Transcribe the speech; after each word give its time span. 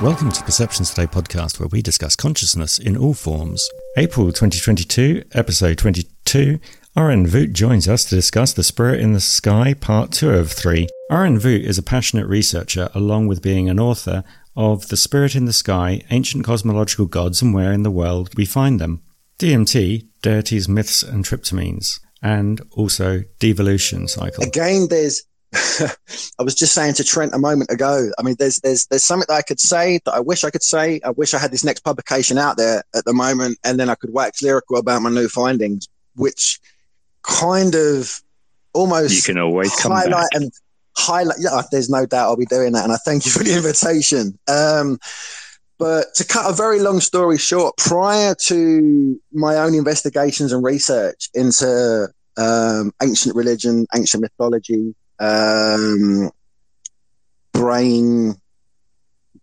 Welcome 0.00 0.30
to 0.30 0.44
Perceptions 0.44 0.90
Today 0.90 1.08
podcast, 1.08 1.58
where 1.58 1.66
we 1.66 1.82
discuss 1.82 2.14
consciousness 2.14 2.78
in 2.78 2.96
all 2.96 3.14
forms. 3.14 3.68
April 3.96 4.28
2022, 4.28 5.24
episode 5.32 5.76
22. 5.76 6.60
RN 6.94 7.26
Vooght 7.26 7.52
joins 7.52 7.88
us 7.88 8.04
to 8.04 8.14
discuss 8.14 8.52
The 8.52 8.62
Spirit 8.62 9.00
in 9.00 9.12
the 9.12 9.18
Sky, 9.18 9.74
part 9.74 10.12
2 10.12 10.30
of 10.30 10.52
3. 10.52 10.82
RN 11.10 11.40
Vooght 11.40 11.64
is 11.64 11.78
a 11.78 11.82
passionate 11.82 12.28
researcher, 12.28 12.90
along 12.94 13.26
with 13.26 13.42
being 13.42 13.68
an 13.68 13.80
author 13.80 14.22
of 14.54 14.86
The 14.86 14.96
Spirit 14.96 15.34
in 15.34 15.46
the 15.46 15.52
Sky, 15.52 16.02
Ancient 16.10 16.44
Cosmological 16.44 17.06
Gods 17.06 17.42
and 17.42 17.52
Where 17.52 17.72
in 17.72 17.82
the 17.82 17.90
World 17.90 18.36
We 18.36 18.44
Find 18.44 18.78
Them, 18.78 19.02
DMT, 19.40 20.06
Deities, 20.22 20.68
Myths 20.68 21.02
and 21.02 21.24
Tryptamines, 21.24 21.98
and 22.22 22.60
also 22.70 23.24
Devolution 23.40 24.06
Cycle. 24.06 24.44
Again, 24.44 24.86
there's 24.90 25.24
I 25.54 26.42
was 26.42 26.54
just 26.54 26.74
saying 26.74 26.94
to 26.94 27.04
Trent 27.04 27.34
a 27.34 27.38
moment 27.38 27.70
ago. 27.70 28.10
I 28.18 28.22
mean, 28.22 28.36
there's 28.38 28.60
there's 28.60 28.86
there's 28.86 29.04
something 29.04 29.26
that 29.28 29.34
I 29.34 29.42
could 29.42 29.60
say 29.60 30.00
that 30.04 30.12
I 30.12 30.20
wish 30.20 30.44
I 30.44 30.50
could 30.50 30.62
say. 30.62 31.00
I 31.04 31.10
wish 31.10 31.32
I 31.32 31.38
had 31.38 31.50
this 31.50 31.64
next 31.64 31.80
publication 31.80 32.36
out 32.36 32.58
there 32.58 32.82
at 32.94 33.04
the 33.06 33.14
moment, 33.14 33.58
and 33.64 33.80
then 33.80 33.88
I 33.88 33.94
could 33.94 34.12
wax 34.12 34.42
lyrical 34.42 34.76
about 34.76 35.00
my 35.00 35.10
new 35.10 35.28
findings, 35.28 35.88
which 36.16 36.60
kind 37.22 37.74
of 37.74 38.20
almost 38.74 39.14
you 39.14 39.22
can 39.22 39.40
always 39.40 39.74
come 39.76 39.92
highlight 39.92 40.10
back. 40.10 40.28
and 40.34 40.52
highlight. 40.96 41.38
Yeah, 41.40 41.62
there's 41.70 41.88
no 41.88 42.04
doubt 42.04 42.28
I'll 42.28 42.36
be 42.36 42.44
doing 42.44 42.72
that, 42.72 42.84
and 42.84 42.92
I 42.92 42.98
thank 43.04 43.24
you 43.24 43.32
for 43.32 43.42
the 43.42 43.54
invitation. 43.56 44.38
Um, 44.48 44.98
but 45.78 46.12
to 46.16 46.24
cut 46.24 46.50
a 46.50 46.54
very 46.54 46.80
long 46.80 47.00
story 47.00 47.38
short, 47.38 47.76
prior 47.78 48.34
to 48.46 49.20
my 49.32 49.56
own 49.56 49.74
investigations 49.74 50.52
and 50.52 50.62
research 50.62 51.30
into 51.34 52.08
um, 52.36 52.92
ancient 53.02 53.34
religion, 53.34 53.86
ancient 53.94 54.22
mythology, 54.22 54.94
um, 55.20 56.30
brain 57.52 58.36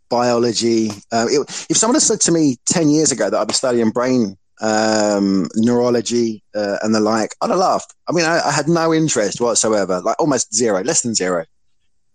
biology. 0.10 0.90
Uh, 1.12 1.28
it, 1.30 1.68
if 1.70 1.78
someone 1.78 1.96
had 1.96 2.02
said 2.02 2.22
to 2.22 2.32
me 2.32 2.58
10 2.68 2.90
years 2.90 3.12
ago 3.12 3.30
that 3.30 3.38
I'd 3.38 3.48
be 3.48 3.54
studying 3.54 3.92
brain 3.92 4.38
um, 4.62 5.48
neurology 5.56 6.44
uh, 6.56 6.78
and 6.82 6.96
the 6.96 7.00
like, 7.00 7.36
I'd 7.42 7.50
have 7.50 7.60
laughed. 7.60 7.94
I 8.08 8.14
mean, 8.14 8.26
I, 8.26 8.40
I, 8.46 8.52
had 8.52 8.68
no 8.68 8.94
interest 8.94 9.42
whatsoever, 9.42 10.02
like 10.02 10.16
almost 10.20 10.54
zero, 10.54 10.82
less 10.82 11.02
than 11.02 11.14
zero. 11.14 11.46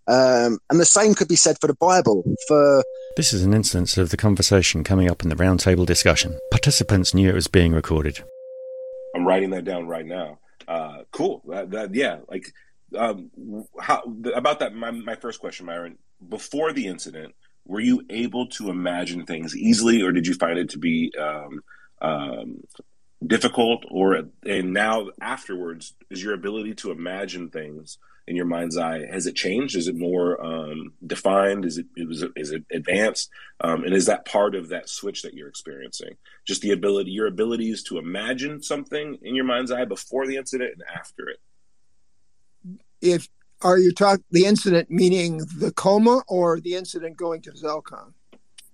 Um, 0.07 0.57
and 0.69 0.79
the 0.79 0.85
same 0.85 1.13
could 1.13 1.27
be 1.27 1.35
said 1.35 1.57
for 1.61 1.67
the 1.67 1.75
Bible. 1.75 2.23
For 2.47 2.83
this 3.15 3.33
is 3.33 3.43
an 3.43 3.53
instance 3.53 3.97
of 3.97 4.09
the 4.09 4.17
conversation 4.17 4.83
coming 4.83 5.09
up 5.09 5.21
in 5.21 5.29
the 5.29 5.35
roundtable 5.35 5.85
discussion. 5.85 6.39
Participants 6.49 7.13
knew 7.13 7.29
it 7.29 7.35
was 7.35 7.47
being 7.47 7.73
recorded. 7.73 8.23
I'm 9.15 9.27
writing 9.27 9.51
that 9.51 9.65
down 9.65 9.87
right 9.87 10.05
now. 10.05 10.39
Uh, 10.67 11.03
cool. 11.11 11.43
That, 11.47 11.69
that, 11.71 11.93
yeah, 11.93 12.19
like 12.29 12.51
um, 12.97 13.31
how 13.79 14.03
about 14.33 14.59
that? 14.59 14.75
My, 14.75 14.91
my 14.91 15.15
first 15.15 15.39
question, 15.39 15.65
Myron. 15.65 15.97
Before 16.27 16.71
the 16.71 16.87
incident, 16.87 17.33
were 17.65 17.79
you 17.79 18.03
able 18.09 18.47
to 18.47 18.69
imagine 18.69 19.25
things 19.25 19.55
easily, 19.55 20.01
or 20.01 20.11
did 20.11 20.27
you 20.27 20.33
find 20.33 20.59
it 20.59 20.69
to 20.71 20.79
be 20.79 21.11
um, 21.19 21.63
um, 22.01 22.63
difficult? 23.25 23.85
Or 23.89 24.23
and 24.45 24.73
now 24.73 25.09
afterwards, 25.21 25.93
is 26.09 26.23
your 26.23 26.33
ability 26.33 26.75
to 26.75 26.91
imagine 26.91 27.49
things 27.49 27.97
in 28.27 28.35
your 28.35 28.45
mind's 28.45 28.77
eye 28.77 29.05
has 29.05 29.25
it 29.25 29.35
changed? 29.35 29.75
Is 29.75 29.87
it 29.87 29.95
more 29.95 30.43
um, 30.43 30.93
defined? 31.05 31.65
Is 31.65 31.77
it 31.77 31.87
it, 31.95 32.31
is 32.35 32.51
it 32.51 32.63
advanced? 32.71 33.29
Um, 33.59 33.83
and 33.83 33.93
is 33.93 34.05
that 34.05 34.25
part 34.25 34.53
of 34.55 34.69
that 34.69 34.89
switch 34.89 35.23
that 35.23 35.33
you're 35.33 35.49
experiencing? 35.49 36.15
Just 36.45 36.61
the 36.61 36.71
ability, 36.71 37.11
your 37.11 37.27
abilities 37.27 37.83
to 37.83 37.97
imagine 37.97 38.61
something 38.61 39.17
in 39.21 39.35
your 39.35 39.45
mind's 39.45 39.71
eye 39.71 39.85
before 39.85 40.27
the 40.27 40.37
incident 40.37 40.73
and 40.73 40.83
after 40.95 41.29
it 41.29 41.39
if 43.01 43.27
are 43.61 43.77
you 43.77 43.91
talking 43.91 44.23
the 44.31 44.45
incident 44.45 44.89
meaning 44.89 45.45
the 45.57 45.71
coma 45.71 46.21
or 46.27 46.59
the 46.59 46.75
incident 46.75 47.17
going 47.17 47.41
to 47.41 47.51
Zelcon? 47.51 48.13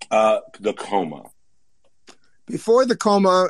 Uh, 0.09 0.39
the 0.59 0.73
coma. 0.73 1.23
Before 2.45 2.86
the 2.86 2.95
coma, 2.95 3.50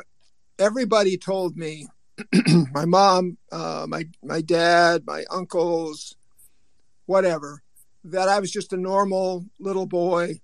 everybody 0.58 1.16
told 1.16 1.56
me, 1.56 1.86
my 2.72 2.84
mom, 2.84 3.38
uh, 3.52 3.86
my 3.88 4.04
my 4.24 4.40
dad, 4.40 5.04
my 5.06 5.24
uncles, 5.30 6.16
whatever, 7.06 7.62
that 8.04 8.28
I 8.28 8.40
was 8.40 8.50
just 8.50 8.72
a 8.72 8.76
normal 8.76 9.46
little 9.60 9.86
boy 9.86 10.40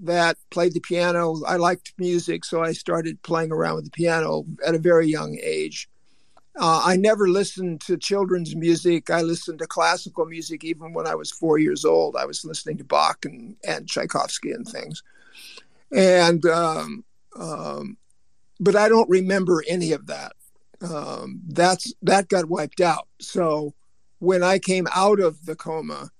that 0.00 0.36
played 0.50 0.74
the 0.74 0.80
piano. 0.80 1.36
I 1.46 1.56
liked 1.56 1.94
music, 1.98 2.44
so 2.44 2.62
I 2.62 2.72
started 2.72 3.22
playing 3.22 3.52
around 3.52 3.76
with 3.76 3.84
the 3.84 3.90
piano 3.92 4.44
at 4.66 4.74
a 4.74 4.78
very 4.78 5.06
young 5.06 5.38
age. 5.40 5.88
Uh, 6.56 6.82
I 6.84 6.96
never 6.96 7.28
listened 7.28 7.80
to 7.82 7.96
children's 7.96 8.54
music. 8.54 9.10
I 9.10 9.22
listened 9.22 9.58
to 9.58 9.66
classical 9.66 10.24
music 10.24 10.62
even 10.64 10.92
when 10.92 11.06
I 11.06 11.14
was 11.14 11.30
four 11.30 11.58
years 11.58 11.84
old. 11.84 12.16
I 12.16 12.26
was 12.26 12.44
listening 12.44 12.78
to 12.78 12.84
Bach 12.84 13.24
and, 13.24 13.56
and 13.66 13.88
Tchaikovsky 13.88 14.52
and 14.52 14.66
things. 14.66 15.02
And, 15.92 16.44
um, 16.46 17.04
um, 17.38 17.96
but 18.60 18.76
I 18.76 18.88
don't 18.88 19.10
remember 19.10 19.64
any 19.68 19.92
of 19.92 20.06
that. 20.06 20.32
Um, 20.80 21.40
that's 21.48 21.92
that 22.02 22.28
got 22.28 22.48
wiped 22.48 22.80
out. 22.80 23.08
So 23.20 23.74
when 24.18 24.42
I 24.42 24.58
came 24.58 24.86
out 24.94 25.20
of 25.20 25.44
the 25.46 25.56
coma, 25.56 26.10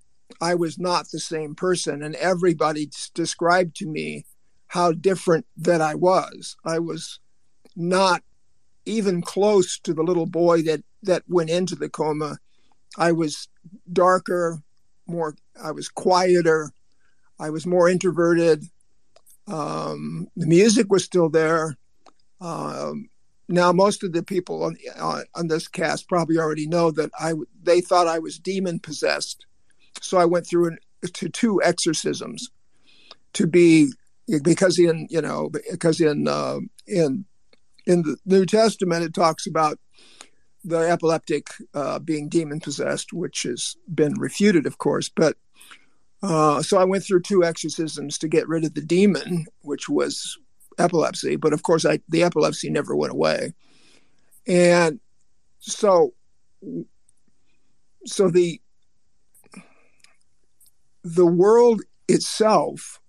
I 0.40 0.54
was 0.54 0.78
not 0.78 1.10
the 1.10 1.20
same 1.20 1.54
person, 1.54 2.02
and 2.02 2.14
everybody 2.16 2.90
described 3.14 3.76
to 3.76 3.86
me 3.86 4.24
how 4.68 4.92
different 4.92 5.46
that 5.56 5.80
I 5.80 5.94
was. 5.94 6.56
I 6.64 6.78
was 6.78 7.20
not 7.76 8.22
even 8.86 9.22
close 9.22 9.78
to 9.80 9.94
the 9.94 10.02
little 10.02 10.26
boy 10.26 10.62
that 10.62 10.82
that 11.02 11.22
went 11.28 11.50
into 11.50 11.74
the 11.74 11.88
coma. 11.88 12.38
I 12.96 13.12
was 13.12 13.48
darker, 13.92 14.62
more. 15.06 15.34
I 15.62 15.72
was 15.72 15.88
quieter. 15.88 16.72
I 17.38 17.50
was 17.50 17.66
more 17.66 17.88
introverted. 17.88 18.64
Um, 19.46 20.28
the 20.36 20.46
music 20.46 20.90
was 20.90 21.04
still 21.04 21.28
there. 21.28 21.76
Um, 22.40 23.08
now, 23.48 23.72
most 23.72 24.02
of 24.02 24.12
the 24.12 24.22
people 24.22 24.64
on, 24.64 24.76
uh, 24.96 25.22
on 25.34 25.48
this 25.48 25.68
cast 25.68 26.08
probably 26.08 26.38
already 26.38 26.66
know 26.66 26.90
that 26.92 27.10
I 27.18 27.34
they 27.62 27.80
thought 27.80 28.06
I 28.06 28.18
was 28.18 28.38
demon 28.38 28.78
possessed, 28.78 29.46
so 30.00 30.16
I 30.18 30.24
went 30.24 30.46
through 30.46 30.68
an, 30.68 30.78
to 31.02 31.28
two 31.28 31.60
exorcisms 31.62 32.50
to 33.34 33.46
be 33.46 33.92
because 34.42 34.78
in 34.78 35.06
you 35.10 35.20
know 35.20 35.50
because 35.50 36.00
in 36.00 36.26
uh, 36.26 36.60
in 36.86 37.26
in 37.86 38.02
the 38.02 38.16
New 38.24 38.46
Testament, 38.46 39.04
it 39.04 39.14
talks 39.14 39.46
about 39.46 39.78
the 40.64 40.78
epileptic 40.78 41.48
uh, 41.74 41.98
being 41.98 42.28
demon 42.28 42.60
possessed, 42.60 43.12
which 43.12 43.42
has 43.42 43.76
been 43.92 44.14
refuted, 44.18 44.66
of 44.66 44.78
course. 44.78 45.08
But 45.08 45.36
uh, 46.22 46.62
so 46.62 46.78
I 46.78 46.84
went 46.84 47.04
through 47.04 47.20
two 47.20 47.44
exorcisms 47.44 48.16
to 48.18 48.28
get 48.28 48.48
rid 48.48 48.64
of 48.64 48.74
the 48.74 48.80
demon, 48.80 49.46
which 49.60 49.88
was 49.88 50.38
epilepsy. 50.78 51.36
But 51.36 51.52
of 51.52 51.62
course, 51.62 51.84
I, 51.84 52.00
the 52.08 52.22
epilepsy 52.22 52.70
never 52.70 52.96
went 52.96 53.12
away. 53.12 53.52
And 54.46 55.00
so, 55.58 56.14
so 58.06 58.30
the 58.30 58.60
the 61.02 61.26
world 61.26 61.82
itself 62.08 63.00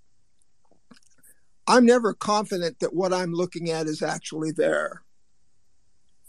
I'm 1.67 1.85
never 1.85 2.13
confident 2.13 2.79
that 2.79 2.93
what 2.93 3.13
I'm 3.13 3.33
looking 3.33 3.69
at 3.69 3.87
is 3.87 4.01
actually 4.01 4.51
there. 4.51 5.01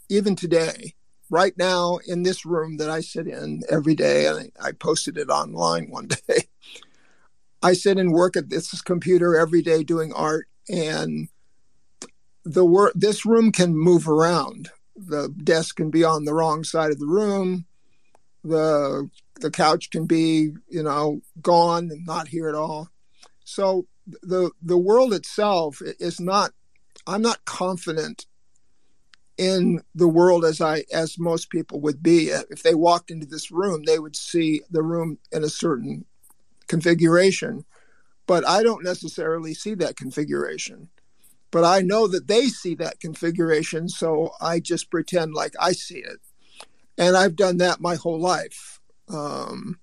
Even 0.09 0.35
today, 0.35 0.95
right 1.29 1.53
now 1.57 1.99
in 2.07 2.23
this 2.23 2.45
room 2.45 2.77
that 2.77 2.89
I 2.89 3.01
sit 3.01 3.27
in 3.27 3.61
every 3.69 3.95
day, 3.95 4.25
and 4.25 4.51
I 4.61 4.71
posted 4.71 5.17
it 5.17 5.29
online 5.29 5.85
one 5.89 6.07
day. 6.07 6.47
I 7.61 7.73
sit 7.73 7.97
and 7.97 8.13
work 8.13 8.35
at 8.37 8.49
this 8.49 8.81
computer 8.81 9.35
every 9.35 9.61
day 9.61 9.83
doing 9.83 10.13
art, 10.13 10.47
and 10.69 11.27
the 12.43 12.65
work. 12.65 12.93
This 12.95 13.25
room 13.25 13.51
can 13.51 13.75
move 13.75 14.07
around. 14.07 14.69
The 14.95 15.29
desk 15.43 15.75
can 15.75 15.91
be 15.91 16.03
on 16.03 16.25
the 16.25 16.33
wrong 16.33 16.63
side 16.63 16.91
of 16.91 16.99
the 16.99 17.05
room. 17.05 17.65
The 18.43 19.09
the 19.41 19.51
couch 19.51 19.91
can 19.91 20.05
be, 20.07 20.51
you 20.69 20.81
know, 20.81 21.21
gone 21.41 21.89
and 21.91 22.05
not 22.05 22.27
here 22.27 22.47
at 22.47 22.55
all. 22.55 22.89
So 23.43 23.85
the 24.21 24.51
the 24.61 24.77
world 24.77 25.13
itself 25.13 25.81
is 25.99 26.19
not 26.19 26.51
i'm 27.05 27.21
not 27.21 27.45
confident 27.45 28.25
in 29.37 29.81
the 29.93 30.07
world 30.07 30.45
as 30.45 30.61
i 30.61 30.83
as 30.93 31.19
most 31.19 31.49
people 31.49 31.79
would 31.79 32.01
be. 32.01 32.29
If 32.29 32.63
they 32.63 32.73
walked 32.73 33.11
into 33.11 33.25
this 33.25 33.51
room 33.51 33.83
they 33.85 33.99
would 33.99 34.15
see 34.15 34.61
the 34.71 34.81
room 34.81 35.19
in 35.31 35.43
a 35.43 35.49
certain 35.49 36.05
configuration 36.67 37.65
but 38.27 38.45
i 38.47 38.63
don't 38.63 38.83
necessarily 38.83 39.53
see 39.53 39.73
that 39.75 39.95
configuration. 39.95 40.89
But 41.51 41.63
i 41.63 41.81
know 41.81 42.07
that 42.07 42.27
they 42.27 42.47
see 42.47 42.75
that 42.75 42.99
configuration 42.99 43.89
so 43.89 44.31
i 44.41 44.59
just 44.59 44.91
pretend 44.91 45.33
like 45.33 45.53
i 45.59 45.71
see 45.73 45.99
it. 45.99 46.19
And 46.97 47.15
i've 47.17 47.35
done 47.35 47.57
that 47.57 47.81
my 47.81 47.95
whole 47.95 48.19
life. 48.19 48.79
Um, 49.09 49.79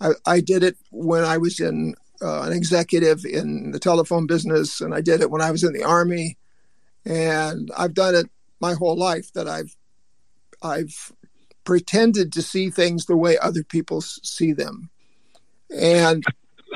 I, 0.00 0.10
I 0.26 0.40
did 0.40 0.62
it 0.62 0.76
when 0.90 1.24
i 1.24 1.38
was 1.38 1.60
in 1.60 1.94
uh, 2.22 2.42
an 2.42 2.52
executive 2.52 3.24
in 3.24 3.70
the 3.70 3.78
telephone 3.78 4.26
business, 4.26 4.80
and 4.80 4.94
I 4.94 5.00
did 5.00 5.20
it 5.20 5.30
when 5.30 5.42
I 5.42 5.50
was 5.50 5.64
in 5.64 5.72
the 5.72 5.84
army, 5.84 6.36
and 7.04 7.70
I've 7.76 7.94
done 7.94 8.14
it 8.14 8.26
my 8.60 8.74
whole 8.74 8.96
life. 8.96 9.32
That 9.32 9.48
I've 9.48 9.76
I've 10.62 11.12
pretended 11.64 12.32
to 12.32 12.42
see 12.42 12.70
things 12.70 13.06
the 13.06 13.16
way 13.16 13.38
other 13.38 13.62
people 13.62 14.00
see 14.00 14.52
them, 14.52 14.90
and 15.70 16.24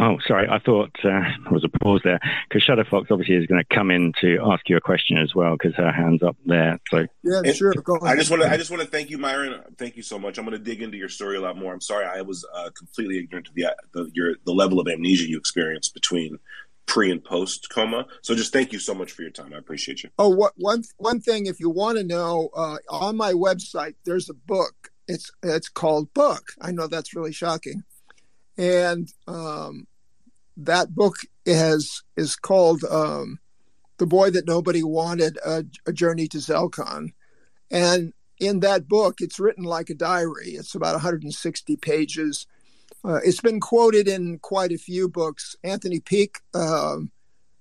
Oh, 0.01 0.19
sorry. 0.27 0.49
I 0.49 0.59
thought 0.59 0.91
uh, 1.05 1.21
there 1.45 1.53
was 1.53 1.65
a 1.65 1.69
pause 1.69 2.01
there 2.03 2.19
because 2.49 2.65
Shadowfox 2.65 3.11
obviously 3.11 3.35
is 3.35 3.47
going 3.47 3.63
to 3.63 3.75
come 3.75 3.91
in 3.91 4.13
to 4.21 4.39
ask 4.51 4.69
you 4.69 4.77
a 4.77 4.81
question 4.81 5.19
as 5.19 5.35
well 5.35 5.53
because 5.53 5.75
her 5.75 5.93
hand's 5.93 6.23
up 6.23 6.37
there. 6.47 6.79
So 6.91 7.07
yeah, 7.23 7.43
and 7.45 7.55
sure. 7.55 7.73
Go 7.75 7.99
I 8.03 8.17
just 8.17 8.31
want 8.31 8.43
to 8.43 8.51
I 8.51 8.57
just 8.57 8.71
want 8.71 8.83
to 8.83 8.89
thank 8.89 9.11
you, 9.11 9.19
Myron. 9.19 9.63
Thank 9.77 9.97
you 9.97 10.03
so 10.03 10.19
much. 10.19 10.39
I'm 10.39 10.47
going 10.47 10.57
to 10.57 10.65
dig 10.65 10.83
into 10.83 10.97
your 10.97 11.11
story 11.11 11.37
a 11.37 11.41
lot 11.41 11.59
more. 11.59 11.75
I'm 11.75 11.81
sorry 11.81 12.07
I 12.07 12.23
was 12.23 12.47
uh, 12.55 12.71
completely 12.77 13.19
ignorant 13.19 13.49
of 13.49 13.55
the 13.55 13.75
the 13.93 14.11
your 14.15 14.37
the 14.47 14.53
level 14.53 14.81
of 14.81 14.89
amnesia 14.89 15.29
you 15.29 15.37
experienced 15.37 15.93
between 15.93 16.39
pre 16.87 17.11
and 17.11 17.23
post 17.23 17.69
coma. 17.71 18.07
So 18.23 18.35
just 18.35 18.53
thank 18.53 18.73
you 18.73 18.79
so 18.79 18.95
much 18.95 19.13
for 19.13 19.23
your 19.23 19.31
time. 19.31 19.53
I 19.53 19.59
appreciate 19.59 20.03
you. 20.03 20.11
Oh, 20.19 20.31
what 20.31 20.55
one 20.57 20.85
one 20.97 21.21
thing 21.21 21.47
if 21.47 21.61
you 21.61 21.69
want 21.69 21.99
to 21.99 22.05
know 22.05 22.49
uh, 22.57 22.77
on 22.89 23.17
my 23.17 23.33
website, 23.33 23.95
there's 24.05 24.31
a 24.31 24.35
book. 24.35 24.91
It's 25.07 25.31
it's 25.43 25.69
called 25.69 26.15
Book. 26.15 26.53
I 26.63 26.71
know 26.71 26.87
that's 26.87 27.15
really 27.15 27.33
shocking 27.33 27.83
and 28.57 29.09
um, 29.27 29.87
that 30.57 30.95
book 30.95 31.17
has 31.47 32.03
is 32.17 32.37
called 32.37 32.85
um, 32.85 33.39
"The 33.99 34.07
Boy 34.07 34.31
That 34.31 34.47
Nobody 34.47 34.83
Wanted: 34.83 35.39
a, 35.45 35.65
a, 35.87 35.93
Journey 35.93 36.29
to 36.29 36.39
Zelkon," 36.39 37.13
and 37.71 38.13
in 38.39 38.61
that 38.61 38.89
book, 38.89 39.21
it's 39.21 39.39
written 39.39 39.65
like 39.65 39.89
a 39.89 39.95
diary. 39.95 40.51
It's 40.51 40.75
about 40.75 40.95
160 40.95 41.77
pages. 41.77 42.47
Uh, 43.05 43.21
it's 43.25 43.41
been 43.41 43.61
quoted 43.61 44.09
in 44.09 44.39
quite 44.41 44.73
a 44.73 44.79
few 44.79 45.09
books. 45.09 45.57
Anthony 45.63 46.01
Peake 46.01 46.39
um, 46.55 47.11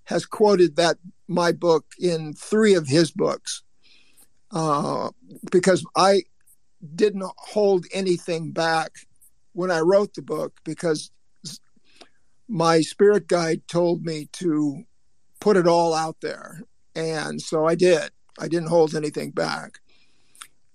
has 0.06 0.26
quoted 0.26 0.76
that 0.76 0.98
my 1.28 1.52
book 1.52 1.86
in 2.00 2.34
three 2.34 2.74
of 2.74 2.88
his 2.88 3.12
books 3.12 3.64
uh, 4.52 5.10
because 5.52 5.86
I 5.96 6.24
didn't 6.96 7.24
hold 7.38 7.86
anything 7.94 8.52
back 8.52 8.92
when 9.54 9.72
I 9.72 9.80
wrote 9.80 10.14
the 10.14 10.22
book 10.22 10.60
because 10.64 11.12
my 12.48 12.82
spirit 12.82 13.28
guide 13.28 13.68
told 13.68 14.04
me 14.04 14.28
to 14.34 14.84
put 15.40 15.58
it 15.58 15.68
all 15.68 15.94
out 15.94 16.18
there. 16.22 16.62
And 16.96 17.42
so 17.42 17.66
I 17.66 17.76
did. 17.76 18.12
I 18.40 18.48
didn't 18.48 18.70
hold 18.70 18.94
anything 18.94 19.32
back. 19.32 19.80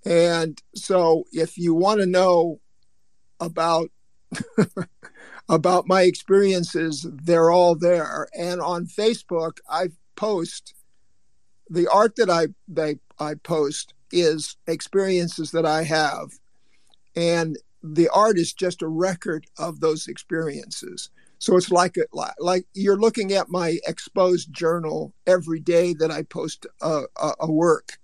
And 0.05 0.61
so 0.75 1.25
if 1.33 1.59
you 1.59 1.75
want 1.75 2.01
to 2.01 2.07
know 2.07 2.61
about 3.41 3.91
about 5.49 5.87
my 5.87 6.03
experiences, 6.03 7.07
they're 7.11 7.51
all 7.51 7.75
there. 7.75 8.29
And 8.37 8.61
on 8.61 8.87
Facebook, 8.87 9.59
I 9.69 9.89
post 10.15 10.75
the 11.69 11.89
art 11.89 12.17
that 12.17 12.31
I 12.31 12.49
they 12.69 12.97
I 13.19 13.35
post 13.35 13.95
is 14.13 14.57
experiences 14.67 15.51
that 15.51 15.67
I 15.67 15.83
have. 15.83 16.31
And 17.15 17.59
the 17.95 18.09
art 18.11 18.39
is 18.39 18.53
just 18.53 18.83
a 18.83 18.89
record 18.89 19.47
of 19.59 19.81
those 19.81 20.09
experiences. 20.09 21.11
So 21.39 21.57
it's 21.57 21.71
like 21.71 21.97
a, 21.97 22.05
like 22.39 22.67
you're 22.75 22.99
looking 22.99 23.33
at 23.33 23.49
my 23.49 23.79
exposed 23.87 24.53
journal 24.53 25.13
every 25.27 25.61
day 25.61 25.93
that 25.95 26.11
I 26.11 26.23
post 26.23 26.67
a, 26.81 27.03
a, 27.17 27.33
a 27.41 27.53
work. 27.53 27.99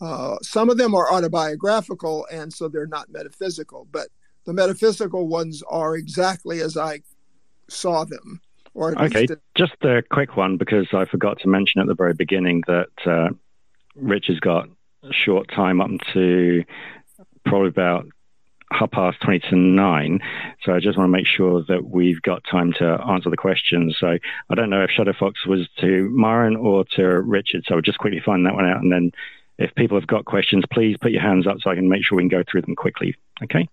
Uh, 0.00 0.36
some 0.42 0.70
of 0.70 0.76
them 0.76 0.94
are 0.94 1.12
autobiographical, 1.12 2.26
and 2.30 2.52
so 2.52 2.68
they're 2.68 2.86
not 2.86 3.10
metaphysical. 3.10 3.86
But 3.90 4.08
the 4.44 4.52
metaphysical 4.52 5.28
ones 5.28 5.62
are 5.68 5.96
exactly 5.96 6.60
as 6.60 6.76
I 6.76 7.00
saw 7.68 8.04
them. 8.04 8.40
Or 8.74 9.00
okay, 9.00 9.28
just 9.54 9.74
a 9.82 10.02
quick 10.10 10.36
one 10.36 10.56
because 10.56 10.88
I 10.92 11.04
forgot 11.04 11.38
to 11.40 11.48
mention 11.48 11.80
at 11.80 11.86
the 11.86 11.94
very 11.94 12.12
beginning 12.12 12.64
that 12.66 12.88
uh, 13.06 13.28
Rich 13.94 14.26
has 14.28 14.40
got 14.40 14.68
a 15.04 15.12
short 15.12 15.48
time 15.48 15.80
up 15.80 15.90
to 16.12 16.64
probably 17.46 17.68
about 17.68 18.06
half 18.72 18.90
past 18.90 19.20
20 19.22 19.40
to 19.50 19.56
9. 19.56 20.20
So 20.64 20.72
I 20.72 20.80
just 20.80 20.98
want 20.98 21.08
to 21.08 21.12
make 21.12 21.26
sure 21.26 21.62
that 21.68 21.84
we've 21.84 22.20
got 22.22 22.42
time 22.50 22.72
to 22.74 22.98
answer 23.08 23.30
the 23.30 23.36
questions. 23.36 23.96
So 23.98 24.18
I 24.50 24.54
don't 24.54 24.70
know 24.70 24.82
if 24.82 24.90
Shadowfox 24.90 25.46
was 25.46 25.68
to 25.80 26.08
Myron 26.10 26.56
or 26.56 26.84
to 26.96 27.04
Richard. 27.04 27.64
So 27.66 27.76
I'll 27.76 27.80
just 27.80 27.98
quickly 27.98 28.20
find 28.24 28.46
that 28.46 28.54
one 28.54 28.66
out. 28.66 28.82
And 28.82 28.90
then 28.90 29.12
if 29.58 29.74
people 29.74 29.98
have 29.98 30.06
got 30.06 30.24
questions, 30.24 30.64
please 30.70 30.96
put 31.00 31.12
your 31.12 31.22
hands 31.22 31.46
up 31.46 31.58
so 31.60 31.70
I 31.70 31.74
can 31.74 31.88
make 31.88 32.04
sure 32.04 32.16
we 32.16 32.22
can 32.22 32.28
go 32.28 32.42
through 32.50 32.62
them 32.62 32.74
quickly. 32.74 33.16
Okay. 33.42 33.68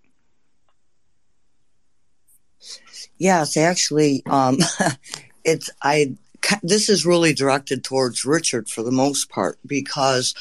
Yes, 3.18 3.56
actually, 3.56 4.22
um, 4.26 4.58
it's 5.44 5.70
I 5.82 6.16
this 6.62 6.88
is 6.88 7.06
really 7.06 7.32
directed 7.32 7.84
towards 7.84 8.24
Richard 8.24 8.68
for 8.68 8.82
the 8.82 8.90
most 8.90 9.28
part 9.28 9.58
because 9.66 10.34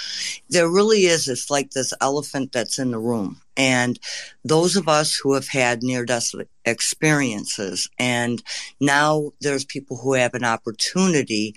there 0.49 0.69
really 0.69 1.05
is 1.05 1.27
it's 1.27 1.49
like 1.49 1.71
this 1.71 1.93
elephant 2.01 2.51
that's 2.51 2.79
in 2.79 2.91
the 2.91 2.99
room. 2.99 3.41
And 3.57 3.99
those 4.43 4.75
of 4.75 4.87
us 4.87 5.15
who 5.15 5.33
have 5.33 5.47
had 5.47 5.83
near 5.83 6.05
death 6.05 6.31
experiences 6.65 7.89
and 7.99 8.41
now 8.79 9.31
there's 9.41 9.65
people 9.65 9.97
who 9.97 10.13
have 10.13 10.33
an 10.33 10.43
opportunity 10.43 11.55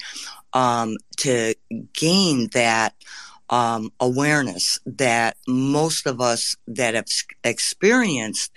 um, 0.52 0.96
to 1.18 1.54
gain 1.92 2.48
that 2.52 2.94
um, 3.50 3.90
awareness 4.00 4.78
that 4.86 5.36
most 5.46 6.06
of 6.06 6.20
us 6.20 6.56
that 6.66 6.94
have 6.94 7.06
experienced 7.44 8.50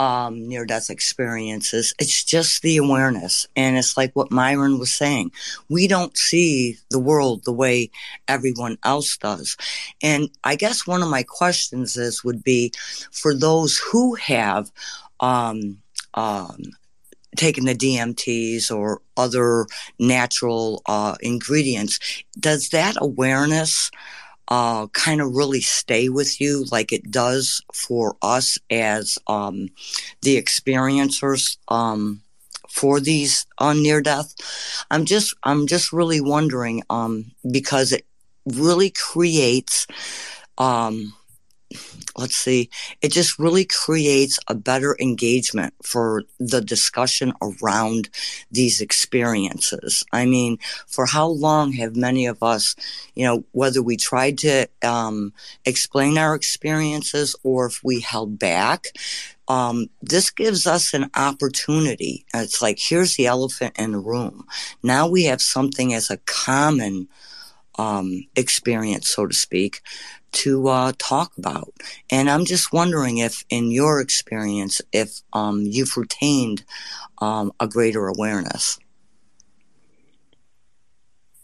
um, 0.00 0.48
near 0.48 0.64
death 0.64 0.88
experiences. 0.88 1.92
It's 1.98 2.24
just 2.24 2.62
the 2.62 2.78
awareness. 2.78 3.46
And 3.54 3.76
it's 3.76 3.98
like 3.98 4.16
what 4.16 4.32
Myron 4.32 4.78
was 4.78 4.90
saying. 4.90 5.30
We 5.68 5.86
don't 5.86 6.16
see 6.16 6.78
the 6.88 6.98
world 6.98 7.44
the 7.44 7.52
way 7.52 7.90
everyone 8.26 8.78
else 8.82 9.18
does. 9.18 9.58
And 10.02 10.30
I 10.42 10.56
guess 10.56 10.86
one 10.86 11.02
of 11.02 11.10
my 11.10 11.22
questions 11.22 11.98
is 11.98 12.24
would 12.24 12.42
be 12.42 12.72
for 13.12 13.34
those 13.34 13.76
who 13.76 14.14
have, 14.14 14.72
um, 15.20 15.76
um, 16.14 16.56
taken 17.36 17.66
the 17.66 17.74
DMTs 17.74 18.74
or 18.74 19.02
other 19.16 19.66
natural 19.98 20.82
uh, 20.86 21.14
ingredients, 21.20 22.00
does 22.40 22.70
that 22.70 22.96
awareness 22.98 23.90
uh, 24.50 24.88
kind 24.88 25.20
of 25.20 25.34
really 25.34 25.60
stay 25.60 26.08
with 26.08 26.40
you 26.40 26.64
like 26.72 26.92
it 26.92 27.10
does 27.10 27.62
for 27.72 28.16
us 28.20 28.58
as 28.68 29.18
um, 29.28 29.68
the 30.22 30.40
experiencers 30.40 31.56
um, 31.68 32.22
for 32.68 33.00
these 33.00 33.46
on 33.58 33.78
uh, 33.78 33.80
near 33.80 34.00
death. 34.00 34.34
I'm 34.90 35.04
just 35.04 35.34
I'm 35.44 35.66
just 35.66 35.92
really 35.92 36.20
wondering 36.20 36.82
um, 36.90 37.32
because 37.50 37.92
it 37.92 38.04
really 38.46 38.90
creates 38.90 39.86
um, 40.58 41.14
let's 42.16 42.36
see, 42.36 42.70
it 43.00 43.12
just 43.12 43.38
really 43.38 43.64
creates 43.64 44.38
a 44.48 44.54
better 44.54 44.96
engagement 45.00 45.74
for 45.82 46.24
the 46.38 46.60
discussion 46.60 47.32
around 47.42 48.08
these 48.50 48.80
experiences. 48.80 50.04
I 50.12 50.26
mean, 50.26 50.58
for 50.86 51.06
how 51.06 51.26
long 51.28 51.72
have 51.72 51.96
many 51.96 52.26
of 52.26 52.42
us, 52.42 52.76
you 53.14 53.24
know, 53.24 53.44
whether 53.52 53.82
we 53.82 53.96
tried 53.96 54.38
to 54.38 54.68
um, 54.82 55.32
explain 55.64 56.18
our 56.18 56.34
experiences 56.34 57.36
or 57.42 57.66
if 57.66 57.82
we 57.82 58.00
held 58.00 58.38
back, 58.38 58.86
um, 59.48 59.86
this 60.00 60.30
gives 60.30 60.66
us 60.66 60.94
an 60.94 61.10
opportunity. 61.16 62.24
It's 62.32 62.62
like, 62.62 62.78
here's 62.80 63.16
the 63.16 63.26
elephant 63.26 63.74
in 63.78 63.92
the 63.92 63.98
room. 63.98 64.46
Now 64.82 65.08
we 65.08 65.24
have 65.24 65.42
something 65.42 65.92
as 65.92 66.08
a 66.08 66.18
common 66.18 67.08
um, 67.76 68.26
experience, 68.36 69.08
so 69.08 69.26
to 69.26 69.34
speak, 69.34 69.80
to 70.32 70.68
uh, 70.68 70.92
talk 70.98 71.32
about. 71.36 71.72
And 72.10 72.30
I'm 72.30 72.44
just 72.44 72.72
wondering 72.72 73.18
if, 73.18 73.44
in 73.50 73.70
your 73.70 74.00
experience, 74.00 74.80
if 74.92 75.20
um, 75.32 75.62
you've 75.62 75.96
retained 75.96 76.64
um, 77.18 77.52
a 77.60 77.66
greater 77.66 78.06
awareness. 78.06 78.78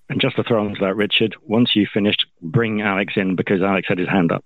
And 0.09 0.21
just 0.21 0.37
to 0.37 0.45
throw 0.45 0.64
onto 0.64 0.81
that, 0.81 0.95
Richard, 0.95 1.35
once 1.47 1.75
you've 1.75 1.88
finished, 1.93 2.26
bring 2.40 2.81
Alex 2.81 3.14
in 3.16 3.35
because 3.35 3.61
Alex 3.61 3.88
had 3.88 3.99
his 3.99 4.09
hand 4.09 4.31
up. 4.31 4.45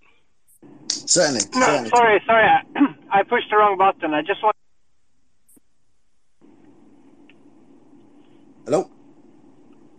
Certainly. 0.89 1.43
No, 1.55 1.67
certainly. 1.67 1.91
sorry, 1.91 2.23
sorry. 2.27 2.45
I, 2.45 2.63
I 3.11 3.23
pushed 3.23 3.51
the 3.51 3.57
wrong 3.57 3.77
button. 3.77 4.15
I 4.15 4.23
just 4.23 4.43
want. 4.43 4.57
Hello? 8.65 8.91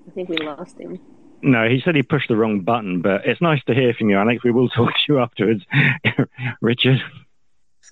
I 0.08 0.12
think 0.12 0.30
we 0.30 0.38
lost 0.38 0.80
him. 0.80 1.00
No, 1.44 1.68
he 1.68 1.82
said 1.82 1.96
he 1.96 2.04
pushed 2.04 2.28
the 2.28 2.36
wrong 2.36 2.62
button, 2.62 3.02
but 3.02 3.26
it's 3.26 3.42
nice 3.42 3.64
to 3.66 3.74
hear 3.74 3.94
from 3.94 4.10
you, 4.10 4.18
Alex. 4.18 4.44
We 4.44 4.52
will 4.52 4.70
talk 4.78 4.94
to 4.94 5.14
you 5.14 5.20
afterwards. 5.20 5.64
Richard? 6.62 7.02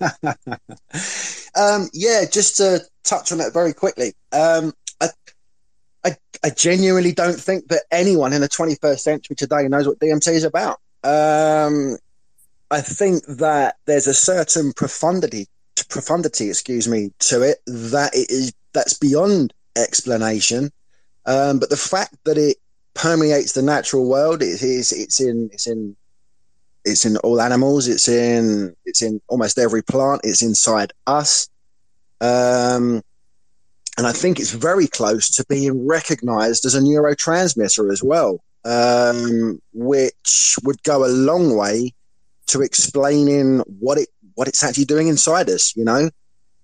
um, 0.00 1.88
yeah, 1.92 2.24
just 2.30 2.56
to 2.56 2.80
touch 3.04 3.32
on 3.32 3.38
that 3.38 3.52
very 3.52 3.74
quickly. 3.74 4.14
Um, 4.32 4.72
I, 5.00 5.08
I, 6.04 6.16
I, 6.42 6.50
genuinely 6.50 7.12
don't 7.12 7.38
think 7.38 7.68
that 7.68 7.82
anyone 7.90 8.32
in 8.32 8.40
the 8.40 8.48
21st 8.48 9.00
century 9.00 9.36
today 9.36 9.68
knows 9.68 9.86
what 9.86 9.98
DMT 9.98 10.28
is 10.28 10.44
about. 10.44 10.78
Um, 11.04 11.98
I 12.70 12.80
think 12.80 13.24
that 13.26 13.76
there's 13.84 14.06
a 14.06 14.14
certain 14.14 14.72
profundity, 14.72 15.48
profundity, 15.88 16.48
excuse 16.48 16.88
me, 16.88 17.12
to 17.18 17.42
it 17.42 17.58
that 17.66 18.14
it 18.14 18.30
is 18.30 18.52
that's 18.72 18.94
beyond 18.94 19.52
explanation. 19.76 20.70
Um, 21.26 21.58
but 21.58 21.68
the 21.68 21.76
fact 21.76 22.16
that 22.24 22.38
it 22.38 22.56
permeates 22.94 23.52
the 23.52 23.62
natural 23.62 24.08
world. 24.08 24.42
It 24.42 24.62
is. 24.62 24.92
It's 24.92 25.20
in. 25.20 25.50
It's 25.52 25.66
in. 25.66 25.96
It's 26.84 27.04
in 27.04 27.16
all 27.18 27.40
animals. 27.40 27.88
It's 27.88 28.08
in. 28.08 28.74
It's 28.84 29.02
in 29.02 29.20
almost 29.28 29.58
every 29.58 29.82
plant. 29.82 30.22
It's 30.24 30.42
inside 30.42 30.92
us. 31.06 31.48
Um, 32.20 33.02
and 33.96 34.06
I 34.06 34.12
think 34.12 34.38
it's 34.38 34.52
very 34.52 34.86
close 34.86 35.28
to 35.36 35.44
being 35.48 35.86
recognized 35.86 36.64
as 36.64 36.74
a 36.74 36.80
neurotransmitter 36.80 37.92
as 37.92 38.02
well, 38.02 38.42
um, 38.64 39.60
which 39.72 40.56
would 40.62 40.82
go 40.84 41.04
a 41.04 41.08
long 41.08 41.56
way 41.56 41.92
to 42.46 42.62
explaining 42.62 43.60
what 43.78 43.98
it 43.98 44.08
what 44.34 44.48
it's 44.48 44.64
actually 44.64 44.86
doing 44.86 45.08
inside 45.08 45.50
us, 45.50 45.76
you 45.76 45.84
know. 45.84 46.08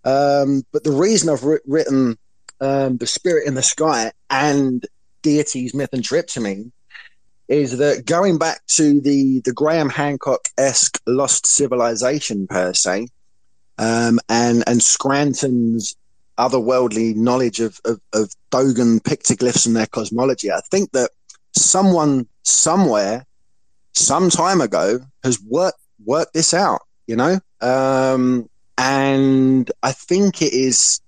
Um, 0.04 0.64
but 0.72 0.84
the 0.84 0.92
reason 0.92 1.28
I've 1.28 1.44
written 1.66 2.16
um, 2.60 2.96
the 2.96 3.06
spirit 3.06 3.46
in 3.46 3.54
the 3.54 3.62
sky 3.62 4.12
and 4.30 4.86
deities, 5.26 5.74
myth, 5.74 5.92
and 5.92 6.04
tryptamine 6.04 6.70
is 7.48 7.78
that 7.78 8.06
going 8.06 8.38
back 8.38 8.60
to 8.66 9.00
the 9.00 9.40
the 9.44 9.52
Graham 9.52 9.88
Hancock 9.88 10.48
esque 10.56 11.00
lost 11.06 11.46
civilization 11.46 12.46
per 12.46 12.72
se, 12.72 13.08
um, 13.78 14.20
and 14.28 14.62
and 14.68 14.80
Scranton's 14.80 15.96
otherworldly 16.38 17.16
knowledge 17.16 17.60
of, 17.60 17.80
of, 17.86 17.98
of 18.12 18.30
Dogon 18.50 19.00
pictoglyphs 19.00 19.66
and 19.66 19.74
their 19.74 19.86
cosmology. 19.86 20.52
I 20.52 20.60
think 20.70 20.92
that 20.92 21.10
someone 21.52 22.28
somewhere, 22.42 23.24
some 23.94 24.28
time 24.28 24.60
ago, 24.60 25.00
has 25.24 25.40
worked 25.42 25.80
worked 26.04 26.34
this 26.34 26.54
out. 26.54 26.82
You 27.08 27.16
know, 27.16 27.40
um, 27.60 28.48
and 28.78 29.70
I 29.82 29.92
think 29.92 30.40
it 30.40 30.52
is 30.52 31.00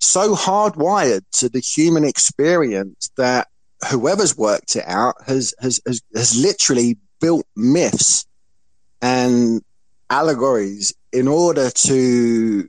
so 0.00 0.34
hardwired 0.34 1.22
to 1.32 1.48
the 1.48 1.60
human 1.60 2.04
experience 2.04 3.10
that 3.16 3.48
whoever's 3.88 4.36
worked 4.36 4.76
it 4.76 4.84
out 4.86 5.16
has 5.26 5.54
has 5.60 5.80
has, 5.86 6.02
has 6.14 6.36
literally 6.36 6.98
built 7.20 7.46
myths 7.56 8.26
and 9.00 9.62
allegories 10.10 10.92
in 11.12 11.28
order 11.28 11.70
to 11.70 12.68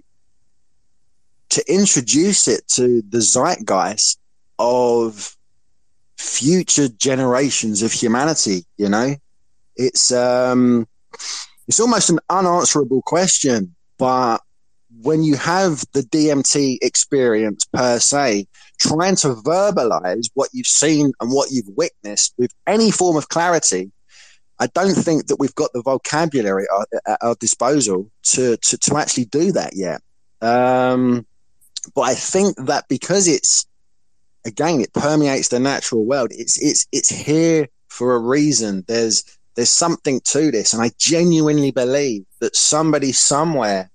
to 1.49 1.73
introduce 1.73 2.47
it 2.47 2.65
to 2.67 3.01
the 3.09 3.19
zeitgeist 3.19 4.17
of 4.57 5.35
future 6.17 6.87
generations 6.87 7.81
of 7.81 7.91
humanity 7.91 8.65
you 8.77 8.87
know? 8.87 9.15
It's 9.75 10.11
um 10.11 10.87
it's 11.67 11.79
almost 11.79 12.09
an 12.09 12.19
unanswerable 12.29 13.01
question 13.01 13.75
but 13.97 14.39
when 14.99 15.23
you 15.23 15.35
have 15.35 15.83
the 15.93 16.01
DMT 16.01 16.77
experience 16.81 17.65
per 17.65 17.99
se, 17.99 18.47
trying 18.79 19.15
to 19.17 19.29
verbalize 19.29 20.29
what 20.33 20.49
you've 20.53 20.67
seen 20.67 21.11
and 21.19 21.31
what 21.31 21.49
you've 21.51 21.69
witnessed 21.75 22.33
with 22.37 22.51
any 22.67 22.91
form 22.91 23.15
of 23.15 23.29
clarity, 23.29 23.91
I 24.59 24.67
don't 24.67 24.95
think 24.95 25.27
that 25.27 25.37
we've 25.39 25.55
got 25.55 25.73
the 25.73 25.81
vocabulary 25.81 26.65
at 27.07 27.17
our 27.21 27.35
disposal 27.35 28.09
to, 28.23 28.57
to, 28.57 28.77
to 28.77 28.97
actually 28.97 29.25
do 29.25 29.51
that 29.53 29.75
yet. 29.75 30.01
Um, 30.41 31.25
but 31.95 32.01
I 32.01 32.13
think 32.13 32.57
that 32.65 32.87
because 32.87 33.27
it's, 33.27 33.65
again, 34.45 34.81
it 34.81 34.93
permeates 34.93 35.49
the 35.49 35.59
natural 35.59 36.05
world, 36.05 36.29
it's, 36.31 36.61
it's, 36.61 36.85
it's 36.91 37.09
here 37.09 37.67
for 37.89 38.15
a 38.15 38.19
reason. 38.19 38.83
There's, 38.87 39.23
there's 39.55 39.69
something 39.69 40.21
to 40.25 40.51
this. 40.51 40.73
And 40.73 40.81
I 40.81 40.91
genuinely 40.97 41.71
believe 41.71 42.25
that 42.39 42.55
somebody 42.55 43.11
somewhere 43.11 43.90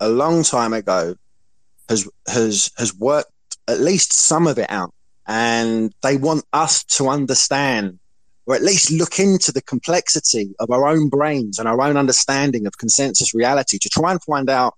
a 0.00 0.08
long 0.08 0.42
time 0.42 0.72
ago 0.72 1.14
has 1.88 2.08
has 2.26 2.70
has 2.76 2.94
worked 2.94 3.32
at 3.66 3.80
least 3.80 4.12
some 4.12 4.46
of 4.46 4.58
it 4.58 4.70
out, 4.70 4.92
and 5.26 5.92
they 6.02 6.16
want 6.16 6.44
us 6.52 6.84
to 6.84 7.08
understand 7.08 7.98
or 8.48 8.54
at 8.54 8.62
least 8.62 8.90
look 8.90 9.18
into 9.18 9.52
the 9.52 9.60
complexity 9.60 10.54
of 10.58 10.70
our 10.70 10.88
own 10.88 11.10
brains 11.10 11.58
and 11.58 11.68
our 11.68 11.82
own 11.82 11.98
understanding 11.98 12.66
of 12.66 12.78
consensus 12.78 13.34
reality 13.34 13.78
to 13.78 13.90
try 13.90 14.10
and 14.10 14.22
find 14.22 14.48
out 14.48 14.74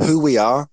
who 0.00 0.18
we 0.20 0.36
are, 0.36 0.68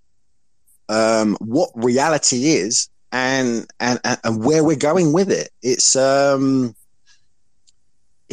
um, 0.89 1.37
what 1.39 1.69
reality 1.75 2.45
is, 2.47 2.89
and, 3.11 3.67
and 3.79 3.99
and 4.03 4.43
where 4.43 4.63
we're 4.63 4.75
going 4.75 5.13
with 5.13 5.31
it. 5.31 5.51
It's 5.61 5.95
um, 5.95 6.75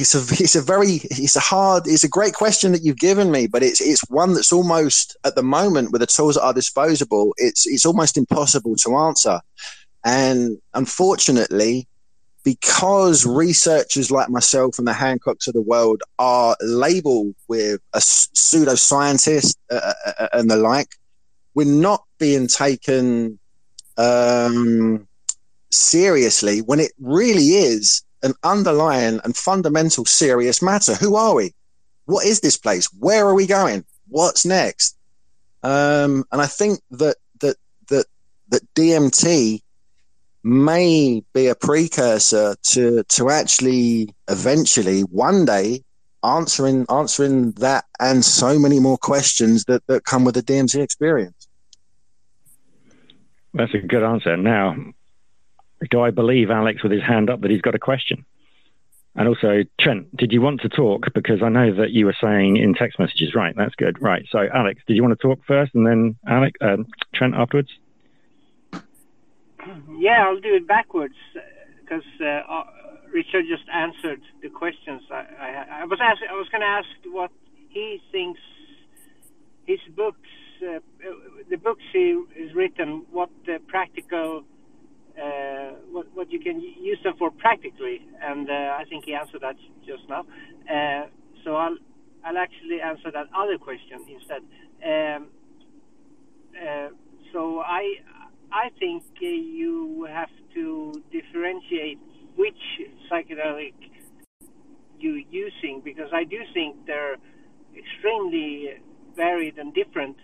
it's 0.00 0.14
a 0.14 0.42
it's 0.42 0.57
a 0.57 0.62
very 0.62 1.00
it's 1.04 1.37
a 1.37 1.40
hard 1.40 1.87
it's 1.87 2.04
a 2.04 2.09
great 2.09 2.35
question 2.35 2.73
that 2.73 2.83
you've 2.83 2.99
given 2.99 3.30
me, 3.30 3.47
but 3.47 3.62
it's 3.62 3.80
it's 3.80 4.02
one 4.09 4.35
that's 4.35 4.52
almost 4.52 5.16
at 5.25 5.35
the 5.35 5.42
moment 5.42 5.92
with 5.92 6.00
the 6.00 6.07
tools 6.07 6.35
that 6.35 6.45
are 6.45 6.54
disposable, 6.54 7.35
it's 7.37 7.66
it's 7.66 7.87
almost 7.87 8.16
impossible 8.16 8.76
to 8.76 8.97
answer. 8.97 9.40
And 10.04 10.59
unfortunately, 10.73 11.87
because 12.42 13.26
researchers 13.26 14.11
like 14.11 14.30
myself 14.30 14.78
and 14.78 14.88
the 14.88 14.92
Hancocks 14.92 15.47
of 15.47 15.52
the 15.52 15.61
world 15.61 16.02
are 16.19 16.57
labeled 16.62 17.35
with 17.49 17.80
a 17.92 17.99
pseudoscientist 17.99 19.57
uh, 19.71 19.92
uh, 20.07 20.12
uh, 20.19 20.28
and 20.33 20.50
the 20.50 20.57
like, 20.57 20.88
we're 21.54 21.66
not 21.66 22.04
being 22.19 22.47
taken 22.47 23.38
um, 23.99 25.07
seriously 25.71 26.62
when 26.62 26.80
it 26.80 26.92
really 26.99 27.49
is 27.49 28.02
an 28.22 28.34
underlying 28.42 29.20
and 29.24 29.36
fundamental 29.36 30.04
serious 30.04 30.62
matter. 30.62 30.94
Who 30.94 31.16
are 31.16 31.34
we? 31.34 31.54
What 32.04 32.26
is 32.26 32.40
this 32.40 32.56
place? 32.56 32.86
Where 32.98 33.26
are 33.26 33.34
we 33.34 33.46
going? 33.46 33.84
What's 34.08 34.44
next? 34.44 34.96
Um, 35.62 36.24
and 36.32 36.40
I 36.40 36.46
think 36.46 36.80
that 36.90 37.16
that 37.40 37.56
that 37.88 38.06
that 38.48 38.74
DMT 38.74 39.62
may 40.42 41.22
be 41.34 41.46
a 41.46 41.54
precursor 41.54 42.56
to 42.62 43.04
to 43.04 43.30
actually 43.30 44.14
eventually 44.28 45.02
one 45.02 45.44
day 45.44 45.84
answering 46.24 46.86
answering 46.90 47.52
that 47.52 47.84
and 47.98 48.24
so 48.24 48.58
many 48.58 48.80
more 48.80 48.98
questions 48.98 49.64
that 49.64 49.86
that 49.86 50.04
come 50.04 50.24
with 50.24 50.34
the 50.34 50.42
DMT 50.42 50.82
experience. 50.82 51.48
That's 53.52 53.74
a 53.74 53.78
good 53.78 54.02
answer. 54.02 54.36
Now, 54.36 54.76
do 55.88 56.00
I 56.00 56.10
believe 56.10 56.50
Alex 56.50 56.82
with 56.82 56.92
his 56.92 57.02
hand 57.02 57.30
up 57.30 57.40
that 57.40 57.50
he's 57.50 57.62
got 57.62 57.75
a 57.75 57.78
question? 57.78 58.25
And 59.16 59.26
also, 59.26 59.64
Trent, 59.80 60.14
did 60.16 60.32
you 60.32 60.40
want 60.40 60.60
to 60.60 60.68
talk? 60.68 61.06
Because 61.14 61.42
I 61.42 61.49
know 61.49 61.75
that 61.75 61.90
you 61.90 62.06
were 62.06 62.16
saying 62.20 62.58
in 62.58 62.75
text 62.75 62.99
messages, 62.99 63.34
right? 63.34 63.54
That's 63.56 63.75
good. 63.75 64.00
Right. 64.00 64.25
So, 64.30 64.46
Alex, 64.54 64.82
did 64.87 64.94
you 64.94 65.02
want 65.02 65.18
to 65.18 65.22
talk 65.22 65.40
first 65.46 65.75
and 65.75 65.87
then 65.87 66.16
Alex, 66.28 66.58
um, 66.60 66.87
Trent 67.14 67.34
afterwards? 67.34 67.70
Yeah, 69.99 70.25
I'll 70.26 70.40
do 70.40 70.54
it 70.54 70.66
backwards 70.66 71.16
because 71.80 72.04
uh, 72.20 72.25
uh, 72.49 72.64
Richard 73.12 73.46
just 73.49 73.68
answered 73.72 74.20
the 74.42 74.49
questions. 74.49 75.02
I, 75.10 75.25
I, 75.38 75.80
I 75.80 75.84
was 75.84 75.99
ask, 76.00 76.20
I 76.30 76.34
was 76.34 76.49
going 76.50 76.62
to 76.62 76.66
ask 76.66 76.88
what 77.06 77.30
he 77.68 78.00
thinks 78.12 78.40
his 79.66 79.80
books, 79.94 80.28
uh, 80.62 80.78
the 81.49 81.56
books 81.56 81.82
he 81.92 82.22
has 82.38 82.54
written, 82.54 83.04
what 83.10 83.30
the 83.44 83.58
practical 83.66 84.38
uh, 84.38 84.42
what, 86.20 86.30
you 86.30 86.38
can 86.38 86.60
use 86.60 86.98
them 87.02 87.14
for 87.18 87.30
practically, 87.30 88.06
and 88.22 88.48
uh, 88.50 88.52
I 88.78 88.84
think 88.90 89.06
he 89.06 89.14
answered 89.14 89.40
that 89.40 89.56
just 89.86 90.02
now. 90.06 90.26
Uh, 90.70 91.06
so 91.44 91.56
I'll 91.56 91.78
I'll 92.22 92.36
actually 92.36 92.82
answer 92.82 93.10
that 93.10 93.26
other 93.34 93.56
question 93.56 93.98
instead. 94.16 94.42
Um, 94.84 95.28
uh, 96.54 96.88
so 97.32 97.60
I 97.60 97.84
I 98.52 98.68
think 98.78 99.02
you 99.20 100.06
have 100.12 100.28
to 100.54 100.92
differentiate 101.10 101.98
which 102.36 102.62
psychedelic 103.10 103.72
you're 104.98 105.24
using 105.30 105.80
because 105.82 106.10
I 106.12 106.24
do 106.24 106.40
think 106.52 106.84
they're 106.86 107.16
extremely 107.74 108.74
varied 109.16 109.56
and 109.56 109.72
different, 109.72 110.18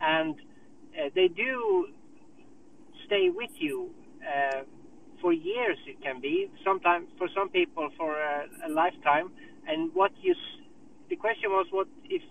and 0.00 0.36
uh, 0.96 1.08
they 1.16 1.26
do 1.26 1.88
stay 3.06 3.30
with 3.34 3.50
you 3.58 3.90
uh, 4.22 4.62
for 5.20 5.32
years 5.32 5.78
it 5.86 6.02
can 6.02 6.20
be. 6.20 6.50
Sometimes 6.64 7.08
for 7.18 7.28
some 7.34 7.48
people 7.48 7.90
for 7.96 8.18
a, 8.20 8.46
a 8.66 8.70
lifetime. 8.70 9.30
And 9.66 9.94
what 9.94 10.12
you 10.22 10.34
the 11.08 11.16
question 11.16 11.50
was 11.50 11.66
what 11.70 11.88
if 12.04 12.22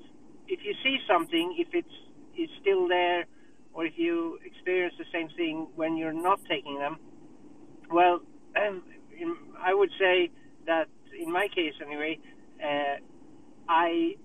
if 0.48 0.60
you 0.64 0.74
see 0.84 0.98
something 1.08 1.56
if 1.58 1.68
it's 1.74 1.96
is 2.38 2.50
still 2.62 2.88
there 2.88 3.26
or 3.74 3.86
if 3.86 3.94
you 3.98 4.40
experience 4.44 4.96
the 4.98 5.06
same 5.12 5.30
thing 5.38 5.68
when 5.76 5.96
you're 5.98 6.14
not 6.14 6.40
taking 6.50 6.78
them. 6.80 6.98
Well, 7.92 8.22
um, 8.56 8.84
I 9.62 9.74
would 9.74 9.92
say 10.00 10.32
that 10.66 10.88
in 11.20 11.32
my 11.32 11.48
case 11.54 11.74
anyway, 11.86 12.20
uh, 12.64 12.98
I, 13.68 14.16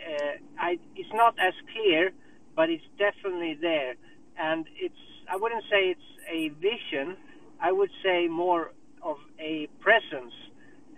uh, 0.00 0.32
I 0.58 0.78
it's 0.94 1.12
not 1.12 1.34
as 1.38 1.54
clear, 1.72 2.10
but 2.54 2.70
it's 2.70 2.84
definitely 2.98 3.58
there, 3.60 3.94
and 4.38 4.66
it's 4.80 4.94
I 5.30 5.36
wouldn't 5.36 5.64
say 5.70 5.94
it's 5.94 6.00
a 6.30 6.48
vision. 6.60 7.16
I 7.60 7.72
would 7.72 7.90
say 8.02 8.28
more 8.28 8.72
of 9.02 9.16
a 9.38 9.68
presence. 9.80 10.34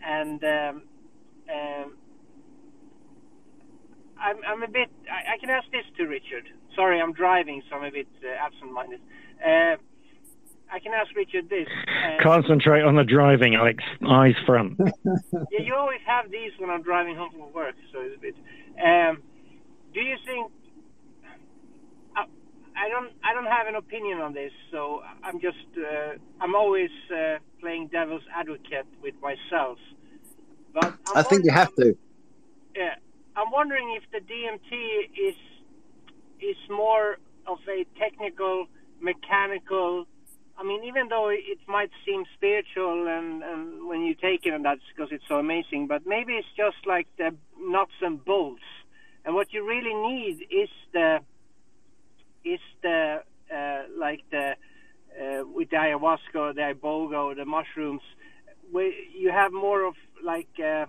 And 0.04 0.42
um, 0.44 0.82
um, 1.52 1.96
I'm, 4.18 4.36
I'm 4.46 4.62
a 4.62 4.68
bit. 4.68 4.88
I, 5.10 5.34
I, 5.34 5.38
can 5.38 5.50
ask 5.50 5.70
this 5.70 5.84
to 5.96 6.04
Richard. 6.04 6.48
Sorry, 6.74 7.00
I'm 7.00 7.12
driving, 7.12 7.62
so 7.68 7.76
I'm 7.76 7.84
a 7.84 7.90
bit 7.90 8.08
uh, 8.24 8.28
absent-minded. 8.44 9.00
Uh, 9.44 9.76
I 10.70 10.78
can 10.80 10.92
ask 10.92 11.14
Richard 11.16 11.48
this. 11.48 11.66
Uh, 11.88 12.22
Concentrate 12.22 12.82
on 12.82 12.96
the 12.96 13.04
driving, 13.04 13.54
Alex. 13.54 13.82
Eyes 14.06 14.34
front. 14.46 14.78
yeah, 15.04 15.62
you 15.62 15.74
always 15.74 16.00
have 16.06 16.30
these 16.30 16.52
when 16.58 16.70
I'm 16.70 16.82
driving 16.82 17.16
home 17.16 17.30
from 17.30 17.52
work, 17.52 17.74
so 17.92 18.00
it's 18.00 18.16
a 18.16 18.20
bit. 18.20 18.34
Um, 18.84 19.22
do 19.94 20.00
you 20.00 20.16
think 20.26 20.52
I 22.78 22.88
don't 22.88 23.10
I 23.24 23.34
don't 23.34 23.46
have 23.46 23.66
an 23.66 23.74
opinion 23.74 24.18
on 24.20 24.32
this, 24.34 24.52
so 24.70 25.02
I'm 25.24 25.40
just 25.40 25.66
uh, 25.76 26.14
I'm 26.40 26.54
always 26.54 26.90
uh, 27.12 27.38
playing 27.60 27.88
devil's 27.88 28.22
advocate 28.34 28.86
with 29.02 29.14
myself. 29.20 29.78
But 30.72 30.94
I'm 31.08 31.16
I 31.16 31.22
think 31.22 31.44
you 31.44 31.50
have 31.50 31.74
to. 31.76 31.96
Yeah, 32.76 32.94
I'm 33.36 33.50
wondering 33.50 33.98
if 33.98 34.04
the 34.12 34.20
DMT 34.32 35.28
is 35.28 35.36
is 36.40 36.56
more 36.70 37.18
of 37.46 37.58
a 37.68 37.84
technical, 37.98 38.66
mechanical. 39.00 40.06
I 40.56 40.62
mean, 40.64 40.84
even 40.84 41.08
though 41.08 41.28
it 41.28 41.60
might 41.68 41.90
seem 42.04 42.24
spiritual, 42.34 43.06
and, 43.06 43.42
and 43.42 43.88
when 43.88 44.02
you 44.02 44.14
take 44.14 44.44
it, 44.44 44.52
and 44.52 44.64
that's 44.64 44.80
because 44.94 45.12
it's 45.12 45.26
so 45.28 45.38
amazing, 45.38 45.86
but 45.86 46.04
maybe 46.04 46.32
it's 46.34 46.48
just 46.56 46.84
like 46.84 47.06
the 47.16 47.34
nuts 47.60 47.92
and 48.02 48.24
bolts. 48.24 48.62
And 49.24 49.34
what 49.34 49.52
you 49.52 49.66
really 49.66 49.94
need 49.94 50.46
is 50.50 50.68
the 50.92 51.20
is 52.54 52.60
the 52.82 53.22
uh, 53.54 53.82
like 53.96 54.22
the 54.30 54.46
uh, 55.20 55.42
with 55.56 55.70
the 55.70 55.76
ayahuasca, 55.76 56.54
the 56.54 56.74
iboga, 56.74 57.34
the 57.36 57.44
mushrooms, 57.44 58.02
you 58.72 59.30
have 59.30 59.52
more 59.52 59.84
of 59.84 59.94
like 60.22 60.48
uh, 60.58 60.86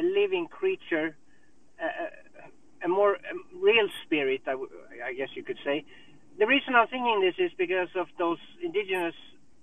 a 0.00 0.02
living 0.02 0.46
creature, 0.48 1.16
a 2.84 2.88
more 2.88 3.14
a 3.14 3.34
real 3.54 3.88
spirit, 4.04 4.42
I, 4.46 4.52
w- 4.52 4.70
I 5.04 5.12
guess 5.14 5.28
you 5.34 5.42
could 5.42 5.58
say. 5.64 5.84
The 6.38 6.46
reason 6.46 6.74
I'm 6.74 6.88
thinking 6.88 7.20
this 7.20 7.34
is 7.38 7.52
because 7.56 7.88
of 7.94 8.06
those 8.18 8.38
indigenous, 8.62 9.14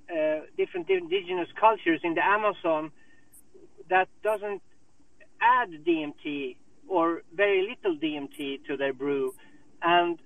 uh, 0.10 0.41
different 0.58 0.89
indigenous 0.89 1.50
cultures 1.60 2.01
in 2.03 2.13
the 2.13 2.25
Amazon 2.25 2.91
that 3.89 4.08
doesn't 4.24 4.62
add 5.41 5.69
DMT 5.86 6.58
or 6.88 7.24
very 7.34 7.67
little 7.67 7.98
DMT 7.98 8.65
to 8.65 8.77
their 8.77 8.93
brew, 8.93 9.34
and 9.81 10.19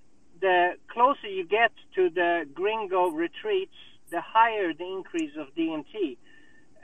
the 0.44 0.74
closer 0.92 1.28
you 1.28 1.46
get 1.46 1.72
to 1.96 2.10
the 2.10 2.46
gringo 2.54 3.08
retreats, 3.08 3.80
the 4.12 4.20
higher 4.22 4.74
the 4.74 4.86
increase 4.86 5.32
of 5.40 5.48
DMT. 5.56 6.18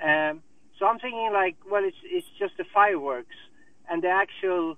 Um, 0.02 0.42
so 0.78 0.86
I'm 0.86 0.98
thinking 0.98 1.30
like, 1.34 1.58
well, 1.70 1.84
it's 1.84 2.02
it's 2.06 2.32
just 2.40 2.56
the 2.58 2.64
fireworks, 2.74 3.36
and 3.90 4.02
the 4.02 4.08
actual 4.24 4.78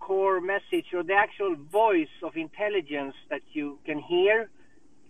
core 0.00 0.40
message 0.40 0.86
or 0.94 1.02
the 1.02 1.18
actual 1.26 1.54
voice 1.70 2.14
of 2.22 2.34
intelligence 2.34 3.14
that 3.28 3.42
you 3.52 3.78
can 3.84 3.98
hear 3.98 4.48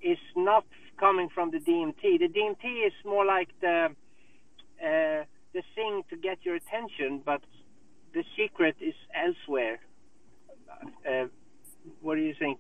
is 0.02 0.18
not 0.34 0.64
coming 0.98 1.28
from 1.32 1.52
the 1.52 1.60
DMT. 1.60 2.02
The 2.18 2.30
DMT 2.36 2.86
is 2.88 2.96
more 3.04 3.24
like 3.24 3.50
the 3.60 3.94
uh, 4.88 5.22
the 5.56 5.62
thing 5.76 6.02
to 6.10 6.16
get 6.16 6.38
your 6.42 6.56
attention, 6.56 7.22
but 7.24 7.42
the 8.12 8.24
secret 8.36 8.74
is 8.80 8.94
elsewhere. 9.14 9.78
Uh, 11.08 11.26
what 12.02 12.16
do 12.16 12.22
you 12.22 12.34
think? 12.36 12.58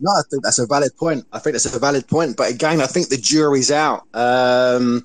No, 0.00 0.10
I 0.10 0.22
think 0.30 0.42
that's 0.42 0.58
a 0.58 0.66
valid 0.66 0.96
point. 0.96 1.24
I 1.32 1.38
think 1.38 1.54
that's 1.54 1.74
a 1.74 1.78
valid 1.78 2.06
point. 2.08 2.36
But 2.36 2.50
again, 2.50 2.80
I 2.80 2.86
think 2.86 3.08
the 3.08 3.16
jury's 3.16 3.70
out. 3.70 4.02
Um, 4.14 5.04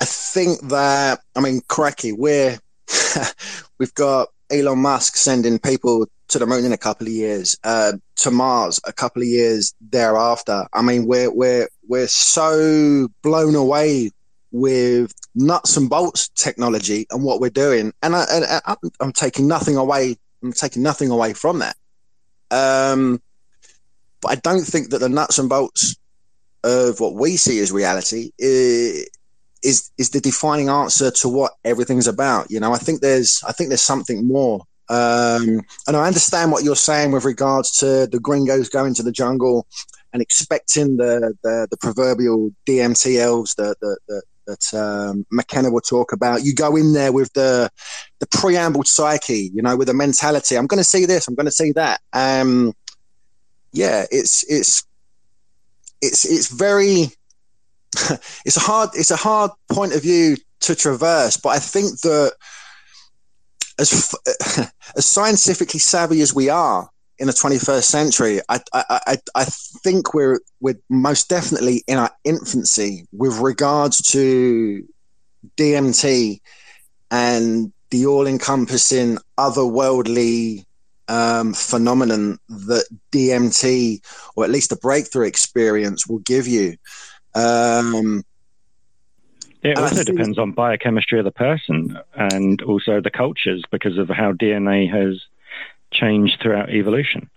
I 0.00 0.04
think 0.04 0.60
that 0.68 1.20
I 1.36 1.40
mean, 1.40 1.60
cracky, 1.68 2.12
we're 2.12 2.58
we've 3.78 3.94
got 3.94 4.28
Elon 4.50 4.78
Musk 4.78 5.16
sending 5.16 5.58
people 5.58 6.06
to 6.28 6.38
the 6.38 6.46
moon 6.46 6.64
in 6.64 6.72
a 6.72 6.78
couple 6.78 7.06
of 7.06 7.12
years, 7.12 7.56
uh, 7.62 7.92
to 8.16 8.30
Mars 8.30 8.80
a 8.86 8.92
couple 8.92 9.22
of 9.22 9.28
years 9.28 9.74
thereafter. 9.80 10.66
I 10.72 10.82
mean, 10.82 11.06
we're 11.06 11.30
we're 11.30 11.68
we're 11.86 12.08
so 12.08 13.08
blown 13.22 13.54
away 13.54 14.10
with 14.50 15.12
nuts 15.34 15.76
and 15.76 15.88
bolts 15.88 16.28
technology 16.30 17.06
and 17.10 17.22
what 17.22 17.40
we're 17.40 17.50
doing, 17.50 17.92
and, 18.02 18.16
I, 18.16 18.72
I'm 19.00 19.12
taking 19.12 19.46
nothing 19.46 19.76
away. 19.76 20.16
I'm 20.42 20.52
taking 20.52 20.82
nothing 20.82 21.10
away 21.10 21.34
from 21.34 21.60
that. 21.60 21.76
Um, 22.50 23.22
but 24.22 24.30
I 24.30 24.36
don't 24.36 24.64
think 24.64 24.90
that 24.90 24.98
the 24.98 25.08
nuts 25.08 25.38
and 25.38 25.48
bolts 25.48 25.96
of 26.64 27.00
what 27.00 27.14
we 27.14 27.36
see 27.36 27.58
as 27.58 27.72
reality 27.72 28.30
is, 28.38 29.08
is 29.62 29.90
is 29.98 30.10
the 30.10 30.20
defining 30.20 30.68
answer 30.68 31.10
to 31.10 31.28
what 31.28 31.52
everything's 31.64 32.06
about. 32.06 32.50
You 32.50 32.60
know, 32.60 32.72
I 32.72 32.78
think 32.78 33.00
there's 33.00 33.42
I 33.46 33.52
think 33.52 33.68
there's 33.68 33.82
something 33.82 34.26
more. 34.26 34.62
Um, 34.88 35.62
and 35.86 35.96
I 35.96 36.06
understand 36.06 36.52
what 36.52 36.64
you're 36.64 36.76
saying 36.76 37.12
with 37.12 37.24
regards 37.24 37.72
to 37.78 38.06
the 38.06 38.20
gringos 38.20 38.68
going 38.68 38.94
to 38.94 39.02
the 39.02 39.12
jungle 39.12 39.66
and 40.12 40.22
expecting 40.22 40.96
the 40.96 41.34
the, 41.42 41.68
the 41.70 41.76
proverbial 41.76 42.50
DMT 42.66 43.18
elves 43.18 43.54
that 43.54 44.74
um, 44.74 45.24
McKenna 45.30 45.70
will 45.70 45.80
talk 45.80 46.12
about. 46.12 46.44
You 46.44 46.54
go 46.54 46.76
in 46.76 46.92
there 46.92 47.12
with 47.12 47.32
the 47.32 47.70
the 48.20 48.26
preamble 48.26 48.84
psyche, 48.84 49.50
you 49.54 49.62
know, 49.62 49.76
with 49.76 49.88
the 49.88 49.94
mentality. 49.94 50.56
I'm 50.56 50.66
going 50.66 50.78
to 50.78 50.84
see 50.84 51.06
this. 51.06 51.28
I'm 51.28 51.34
going 51.34 51.46
to 51.46 51.52
see 51.52 51.72
that. 51.72 52.00
Um, 52.12 52.72
yeah, 53.72 54.04
it's 54.10 54.44
it's 54.50 54.84
it's 56.00 56.24
it's 56.24 56.48
very 56.48 57.06
it's 58.44 58.56
a 58.56 58.60
hard 58.60 58.90
it's 58.94 59.10
a 59.10 59.16
hard 59.16 59.50
point 59.70 59.94
of 59.94 60.02
view 60.02 60.36
to 60.60 60.74
traverse, 60.74 61.36
but 61.36 61.50
I 61.50 61.58
think 61.58 62.00
that 62.00 62.32
as 63.78 64.14
as 64.96 65.06
scientifically 65.06 65.80
savvy 65.80 66.20
as 66.20 66.34
we 66.34 66.48
are 66.48 66.88
in 67.18 67.26
the 67.26 67.32
21st 67.32 67.84
century, 67.84 68.40
I 68.48 68.60
I, 68.72 69.00
I, 69.06 69.16
I 69.34 69.44
think 69.44 70.14
we're 70.14 70.40
we're 70.60 70.80
most 70.88 71.28
definitely 71.28 71.82
in 71.86 71.98
our 71.98 72.10
infancy 72.24 73.06
with 73.12 73.38
regards 73.38 74.02
to 74.12 74.86
DMT 75.56 76.40
and 77.10 77.72
the 77.90 78.06
all-encompassing 78.06 79.18
otherworldly 79.38 80.64
um, 81.08 81.54
phenomenon 81.54 82.38
that 82.48 82.86
DMT, 83.12 84.00
or 84.36 84.44
at 84.44 84.50
least 84.50 84.70
the 84.70 84.76
breakthrough 84.76 85.26
experience, 85.26 86.06
will 86.06 86.20
give 86.20 86.46
you. 86.46 86.76
Um, 87.34 88.24
it 89.62 89.78
also 89.78 90.02
depends 90.02 90.38
on 90.38 90.52
biochemistry 90.52 91.18
of 91.18 91.24
the 91.24 91.30
person 91.30 91.98
and 92.14 92.60
also 92.62 93.00
the 93.00 93.10
cultures 93.10 93.62
because 93.70 93.96
of 93.96 94.08
how 94.08 94.32
DNA 94.32 94.90
has 94.90 95.22
changed 95.92 96.40
throughout 96.40 96.70
evolution. 96.70 97.30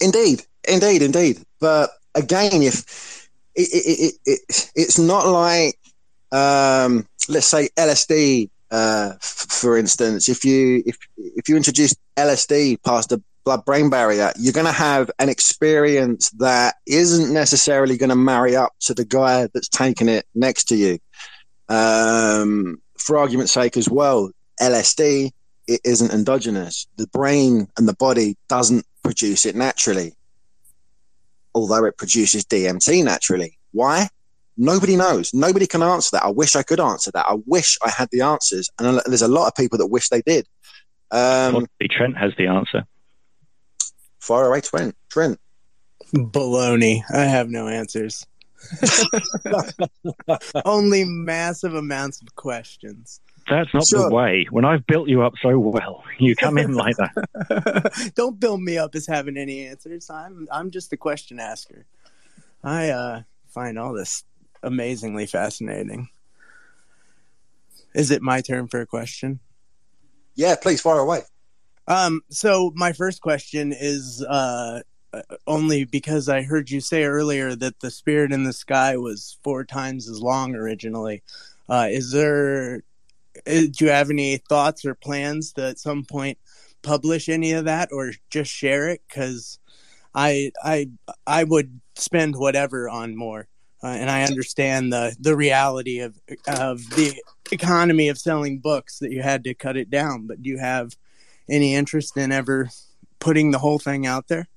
Indeed, 0.00 0.42
indeed, 0.68 1.02
indeed. 1.02 1.38
But 1.60 1.90
again, 2.14 2.62
if 2.62 3.28
it, 3.54 3.68
it, 3.72 3.98
it, 4.00 4.14
it 4.26 4.70
it's 4.76 4.98
not 4.98 5.26
like, 5.26 5.76
um, 6.30 7.06
let's 7.28 7.46
say 7.46 7.68
LSD 7.76 8.50
uh, 8.70 9.12
f- 9.14 9.46
for 9.48 9.76
instance, 9.76 10.28
if 10.28 10.44
you 10.44 10.82
if 10.86 10.96
if 11.16 11.48
you 11.48 11.56
introduce 11.56 11.94
LSD 12.16 12.82
past 12.82 13.10
the 13.10 13.22
blood-brain 13.44 13.88
barrier, 13.88 14.32
you're 14.36 14.52
going 14.52 14.66
to 14.66 14.72
have 14.72 15.08
an 15.20 15.28
experience 15.28 16.30
that 16.30 16.74
isn't 16.86 17.32
necessarily 17.32 17.96
going 17.96 18.10
to 18.10 18.16
marry 18.16 18.56
up 18.56 18.72
to 18.80 18.92
the 18.92 19.04
guy 19.04 19.48
that's 19.54 19.68
taking 19.68 20.08
it 20.08 20.26
next 20.34 20.64
to 20.64 20.74
you. 20.74 20.98
Um, 21.68 22.82
for 22.98 23.18
argument's 23.18 23.52
sake, 23.52 23.76
as 23.76 23.88
well, 23.88 24.30
LSD 24.60 25.30
it 25.66 25.80
isn't 25.84 26.12
endogenous. 26.12 26.86
The 26.96 27.06
brain 27.08 27.68
and 27.76 27.88
the 27.88 27.94
body 27.94 28.36
doesn't 28.48 28.84
produce 29.02 29.46
it 29.46 29.56
naturally, 29.56 30.14
although 31.54 31.84
it 31.84 31.96
produces 31.96 32.44
DMT 32.44 33.04
naturally. 33.04 33.58
Why? 33.72 34.08
Nobody 34.56 34.96
knows. 34.96 35.34
Nobody 35.34 35.66
can 35.66 35.82
answer 35.82 36.10
that. 36.12 36.24
I 36.24 36.30
wish 36.30 36.56
I 36.56 36.62
could 36.62 36.80
answer 36.80 37.10
that. 37.12 37.26
I 37.28 37.36
wish 37.46 37.76
I 37.84 37.90
had 37.90 38.08
the 38.10 38.22
answers. 38.22 38.70
And 38.78 39.00
there's 39.06 39.22
a 39.22 39.28
lot 39.28 39.48
of 39.48 39.54
people 39.54 39.78
that 39.78 39.86
wish 39.86 40.08
they 40.08 40.22
did. 40.22 40.46
Um, 41.10 41.66
Trent 41.90 42.16
has 42.16 42.32
the 42.38 42.46
answer. 42.46 42.84
Far 44.18 44.48
away, 44.48 44.60
Trent. 44.60 44.96
Trent. 45.10 45.38
Baloney. 46.14 47.02
I 47.12 47.24
have 47.24 47.48
no 47.48 47.68
answers. 47.68 48.26
Only 50.64 51.04
massive 51.04 51.74
amounts 51.74 52.22
of 52.22 52.34
questions. 52.34 53.20
That's 53.48 53.72
not 53.72 53.86
sure. 53.86 54.08
the 54.08 54.14
way. 54.14 54.46
When 54.50 54.64
I've 54.64 54.86
built 54.86 55.08
you 55.08 55.22
up 55.22 55.34
so 55.40 55.58
well, 55.58 56.02
you 56.18 56.34
come 56.34 56.58
in 56.58 56.74
like 56.74 56.96
that. 56.96 58.12
Don't 58.16 58.40
build 58.40 58.60
me 58.60 58.78
up 58.78 58.94
as 58.94 59.06
having 59.06 59.36
any 59.36 59.66
answers. 59.66 60.10
I'm 60.10 60.48
I'm 60.50 60.70
just 60.70 60.90
the 60.90 60.96
question 60.96 61.38
asker. 61.38 61.86
I 62.64 62.88
uh, 62.90 63.22
find 63.48 63.78
all 63.78 63.92
this 63.92 64.24
amazingly 64.62 65.26
fascinating. 65.26 66.08
Is 67.94 68.10
it 68.10 68.22
my 68.22 68.40
turn 68.40 68.68
for 68.68 68.80
a 68.80 68.86
question? 68.86 69.40
Yeah, 70.34 70.54
please 70.56 70.80
fire 70.80 70.98
away. 70.98 71.22
Um, 71.88 72.22
so 72.30 72.72
my 72.74 72.92
first 72.92 73.22
question 73.22 73.72
is 73.72 74.22
uh, 74.22 74.82
only 75.46 75.84
because 75.84 76.28
I 76.28 76.42
heard 76.42 76.70
you 76.70 76.80
say 76.80 77.04
earlier 77.04 77.54
that 77.54 77.80
the 77.80 77.90
spirit 77.90 78.32
in 78.32 78.44
the 78.44 78.52
sky 78.52 78.96
was 78.96 79.38
four 79.42 79.64
times 79.64 80.08
as 80.08 80.20
long 80.20 80.54
originally. 80.54 81.22
Uh, 81.68 81.88
is 81.90 82.12
there? 82.12 82.82
Uh, 83.46 83.62
do 83.70 83.84
you 83.84 83.90
have 83.90 84.10
any 84.10 84.38
thoughts 84.38 84.84
or 84.84 84.94
plans 84.94 85.52
to 85.52 85.68
at 85.68 85.78
some 85.78 86.04
point 86.04 86.38
publish 86.82 87.28
any 87.28 87.52
of 87.52 87.64
that, 87.64 87.90
or 87.92 88.12
just 88.30 88.50
share 88.50 88.88
it? 88.88 89.02
Because 89.08 89.58
I 90.14 90.52
I 90.62 90.90
I 91.26 91.44
would 91.44 91.80
spend 91.94 92.36
whatever 92.36 92.88
on 92.88 93.16
more 93.16 93.48
uh, 93.82 93.88
and 93.88 94.10
I 94.10 94.24
understand 94.24 94.92
the 94.92 95.14
the 95.20 95.36
reality 95.36 96.00
of 96.00 96.18
of 96.46 96.78
the 96.90 97.14
economy 97.52 98.08
of 98.08 98.18
selling 98.18 98.58
books 98.58 98.98
that 98.98 99.10
you 99.12 99.22
had 99.22 99.44
to 99.44 99.54
cut 99.54 99.76
it 99.76 99.90
down. 99.90 100.26
But 100.26 100.42
do 100.42 100.50
you 100.50 100.58
have 100.58 100.96
any 101.48 101.74
interest 101.74 102.16
in 102.16 102.32
ever 102.32 102.70
putting 103.18 103.50
the 103.50 103.58
whole 103.58 103.78
thing 103.78 104.06
out 104.06 104.28
there? 104.28 104.48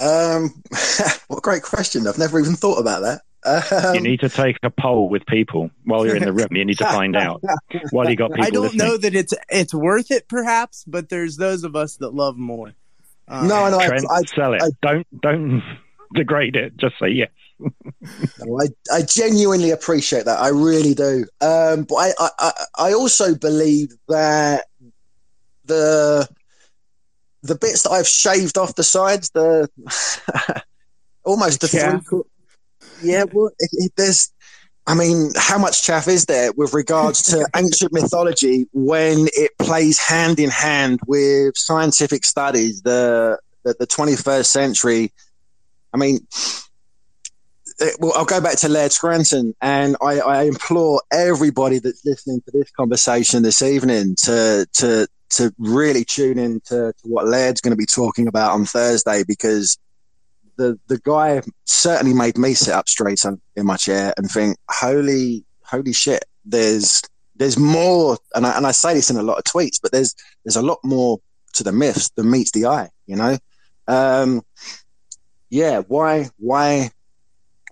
Um, 0.00 0.62
what 1.28 1.38
a 1.38 1.40
great 1.42 1.62
question. 1.62 2.06
I've 2.06 2.18
never 2.18 2.40
even 2.40 2.54
thought 2.54 2.78
about 2.78 3.02
that. 3.02 3.22
Um, 3.44 3.94
you 3.94 4.00
need 4.00 4.20
to 4.20 4.28
take 4.28 4.56
a 4.62 4.70
poll 4.70 5.08
with 5.08 5.24
people 5.26 5.70
while 5.84 6.04
you're 6.04 6.16
in 6.16 6.24
the 6.24 6.32
room. 6.32 6.48
You 6.50 6.64
need 6.64 6.78
to 6.78 6.84
find 6.84 7.16
out 7.16 7.42
while 7.90 8.10
you 8.10 8.16
got 8.16 8.30
people. 8.32 8.44
I 8.44 8.50
don't 8.50 8.62
listening. 8.64 8.86
know 8.86 8.96
that 8.96 9.14
it's 9.14 9.32
it's 9.48 9.72
worth 9.72 10.10
it, 10.10 10.28
perhaps, 10.28 10.84
but 10.86 11.08
there's 11.08 11.36
those 11.36 11.62
of 11.64 11.76
us 11.76 11.96
that 11.96 12.14
love 12.14 12.36
more. 12.36 12.72
Um, 13.28 13.46
no, 13.46 13.70
no, 13.70 13.78
I, 13.78 13.86
Trent, 13.86 14.06
I, 14.10 14.22
sell 14.34 14.54
it. 14.54 14.62
I- 14.62 14.70
don't 14.82 15.06
don't 15.20 15.62
degrade 16.14 16.56
it. 16.56 16.76
Just 16.76 16.98
say 17.00 17.08
yes. 17.08 17.30
No, 17.60 18.60
I, 18.60 18.66
I 18.92 19.02
genuinely 19.02 19.70
appreciate 19.70 20.24
that. 20.26 20.38
I 20.38 20.48
really 20.48 20.94
do. 20.94 21.24
Um, 21.40 21.84
but 21.84 21.94
I, 21.96 22.12
I, 22.38 22.52
I- 22.78 22.92
also 22.92 23.34
believe 23.34 23.90
that 24.08 24.64
the 25.64 26.28
the 27.42 27.54
bits 27.54 27.82
that 27.82 27.90
I've 27.90 28.08
shaved 28.08 28.58
off 28.58 28.74
the 28.74 28.82
sides, 28.84 29.30
the 29.30 29.68
almost 31.24 31.60
the 31.60 31.68
Chaff. 31.68 32.04
three. 32.08 32.22
Yeah, 33.02 33.24
well, 33.32 33.50
it, 33.58 33.70
it, 33.72 33.92
there's. 33.96 34.32
I 34.86 34.94
mean, 34.94 35.32
how 35.36 35.58
much 35.58 35.82
chaff 35.82 36.08
is 36.08 36.24
there 36.24 36.50
with 36.52 36.72
regards 36.72 37.22
to 37.24 37.46
ancient 37.56 37.92
mythology 37.92 38.66
when 38.72 39.28
it 39.34 39.50
plays 39.58 39.98
hand 39.98 40.40
in 40.40 40.48
hand 40.48 41.00
with 41.06 41.58
scientific 41.58 42.24
studies? 42.24 42.80
The 42.80 43.38
the, 43.64 43.74
the 43.78 43.86
21st 43.86 44.46
century. 44.46 45.12
I 45.92 45.98
mean, 45.98 46.20
well, 47.98 48.12
I'll 48.16 48.24
go 48.24 48.40
back 48.40 48.56
to 48.58 48.68
Laird 48.68 48.92
Scranton, 48.92 49.54
and 49.60 49.96
I, 50.02 50.20
I 50.20 50.42
implore 50.44 51.02
everybody 51.12 51.78
that's 51.78 52.04
listening 52.04 52.40
to 52.42 52.50
this 52.50 52.70
conversation 52.70 53.42
this 53.42 53.62
evening 53.62 54.16
to 54.24 54.66
to 54.74 55.08
to 55.30 55.54
really 55.58 56.04
tune 56.04 56.38
in 56.38 56.60
to, 56.60 56.92
to 56.92 57.08
what 57.08 57.26
Laird's 57.26 57.60
going 57.60 57.72
to 57.72 57.76
be 57.76 57.86
talking 57.86 58.26
about 58.26 58.52
on 58.52 58.64
Thursday 58.64 59.22
because 59.26 59.78
the 60.56 60.78
the 60.88 60.98
guy 60.98 61.42
certainly 61.64 62.14
made 62.14 62.36
me 62.36 62.54
sit 62.54 62.74
up 62.74 62.88
straight 62.88 63.24
in 63.56 63.66
my 63.66 63.76
chair 63.76 64.12
and 64.16 64.30
think, 64.30 64.56
holy 64.68 65.44
holy 65.62 65.92
shit, 65.92 66.24
there's 66.44 67.02
there's 67.36 67.56
more, 67.56 68.18
and 68.34 68.46
I, 68.46 68.56
and 68.56 68.66
I 68.66 68.72
say 68.72 68.94
this 68.94 69.10
in 69.10 69.16
a 69.16 69.22
lot 69.22 69.38
of 69.38 69.44
tweets, 69.44 69.78
but 69.80 69.92
there's 69.92 70.14
there's 70.44 70.56
a 70.56 70.62
lot 70.62 70.78
more 70.82 71.18
to 71.54 71.62
the 71.62 71.72
myths 71.72 72.10
than 72.10 72.30
meets 72.30 72.50
the 72.50 72.66
eye, 72.66 72.90
you 73.06 73.16
know. 73.16 73.38
Um, 73.86 74.42
yeah, 75.48 75.80
why 75.80 76.28
why 76.38 76.90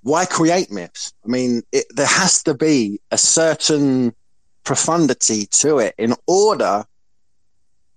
why 0.06 0.24
create 0.24 0.70
myths? 0.70 1.12
I 1.24 1.28
mean, 1.28 1.62
it, 1.72 1.84
there 1.90 2.06
has 2.06 2.44
to 2.44 2.54
be 2.54 3.00
a 3.10 3.18
certain 3.18 4.14
profundity 4.62 5.46
to 5.46 5.80
it 5.80 5.96
in 5.98 6.14
order 6.28 6.84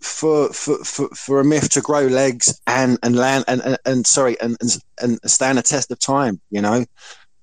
for 0.01 0.51
for, 0.51 0.83
for, 0.83 1.09
for 1.09 1.39
a 1.39 1.45
myth 1.45 1.69
to 1.69 1.81
grow 1.81 2.07
legs 2.07 2.59
and 2.65 2.97
and 3.03 3.15
land 3.15 3.45
and 3.47 3.61
and, 3.61 3.77
and 3.85 4.07
sorry 4.07 4.41
and, 4.41 4.57
and 4.59 4.77
and 4.99 5.19
stand 5.29 5.59
a 5.59 5.61
test 5.61 5.91
of 5.91 5.99
time. 5.99 6.41
You 6.49 6.61
know, 6.63 6.85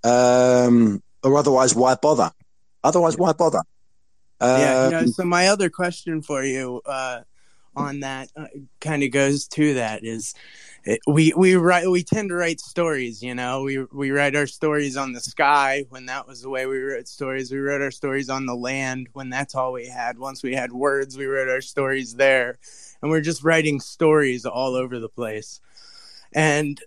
um, 0.03 1.01
or 1.23 1.37
otherwise, 1.39 1.73
why 1.77 1.95
bother? 1.95 2.33
Otherwise, 2.83 3.17
why 3.17 3.35
bother? 3.35 3.63
yeah. 4.41 4.85
You 4.87 4.91
know, 4.91 4.99
Um, 4.99 5.09
so 5.09 5.25
my 5.25 5.47
other 5.47 5.71
question 5.71 6.23
for 6.23 6.43
you 6.43 6.83
uh, 6.85 7.21
on 7.77 8.01
that 8.01 8.31
uh, 8.37 8.47
kind 8.81 9.05
of 9.05 9.13
goes 9.13 9.47
to 9.49 9.75
that 9.75 10.05
is 10.05 10.35
it, 10.87 11.01
we 11.07 11.33
we 11.37 11.57
write 11.57 11.91
we 11.91 12.05
tend 12.05 12.29
to 12.29 12.37
write 12.37 12.61
stories. 12.61 13.21
You 13.21 13.35
know, 13.35 13.63
we 13.63 13.85
we 13.93 14.13
write 14.13 14.37
our 14.37 14.47
stories 14.47 14.97
on 14.97 15.13
the 15.13 15.21
sky 15.21 15.85
when 15.89 16.07
that 16.07 16.29
was 16.29 16.43
the 16.43 16.49
way 16.49 16.65
we 16.67 16.79
wrote 16.79 17.09
stories. 17.09 17.51
We 17.51 17.59
wrote 17.59 17.83
our 17.83 17.91
stories 17.91 18.31
on 18.31 18.47
the 18.47 18.55
land 18.55 19.09
when 19.13 19.29
that's 19.29 19.57
all 19.57 19.73
we 19.73 19.89
had. 19.89 20.17
Once 20.19 20.45
we 20.45 20.55
had 20.55 20.73
words, 20.73 21.19
we 21.19 21.27
wrote 21.27 21.49
our 21.49 21.61
stories 21.61 22.15
there, 22.15 22.59
and 23.03 23.11
we're 23.11 23.21
just 23.21 23.43
writing 23.43 23.81
stories 23.81 24.47
all 24.47 24.77
over 24.77 25.01
the 25.01 25.09
place. 25.09 25.61
And 26.33 26.81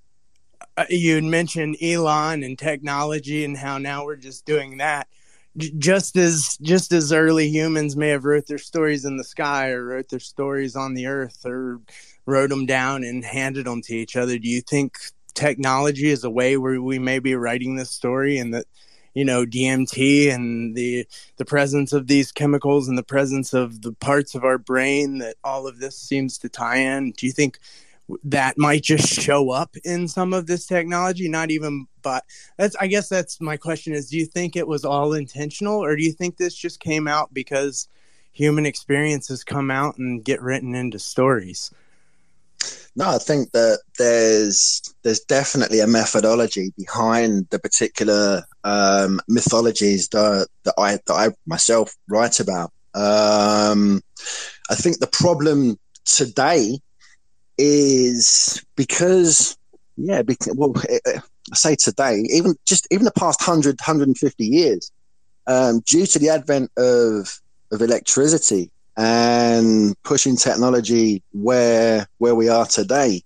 uh, 0.78 0.86
you 0.90 1.22
mentioned 1.22 1.76
Elon 1.82 2.44
and 2.44 2.58
technology 2.58 3.44
and 3.44 3.58
how 3.58 3.80
now 3.80 4.06
we're 4.06 4.16
just 4.16 4.46
doing 4.46 4.78
that. 4.78 5.10
Just 5.58 6.16
as 6.16 6.58
just 6.62 6.94
as 6.94 7.12
early 7.12 7.50
humans 7.50 7.98
may 7.98 8.10
have 8.10 8.24
wrote 8.24 8.48
their 8.48 8.58
stories 8.58 9.04
in 9.04 9.18
the 9.18 9.26
sky 9.26 9.72
or 9.72 9.84
wrote 9.84 10.08
their 10.08 10.20
stories 10.20 10.78
on 10.78 10.94
the 10.94 11.08
earth 11.08 11.46
or 11.46 11.82
wrote 12.30 12.50
them 12.50 12.66
down 12.66 13.04
and 13.04 13.24
handed 13.26 13.66
them 13.66 13.82
to 13.84 13.96
each 13.96 14.16
other, 14.16 14.38
do 14.38 14.48
you 14.48 14.62
think 14.62 14.98
technology 15.34 16.10
is 16.10 16.24
a 16.24 16.30
way 16.30 16.58
where 16.58 16.82
we 16.82 17.00
may 17.00 17.20
be 17.20 17.36
writing 17.36 17.76
this 17.76 17.92
story 17.92 18.38
and 18.38 18.54
that 18.54 18.66
you 19.14 19.26
know 19.26 19.46
DMT 19.46 20.32
and 20.34 20.76
the 20.76 21.06
the 21.38 21.46
presence 21.46 21.94
of 21.94 22.08
these 22.08 22.32
chemicals 22.32 22.88
and 22.88 22.98
the 22.98 23.04
presence 23.04 23.54
of 23.54 23.82
the 23.82 23.94
parts 23.94 24.36
of 24.36 24.44
our 24.44 24.58
brain 24.58 25.18
that 25.20 25.36
all 25.44 25.68
of 25.68 25.80
this 25.80 25.98
seems 25.98 26.38
to 26.40 26.50
tie 26.50 26.78
in? 26.78 27.12
Do 27.12 27.26
you 27.26 27.32
think 27.32 27.60
that 28.24 28.58
might 28.58 28.84
just 28.84 29.08
show 29.08 29.52
up 29.52 29.76
in 29.84 30.08
some 30.08 30.34
of 30.34 30.48
this 30.48 30.66
technology? 30.66 31.30
Not 31.30 31.52
even 31.52 31.88
but 32.02 32.24
that's 32.58 32.76
i 32.80 32.88
guess 32.88 33.10
that's 33.10 33.42
my 33.42 33.58
question 33.58 33.94
is 33.94 34.10
do 34.10 34.18
you 34.18 34.26
think 34.26 34.56
it 34.56 34.68
was 34.68 34.86
all 34.86 35.14
intentional 35.14 35.84
or 35.84 35.96
do 35.96 36.04
you 36.04 36.12
think 36.12 36.38
this 36.38 36.56
just 36.56 36.80
came 36.80 37.08
out 37.08 37.34
because 37.34 37.88
human 38.32 38.66
experiences 38.66 39.44
come 39.44 39.70
out 39.72 39.98
and 39.98 40.24
get 40.24 40.42
written 40.42 40.76
into 40.76 41.00
stories 41.00 41.72
No, 42.96 43.10
I 43.10 43.18
think 43.18 43.52
that 43.52 43.82
there's 43.98 44.82
there's 45.04 45.22
definitely 45.22 45.80
a 45.80 45.88
methodology 45.88 46.74
behind 46.78 47.48
the 47.50 47.60
particular 47.60 48.44
um, 48.64 49.22
mythologies 49.28 50.10
that 50.10 50.48
that 50.64 50.74
I 50.78 51.00
that 51.08 51.14
I 51.14 51.30
myself 51.46 51.96
write 52.08 52.40
about. 52.40 52.72
Um, 52.94 54.02
I 54.70 54.76
think 54.76 55.00
the 55.00 55.08
problem 55.08 55.78
today 56.06 56.80
is 57.58 58.64
because 58.76 59.58
yeah, 59.96 60.22
because, 60.22 60.56
well, 60.56 60.74
I 61.06 61.22
say 61.54 61.76
today, 61.76 62.26
even 62.30 62.56
just 62.66 62.88
even 62.92 63.06
the 63.06 63.12
past 63.12 63.42
100, 63.42 63.80
150 63.80 64.46
years, 64.46 64.92
um, 65.48 65.82
due 65.86 66.06
to 66.06 66.20
the 66.20 66.30
advent 66.30 66.72
of 66.78 67.40
of 67.72 67.82
electricity 67.82 68.72
and 69.00 69.96
pushing 70.04 70.36
technology 70.36 71.24
where 71.32 72.06
where 72.18 72.36
we 72.36 72.50
are 72.50 72.66
today. 72.66 73.22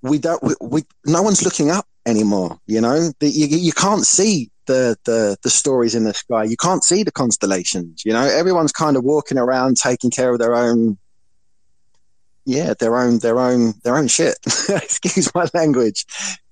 We 0.00 0.18
don't 0.18 0.42
we, 0.42 0.54
we 0.62 0.82
no 1.04 1.22
one's 1.22 1.42
looking 1.44 1.70
up 1.70 1.86
anymore 2.06 2.58
you 2.66 2.80
know? 2.80 3.10
The, 3.20 3.28
you, 3.28 3.46
you 3.46 3.72
can't 3.72 4.04
see 4.06 4.50
the, 4.66 4.96
the 5.04 5.36
the 5.42 5.50
stories 5.50 5.94
in 5.94 6.04
the 6.04 6.14
sky. 6.14 6.44
You 6.44 6.56
can't 6.56 6.82
see 6.82 7.02
the 7.02 7.12
constellations 7.12 8.02
you 8.04 8.12
know? 8.14 8.22
Everyone's 8.24 8.72
kind 8.72 8.96
of 8.96 9.04
walking 9.04 9.36
around 9.38 9.76
taking 9.76 10.10
care 10.10 10.32
of 10.32 10.38
their 10.38 10.54
own 10.54 10.96
yeah 12.46 12.74
their 12.78 12.96
own 12.98 13.18
their 13.18 13.38
own 13.38 13.74
their 13.84 13.96
own 13.98 14.08
shit. 14.08 14.36
Excuse 14.70 15.34
my 15.34 15.46
language. 15.54 16.06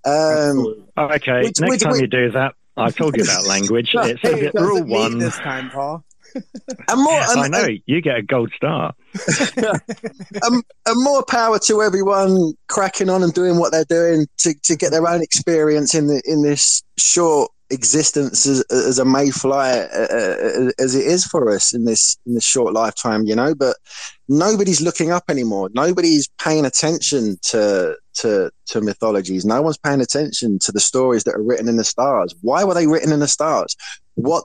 Um 0.04 0.86
Okay, 0.98 1.42
Which- 1.44 1.60
next 1.60 1.70
which- 1.70 1.80
time 1.82 1.92
which- 1.92 2.00
you 2.02 2.06
do 2.06 2.30
that, 2.32 2.54
I 2.76 2.90
told 2.90 3.16
you 3.16 3.22
about 3.24 3.46
language. 3.54 3.90
It's 3.94 4.24
a 4.24 4.36
Hey, 4.36 4.50
rule 4.54 4.84
one. 4.84 5.18
this 5.18 5.36
time 5.36 5.70
paul 5.70 6.04
and 6.34 7.02
more 7.02 7.20
and, 7.28 7.40
I 7.40 7.48
know. 7.48 7.68
you 7.86 8.00
get 8.00 8.16
a 8.16 8.22
gold 8.22 8.52
star. 8.56 8.94
um, 10.46 10.62
and 10.86 11.04
more 11.04 11.24
power 11.24 11.58
to 11.60 11.82
everyone 11.82 12.54
cracking 12.68 13.10
on 13.10 13.22
and 13.22 13.32
doing 13.34 13.58
what 13.58 13.72
they're 13.72 13.84
doing 13.84 14.26
to, 14.38 14.54
to 14.62 14.76
get 14.76 14.90
their 14.90 15.06
own 15.06 15.22
experience 15.22 15.94
in 15.94 16.06
the 16.06 16.22
in 16.26 16.42
this 16.42 16.82
short 16.96 17.50
existence 17.72 18.46
as, 18.46 18.62
as 18.70 18.98
a 18.98 19.04
mayfly 19.04 19.50
uh, 19.50 19.86
uh, 19.88 20.70
as 20.78 20.94
it 20.94 21.06
is 21.06 21.24
for 21.24 21.50
us 21.50 21.74
in 21.74 21.86
this 21.86 22.18
in 22.26 22.34
this 22.34 22.44
short 22.44 22.72
lifetime 22.72 23.22
you 23.24 23.34
know? 23.34 23.54
But 23.54 23.76
nobody's 24.28 24.80
looking 24.80 25.10
up 25.10 25.24
anymore. 25.28 25.70
Nobody's 25.74 26.28
paying 26.38 26.64
attention 26.64 27.38
to 27.42 27.96
to 28.14 28.50
to 28.66 28.80
mythologies. 28.80 29.44
No 29.44 29.62
one's 29.62 29.78
paying 29.78 30.00
attention 30.00 30.58
to 30.60 30.72
the 30.72 30.80
stories 30.80 31.24
that 31.24 31.34
are 31.34 31.42
written 31.42 31.68
in 31.68 31.76
the 31.76 31.84
stars. 31.84 32.34
Why 32.42 32.64
were 32.64 32.74
they 32.74 32.86
written 32.86 33.12
in 33.12 33.20
the 33.20 33.28
stars? 33.28 33.76
What 34.14 34.44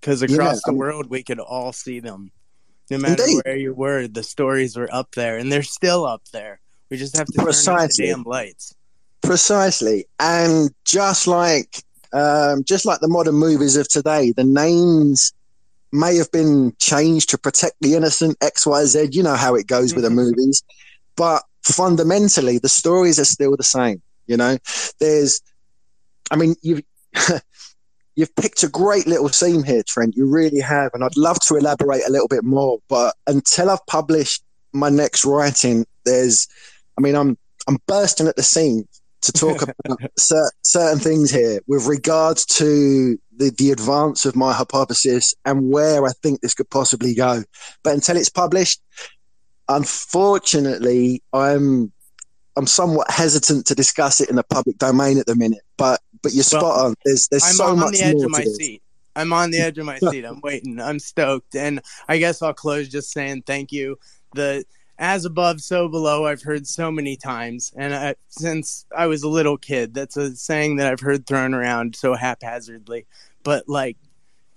because 0.00 0.22
Yeah, 0.22 0.28
across 0.34 0.62
the 0.64 0.70
I'm- 0.72 0.76
world 0.78 1.08
we 1.10 1.22
could 1.22 1.38
all 1.40 1.72
see 1.72 2.00
them 2.00 2.30
no 2.90 2.98
matter 2.98 3.22
Indeed. 3.22 3.42
where 3.44 3.56
you 3.56 3.74
were 3.74 4.06
the 4.08 4.22
stories 4.22 4.76
were 4.76 4.88
up 4.92 5.14
there 5.14 5.36
and 5.38 5.50
they're 5.52 5.62
still 5.62 6.06
up 6.06 6.22
there 6.32 6.60
we 6.90 6.96
just 6.96 7.16
have 7.16 7.26
to 7.26 7.32
turn 7.32 7.40
up 7.42 7.46
the 7.46 7.52
Precisely. 7.52 8.06
damn 8.06 8.22
lights 8.22 8.74
Precisely, 9.20 10.06
and 10.20 10.70
just 10.84 11.26
like 11.26 11.82
um, 12.12 12.62
just 12.64 12.86
like 12.86 13.00
the 13.00 13.08
modern 13.08 13.34
movies 13.34 13.76
of 13.76 13.88
today, 13.88 14.32
the 14.32 14.44
names 14.44 15.32
may 15.92 16.16
have 16.16 16.30
been 16.30 16.72
changed 16.78 17.28
to 17.30 17.36
protect 17.36 17.74
the 17.80 17.94
innocent. 17.96 18.36
X, 18.40 18.64
Y, 18.64 18.84
Z. 18.84 19.08
You 19.10 19.24
know 19.24 19.34
how 19.34 19.56
it 19.56 19.66
goes 19.66 19.92
with 19.92 20.04
the 20.04 20.10
movies, 20.10 20.62
but 21.16 21.42
fundamentally, 21.64 22.58
the 22.58 22.68
stories 22.68 23.18
are 23.18 23.24
still 23.24 23.56
the 23.56 23.64
same. 23.64 24.00
You 24.28 24.36
know, 24.36 24.56
there's, 25.00 25.42
I 26.30 26.36
mean, 26.36 26.54
you've 26.62 26.82
you've 28.18 28.34
picked 28.34 28.64
a 28.64 28.68
great 28.68 29.06
little 29.06 29.28
theme 29.28 29.62
here, 29.62 29.84
Trent. 29.86 30.16
You 30.16 30.26
really 30.26 30.58
have, 30.58 30.90
and 30.92 31.04
I'd 31.04 31.16
love 31.16 31.38
to 31.46 31.54
elaborate 31.54 32.02
a 32.04 32.10
little 32.10 32.26
bit 32.26 32.42
more. 32.42 32.80
But 32.88 33.14
until 33.28 33.70
I've 33.70 33.86
published 33.86 34.42
my 34.72 34.88
next 34.88 35.24
writing, 35.24 35.86
there's, 36.04 36.48
I 36.98 37.00
mean, 37.00 37.14
I'm 37.14 37.38
I'm 37.68 37.78
bursting 37.86 38.26
at 38.26 38.34
the 38.34 38.42
seams 38.42 39.00
to 39.20 39.30
talk 39.30 39.62
about 39.84 40.00
cer- 40.18 40.50
certain 40.62 40.98
things 40.98 41.30
here 41.30 41.60
with 41.68 41.86
regards 41.86 42.44
to 42.46 43.16
the, 43.36 43.52
the 43.56 43.70
advance 43.70 44.26
of 44.26 44.34
my 44.34 44.52
hypothesis 44.52 45.32
and 45.44 45.70
where 45.70 46.04
I 46.04 46.10
think 46.20 46.40
this 46.40 46.54
could 46.54 46.70
possibly 46.70 47.14
go. 47.14 47.44
But 47.84 47.94
until 47.94 48.16
it's 48.16 48.30
published, 48.30 48.82
unfortunately, 49.68 51.22
I'm 51.32 51.92
I'm 52.56 52.66
somewhat 52.66 53.12
hesitant 53.12 53.66
to 53.66 53.76
discuss 53.76 54.20
it 54.20 54.28
in 54.28 54.34
the 54.34 54.42
public 54.42 54.76
domain 54.78 55.18
at 55.18 55.26
the 55.26 55.36
minute. 55.36 55.62
But 55.76 56.00
but 56.22 56.32
you're 56.32 56.44
Well, 56.52 56.60
spot 56.60 56.86
on. 56.86 56.94
There's 57.04 57.28
there's 57.28 57.44
I'm 57.44 57.54
so 57.54 57.66
on 57.68 57.78
much 57.78 57.92
the 57.92 58.02
edge 58.02 58.16
more 58.16 58.26
of 58.26 58.30
my 58.30 58.44
seat. 58.44 58.82
I'm 59.16 59.32
on 59.32 59.50
the 59.50 59.58
edge 59.58 59.78
of 59.78 59.86
my 59.86 59.98
seat. 60.10 60.24
I'm 60.24 60.40
waiting. 60.40 60.80
I'm 60.80 60.98
stoked, 60.98 61.54
and 61.54 61.80
I 62.08 62.18
guess 62.18 62.42
I'll 62.42 62.54
close 62.54 62.88
just 62.88 63.10
saying 63.10 63.42
thank 63.46 63.72
you. 63.72 63.98
The 64.34 64.64
as 64.98 65.24
above, 65.24 65.60
so 65.60 65.88
below. 65.88 66.26
I've 66.26 66.42
heard 66.42 66.66
so 66.66 66.90
many 66.90 67.16
times, 67.16 67.72
and 67.76 67.94
I, 67.94 68.14
since 68.28 68.86
I 68.96 69.06
was 69.06 69.22
a 69.22 69.28
little 69.28 69.56
kid, 69.56 69.94
that's 69.94 70.16
a 70.16 70.34
saying 70.34 70.76
that 70.76 70.90
I've 70.92 71.00
heard 71.00 71.26
thrown 71.26 71.54
around 71.54 71.96
so 71.96 72.14
haphazardly. 72.14 73.06
But 73.42 73.68
like 73.68 73.96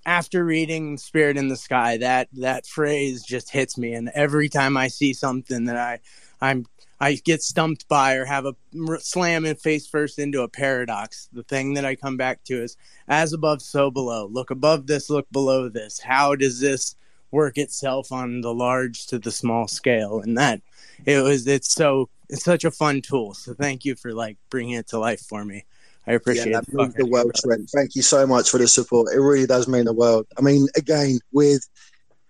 after 0.06 0.44
reading 0.44 0.98
Spirit 0.98 1.38
in 1.38 1.48
the 1.48 1.56
Sky, 1.56 1.98
that 1.98 2.28
that 2.34 2.66
phrase 2.66 3.24
just 3.24 3.52
hits 3.52 3.78
me, 3.78 3.94
and 3.94 4.10
every 4.16 4.50
time 4.50 4.78
I 4.78 4.88
see 4.88 5.14
something 5.14 5.66
that 5.66 5.78
I 5.78 6.00
I'm 6.42 6.66
I 7.02 7.16
get 7.16 7.42
stumped 7.42 7.88
by 7.88 8.14
or 8.14 8.26
have 8.26 8.46
a 8.46 8.56
slam 9.00 9.44
and 9.46 9.60
face 9.60 9.88
first 9.88 10.20
into 10.20 10.44
a 10.44 10.48
paradox. 10.48 11.30
The 11.34 11.42
thing 11.42 11.74
that 11.74 11.84
I 11.84 11.96
come 11.96 12.16
back 12.16 12.44
to 12.44 12.62
is 12.62 12.78
as 13.08 13.34
above, 13.34 13.64
so 13.64 13.90
below. 13.90 14.28
Look 14.28 14.52
above 14.52 14.86
this, 14.86 15.10
look 15.10 15.26
below 15.32 15.68
this. 15.68 16.00
How 16.00 16.36
does 16.36 16.60
this 16.60 16.96
work 17.32 17.58
itself 17.58 18.12
on 18.12 18.42
the 18.42 18.54
large 18.54 19.08
to 19.08 19.18
the 19.18 19.32
small 19.32 19.68
scale? 19.68 20.20
And 20.20 20.38
that 20.38 20.62
it 21.04 21.24
was, 21.24 21.48
it's 21.48 21.74
so, 21.74 22.08
it's 22.30 22.44
such 22.44 22.66
a 22.66 22.72
fun 22.72 23.02
tool. 23.02 23.34
So 23.34 23.56
thank 23.56 23.84
you 23.84 23.96
for 23.96 24.14
like 24.14 24.38
bringing 24.52 24.76
it 24.76 24.88
to 24.90 25.00
life 25.00 25.22
for 25.22 25.44
me. 25.44 25.66
I 26.06 26.14
appreciate 26.14 26.52
yeah, 26.52 26.62
that 26.62 26.74
means 26.74 26.94
the 26.94 27.08
world, 27.08 27.34
Trent. 27.34 27.68
Thank 27.74 27.96
you 27.96 28.04
so 28.04 28.28
much 28.28 28.52
for 28.52 28.60
the 28.60 28.68
support. 28.68 29.12
It 29.14 29.20
really 29.20 29.48
does 29.48 29.68
mean 29.68 29.86
the 29.86 29.94
world. 29.94 30.28
I 30.38 30.42
mean, 30.42 30.68
again, 30.76 31.20
with 31.32 31.68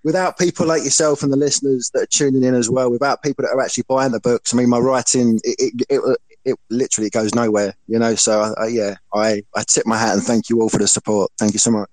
without 0.03 0.37
people 0.37 0.65
like 0.65 0.83
yourself 0.83 1.23
and 1.23 1.31
the 1.31 1.37
listeners 1.37 1.91
that 1.93 2.03
are 2.03 2.07
tuning 2.07 2.43
in 2.43 2.55
as 2.55 2.69
well, 2.69 2.89
without 2.91 3.21
people 3.21 3.43
that 3.43 3.53
are 3.53 3.61
actually 3.61 3.85
buying 3.87 4.11
the 4.11 4.19
books, 4.19 4.53
I 4.53 4.57
mean, 4.57 4.69
my 4.69 4.79
writing 4.79 5.39
it 5.43 5.55
it, 5.59 5.85
it, 5.89 6.19
it 6.43 6.55
literally 6.69 7.09
goes 7.09 7.35
nowhere, 7.35 7.75
you 7.87 7.99
know. 7.99 8.15
So 8.15 8.41
I, 8.41 8.63
I, 8.63 8.67
yeah, 8.67 8.95
I 9.13 9.43
I 9.55 9.63
tip 9.67 9.85
my 9.85 9.97
hat 9.97 10.13
and 10.13 10.23
thank 10.23 10.49
you 10.49 10.61
all 10.61 10.69
for 10.69 10.79
the 10.79 10.87
support. 10.87 11.31
Thank 11.37 11.53
you 11.53 11.59
so 11.59 11.71
much. 11.71 11.89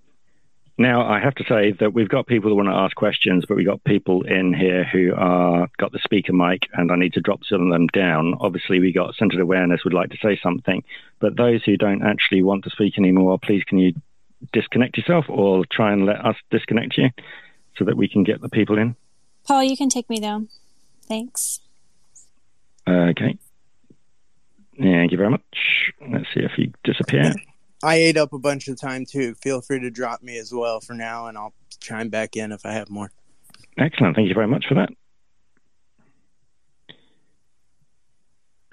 Now, 0.80 1.04
I 1.10 1.18
have 1.18 1.34
to 1.34 1.44
say 1.48 1.72
that 1.80 1.92
we've 1.92 2.08
got 2.08 2.28
people 2.28 2.50
that 2.50 2.54
want 2.54 2.68
to 2.68 2.72
ask 2.72 2.94
questions, 2.94 3.44
but 3.44 3.56
we've 3.56 3.66
got 3.66 3.82
people 3.82 4.22
in 4.22 4.54
here 4.54 4.84
who 4.84 5.12
are 5.16 5.66
got 5.76 5.90
the 5.90 5.98
speaker 5.98 6.32
mic, 6.32 6.68
and 6.74 6.92
I 6.92 6.96
need 6.96 7.14
to 7.14 7.20
drop 7.20 7.40
some 7.44 7.62
of 7.62 7.72
them 7.72 7.88
down. 7.88 8.34
Obviously, 8.40 8.78
we 8.78 8.92
got 8.92 9.16
centered 9.16 9.40
awareness 9.40 9.82
would 9.82 9.92
like 9.92 10.10
to 10.10 10.18
say 10.22 10.38
something, 10.40 10.84
but 11.18 11.36
those 11.36 11.64
who 11.64 11.76
don't 11.76 12.06
actually 12.06 12.42
want 12.42 12.62
to 12.64 12.70
speak 12.70 12.96
anymore, 12.96 13.40
please 13.40 13.64
can 13.64 13.78
you 13.78 13.92
disconnect 14.52 14.96
yourself 14.96 15.24
or 15.28 15.64
try 15.66 15.92
and 15.92 16.06
let 16.06 16.24
us 16.24 16.36
disconnect 16.52 16.96
you 16.96 17.10
so 17.78 17.84
that 17.84 17.96
we 17.96 18.08
can 18.08 18.24
get 18.24 18.40
the 18.40 18.48
people 18.48 18.78
in? 18.78 18.96
Paul, 19.46 19.64
you 19.64 19.76
can 19.76 19.88
take 19.88 20.10
me 20.10 20.20
down. 20.20 20.48
Thanks. 21.06 21.60
Okay. 22.86 23.38
Thank 24.78 25.12
you 25.12 25.18
very 25.18 25.30
much. 25.30 25.92
Let's 26.10 26.26
see 26.34 26.40
if 26.40 26.52
you 26.58 26.72
disappear. 26.84 27.34
I 27.82 27.96
ate 27.96 28.16
up 28.16 28.32
a 28.32 28.38
bunch 28.38 28.68
of 28.68 28.80
time 28.80 29.04
too. 29.06 29.34
Feel 29.34 29.60
free 29.60 29.80
to 29.80 29.90
drop 29.90 30.22
me 30.22 30.38
as 30.38 30.52
well 30.52 30.80
for 30.80 30.94
now, 30.94 31.26
and 31.26 31.38
I'll 31.38 31.54
chime 31.80 32.08
back 32.08 32.36
in 32.36 32.52
if 32.52 32.66
I 32.66 32.72
have 32.72 32.90
more. 32.90 33.10
Excellent. 33.76 34.16
Thank 34.16 34.28
you 34.28 34.34
very 34.34 34.48
much 34.48 34.66
for 34.68 34.74
that. 34.74 34.90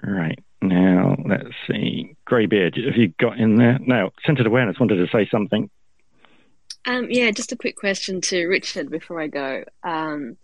Right. 0.02 0.38
Now, 0.62 1.16
let's 1.24 1.54
see. 1.68 2.16
Greybeard, 2.24 2.76
have 2.76 2.96
you 2.96 3.12
got 3.20 3.38
in 3.38 3.56
there? 3.56 3.78
Now, 3.80 4.10
Centered 4.24 4.46
Awareness 4.46 4.78
wanted 4.78 4.96
to 4.96 5.06
say 5.12 5.28
something. 5.30 5.70
Um, 6.86 7.08
yeah, 7.10 7.30
just 7.32 7.52
a 7.52 7.56
quick 7.56 7.76
question 7.76 8.20
to 8.22 8.46
Richard 8.46 8.90
before 8.90 9.20
I 9.20 9.26
go. 9.26 9.64
Um, 9.82 10.36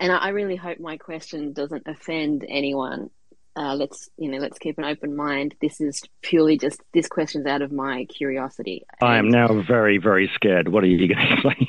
and 0.00 0.12
I, 0.12 0.28
really 0.30 0.56
hope 0.56 0.80
my 0.80 0.96
question 0.96 1.52
doesn't 1.52 1.84
offend 1.86 2.44
anyone. 2.48 3.10
Uh, 3.56 3.74
let's 3.74 4.08
you 4.16 4.30
know, 4.30 4.38
let's 4.38 4.58
keep 4.58 4.78
an 4.78 4.84
open 4.84 5.14
mind. 5.14 5.54
This 5.60 5.80
is 5.80 6.02
purely 6.22 6.58
just 6.58 6.82
this 6.92 7.08
question's 7.08 7.46
out 7.46 7.62
of 7.62 7.72
my 7.72 8.04
curiosity. 8.06 8.84
I 9.00 9.18
am 9.18 9.28
now 9.28 9.62
very, 9.62 9.98
very 9.98 10.30
scared. 10.34 10.68
What 10.68 10.82
are 10.84 10.88
you 10.88 11.08
going 11.14 11.26
to 11.42 11.42
say? 11.42 11.68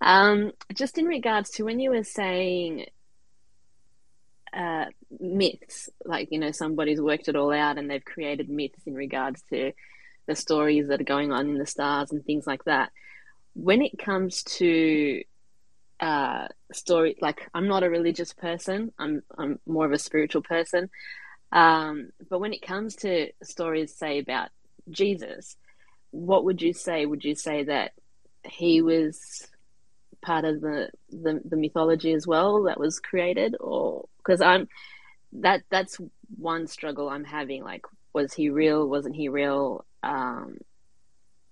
Um, 0.00 0.52
just 0.74 0.98
in 0.98 1.06
regards 1.06 1.50
to 1.52 1.64
when 1.64 1.80
you 1.80 1.90
were 1.90 2.04
saying 2.04 2.86
uh, 4.52 4.86
myths, 5.18 5.90
like 6.04 6.28
you 6.30 6.38
know, 6.38 6.50
somebody's 6.50 7.00
worked 7.00 7.28
it 7.28 7.36
all 7.36 7.52
out 7.52 7.78
and 7.78 7.90
they've 7.90 8.04
created 8.04 8.48
myths 8.48 8.80
in 8.86 8.94
regards 8.94 9.42
to 9.50 9.72
the 10.26 10.34
stories 10.34 10.88
that 10.88 11.00
are 11.00 11.04
going 11.04 11.32
on 11.32 11.48
in 11.48 11.58
the 11.58 11.66
stars 11.66 12.12
and 12.12 12.24
things 12.24 12.46
like 12.46 12.64
that. 12.64 12.90
When 13.54 13.82
it 13.82 13.98
comes 13.98 14.42
to 14.44 15.22
uh, 15.98 16.48
story, 16.72 17.16
like 17.20 17.48
I'm 17.52 17.68
not 17.68 17.82
a 17.82 17.90
religious 17.90 18.32
person. 18.32 18.92
I'm 18.98 19.22
I'm 19.36 19.58
more 19.66 19.86
of 19.86 19.92
a 19.92 19.98
spiritual 19.98 20.42
person. 20.42 20.90
Um, 21.52 22.10
but 22.28 22.40
when 22.40 22.52
it 22.52 22.62
comes 22.62 22.96
to 22.96 23.30
stories, 23.42 23.94
say 23.94 24.20
about 24.20 24.50
Jesus, 24.88 25.56
what 26.10 26.44
would 26.44 26.62
you 26.62 26.72
say? 26.72 27.06
Would 27.06 27.24
you 27.24 27.34
say 27.34 27.64
that 27.64 27.92
he 28.44 28.82
was 28.82 29.46
part 30.22 30.44
of 30.44 30.60
the 30.60 30.90
the, 31.10 31.40
the 31.44 31.56
mythology 31.56 32.12
as 32.12 32.26
well 32.26 32.64
that 32.64 32.80
was 32.80 33.00
created, 33.00 33.56
or 33.60 34.06
because 34.18 34.40
I'm 34.40 34.68
that 35.32 35.62
that's 35.70 35.98
one 36.36 36.66
struggle 36.66 37.08
I'm 37.08 37.24
having. 37.24 37.62
Like, 37.62 37.84
was 38.12 38.34
he 38.34 38.50
real? 38.50 38.86
Wasn't 38.86 39.16
he 39.16 39.28
real? 39.28 39.84
Um, 40.02 40.58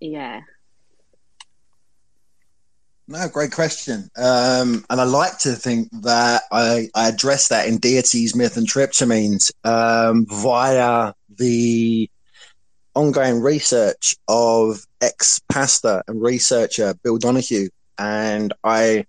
yeah. 0.01 0.41
No, 3.11 3.27
great 3.29 3.53
question. 3.53 4.11
Um, 4.19 4.85
and 4.91 5.01
I 5.01 5.05
like 5.05 5.39
to 5.39 5.55
think 5.55 5.89
that 6.03 6.43
I, 6.53 6.89
I 6.95 7.09
address 7.09 7.49
that 7.49 7.67
in 7.67 7.79
deities, 7.79 8.37
myth, 8.37 8.59
and 8.59 8.69
tryptamines 8.69 9.51
um, 9.65 10.27
via 10.29 11.15
the 11.39 12.11
ongoing 12.95 13.41
research 13.41 14.15
of 14.29 14.85
ex 15.01 15.41
pastor 15.51 16.03
and 16.07 16.21
researcher 16.21 16.95
Bill 17.03 17.17
Donahue. 17.17 17.71
And 17.97 18.53
I, 18.63 19.07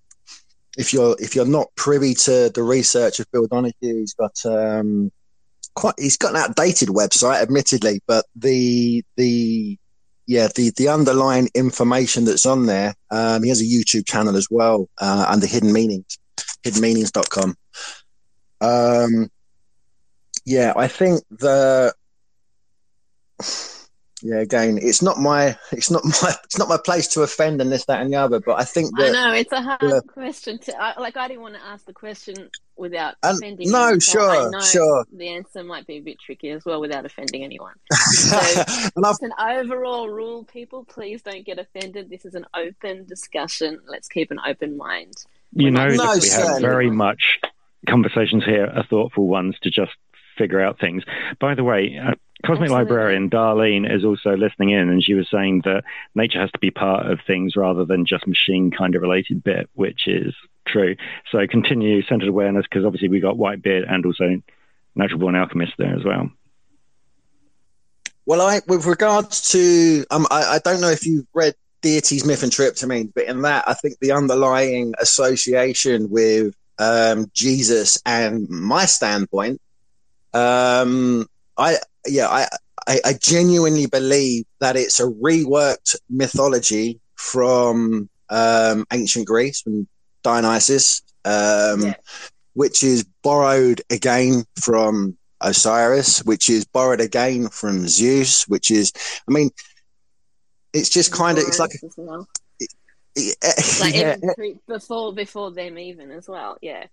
if 0.78 0.94
you're 0.94 1.18
if 1.20 1.36
you're 1.36 1.46
not 1.46 1.68
privy 1.76 2.14
to 2.14 2.50
the 2.56 2.64
research 2.64 3.20
of 3.20 3.30
Bill 3.34 3.48
Donahue, 3.48 3.74
he's 3.82 4.14
got 4.14 4.46
um, 4.46 5.12
quite 5.80 5.96
he's 5.98 6.18
got 6.18 6.32
an 6.32 6.42
outdated 6.42 6.90
website, 6.90 7.42
admittedly, 7.42 8.02
but 8.06 8.26
the 8.36 9.04
the 9.16 9.78
yeah, 10.28 10.48
the, 10.54 10.72
the 10.78 10.90
underlying 10.90 11.50
information 11.56 12.26
that's 12.26 12.46
on 12.46 12.68
there, 12.68 12.94
um, 13.10 13.42
he 13.42 13.50
has 13.50 13.62
a 13.62 13.64
YouTube 13.64 14.06
channel 14.06 14.38
as 14.38 14.48
well, 14.52 14.88
uh, 15.00 15.26
under 15.28 15.48
Hidden 15.48 15.74
Meanings, 15.74 16.20
hiddenmeanings.com. 16.64 17.56
Um, 18.62 19.32
yeah, 20.46 20.74
I 20.76 20.88
think 20.88 21.24
the, 21.32 21.96
yeah, 24.22 24.38
again, 24.40 24.78
it's 24.82 25.02
not 25.02 25.18
my, 25.18 25.58
it's 25.72 25.90
not 25.92 26.04
my, 26.24 26.34
it's 26.44 26.58
not 26.58 26.68
my 26.70 26.78
place 26.78 27.08
to 27.10 27.22
offend 27.22 27.62
and 27.62 27.72
this, 27.72 27.86
that, 27.86 28.02
and 28.02 28.12
the 28.14 28.18
other, 28.18 28.40
but 28.40 28.60
I 28.60 28.64
think 28.64 28.96
that. 28.98 29.10
I 29.10 29.12
know 29.12 29.34
it's 29.34 29.52
a 29.52 29.62
hard 29.62 29.82
Yeah. 29.82 30.00
question 30.08 30.60
to 30.60 30.76
I, 30.82 31.00
like. 31.00 31.18
I 31.18 31.28
didn't 31.28 31.42
want 31.42 31.56
to 31.56 31.62
ask 31.66 31.86
the 31.86 31.94
question 31.94 32.50
without 32.78 33.16
Um, 33.24 33.38
offending. 33.38 33.70
no, 33.72 33.84
anyone, 33.84 34.02
so 34.02 34.22
I 34.22 34.36
sure, 34.36 34.52
know 34.52 34.60
sure. 34.62 35.06
The 35.14 35.28
answer 35.30 35.64
might 35.64 35.86
be 35.88 35.98
a 35.98 36.02
bit 36.02 36.20
tricky 36.20 36.50
as 36.52 36.64
well 36.66 36.80
without 36.82 37.06
offending 37.06 37.44
anyone. 37.44 37.74
and 37.92 39.06
I've, 39.06 39.12
It's 39.16 39.22
an 39.22 39.34
overall 39.40 40.10
rule, 40.10 40.44
people. 40.46 40.86
Please 40.86 41.22
don't 41.22 41.46
get 41.46 41.60
offended. 41.60 42.10
This 42.10 42.26
is 42.26 42.36
an 42.36 42.46
open 42.56 43.06
discussion. 43.06 43.80
Let's 43.88 44.08
keep 44.08 44.32
an 44.32 44.40
open 44.48 44.78
mind. 44.78 45.14
You 45.54 45.72
know 45.72 45.88
No, 45.90 45.98
that 46.16 46.22
we 46.22 46.30
have 46.30 46.62
very 46.62 46.90
much 46.92 47.40
conversations 47.88 48.44
here 48.46 48.66
are 48.66 48.84
thoughtful 48.84 49.28
ones 49.28 49.56
to 49.64 49.70
just 49.72 49.92
figure 50.38 50.62
out 50.62 50.80
things. 50.80 51.04
By 51.40 51.56
the 51.56 51.64
way, 51.64 52.00
uh, 52.02 52.12
Cosmic 52.50 52.72
Absolutely. 52.72 52.96
Librarian 52.96 53.30
Darlene 53.30 53.96
is 53.96 54.04
also 54.04 54.36
listening 54.36 54.72
in, 54.72 54.90
and 54.90 55.04
she 55.04 55.14
was 55.14 55.30
saying 55.30 55.62
that 55.66 55.84
nature 56.16 56.40
has 56.40 56.52
to 56.52 56.58
be 56.58 56.72
part 56.72 57.06
of 57.06 57.20
things 57.28 57.56
rather 57.56 57.86
than 57.86 58.08
just 58.08 58.26
machine 58.26 58.72
kind 58.72 58.96
of 58.96 59.04
related 59.04 59.44
bit, 59.44 59.70
which 59.76 60.08
is 60.08 60.34
true. 60.66 60.96
So 61.32 61.46
continue 61.46 62.02
centered 62.02 62.28
awareness 62.28 62.66
because 62.68 62.86
obviously 62.86 63.08
we 63.08 63.20
got 63.20 63.36
Whitebeard 63.36 63.86
and 63.88 64.04
also 64.04 64.42
Natural 64.96 65.20
Born 65.20 65.36
Alchemist 65.36 65.74
there 65.78 65.96
as 65.96 66.04
well. 66.04 66.32
Well, 68.26 68.42
I 68.42 68.62
with 68.68 68.88
regards 68.88 69.52
to 69.52 70.06
um, 70.10 70.26
I, 70.32 70.56
I 70.56 70.60
don't 70.64 70.82
know 70.82 70.90
if 70.90 71.06
you've 71.06 71.28
read 71.36 71.54
deities, 71.82 72.26
myth, 72.26 72.42
and 72.42 72.52
tryptamine, 72.52 73.12
but 73.14 73.26
in 73.26 73.44
that, 73.44 73.64
I 73.68 73.76
think 73.76 74.00
the 74.00 74.12
underlying 74.12 74.96
association 75.00 76.10
with 76.10 76.56
um, 76.80 77.30
Jesus 77.32 78.02
and 78.08 78.50
my 78.50 78.88
standpoint, 78.88 79.62
um, 80.34 81.28
I 81.60 81.78
yeah, 82.08 82.28
I, 82.28 82.48
I 82.88 83.00
I 83.06 83.14
genuinely 83.14 83.86
believe 83.86 84.46
that 84.62 84.76
it's 84.76 85.00
a 85.00 85.08
reworked 85.08 85.96
mythology 86.10 87.00
from 87.16 88.10
um, 88.30 88.86
ancient 88.94 89.28
Greece, 89.28 89.62
from 89.62 89.88
Dionysus, 90.24 91.02
um, 91.26 91.82
Yeah. 91.82 91.94
which 92.54 92.84
is 92.84 93.06
borrowed 93.24 93.82
again 93.90 94.46
from 94.62 95.18
Osiris, 95.42 96.24
which 96.24 96.50
is 96.50 96.66
borrowed 96.66 97.02
again 97.02 97.50
from 97.50 97.88
Zeus, 97.88 98.48
which 98.48 98.72
is, 98.72 98.92
I 99.28 99.32
mean, 99.32 99.50
it's 100.74 100.90
just 100.90 101.12
kind 101.12 101.38
of, 101.38 101.46
it's 101.46 101.60
like, 101.60 101.72
As 101.84 101.96
well. 101.98 102.28
a, 103.18 103.32
like 103.82 103.96
yeah, 103.96 104.16
before 104.68 105.14
before 105.14 105.52
them 105.52 105.78
even 105.78 106.12
as 106.12 106.28
well. 106.28 106.58
Yeah. 106.62 106.86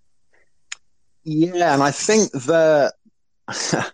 Yeah, 1.23 1.73
and 1.73 1.83
I 1.83 1.91
think 1.91 2.31
that 2.31 2.93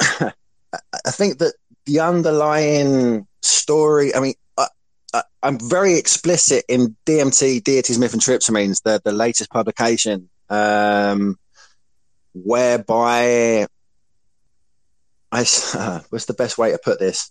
I 0.00 1.10
think 1.10 1.38
that 1.38 1.54
the 1.86 2.00
underlying 2.00 3.26
story. 3.42 4.14
I 4.14 4.20
mean, 4.20 4.34
I, 5.12 5.22
am 5.42 5.58
very 5.58 5.98
explicit 5.98 6.64
in 6.68 6.96
DMT, 7.06 7.64
deities, 7.64 7.98
myth, 7.98 8.12
and 8.12 8.22
tryptamines, 8.22 8.82
the 8.82 9.00
the 9.02 9.12
latest 9.12 9.50
publication, 9.50 10.28
um, 10.48 11.38
whereby 12.34 13.66
I 15.32 15.46
uh, 15.74 16.00
what's 16.10 16.26
the 16.26 16.34
best 16.34 16.58
way 16.58 16.72
to 16.72 16.78
put 16.78 16.98
this? 16.98 17.30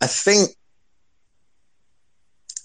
I 0.00 0.06
think 0.06 0.50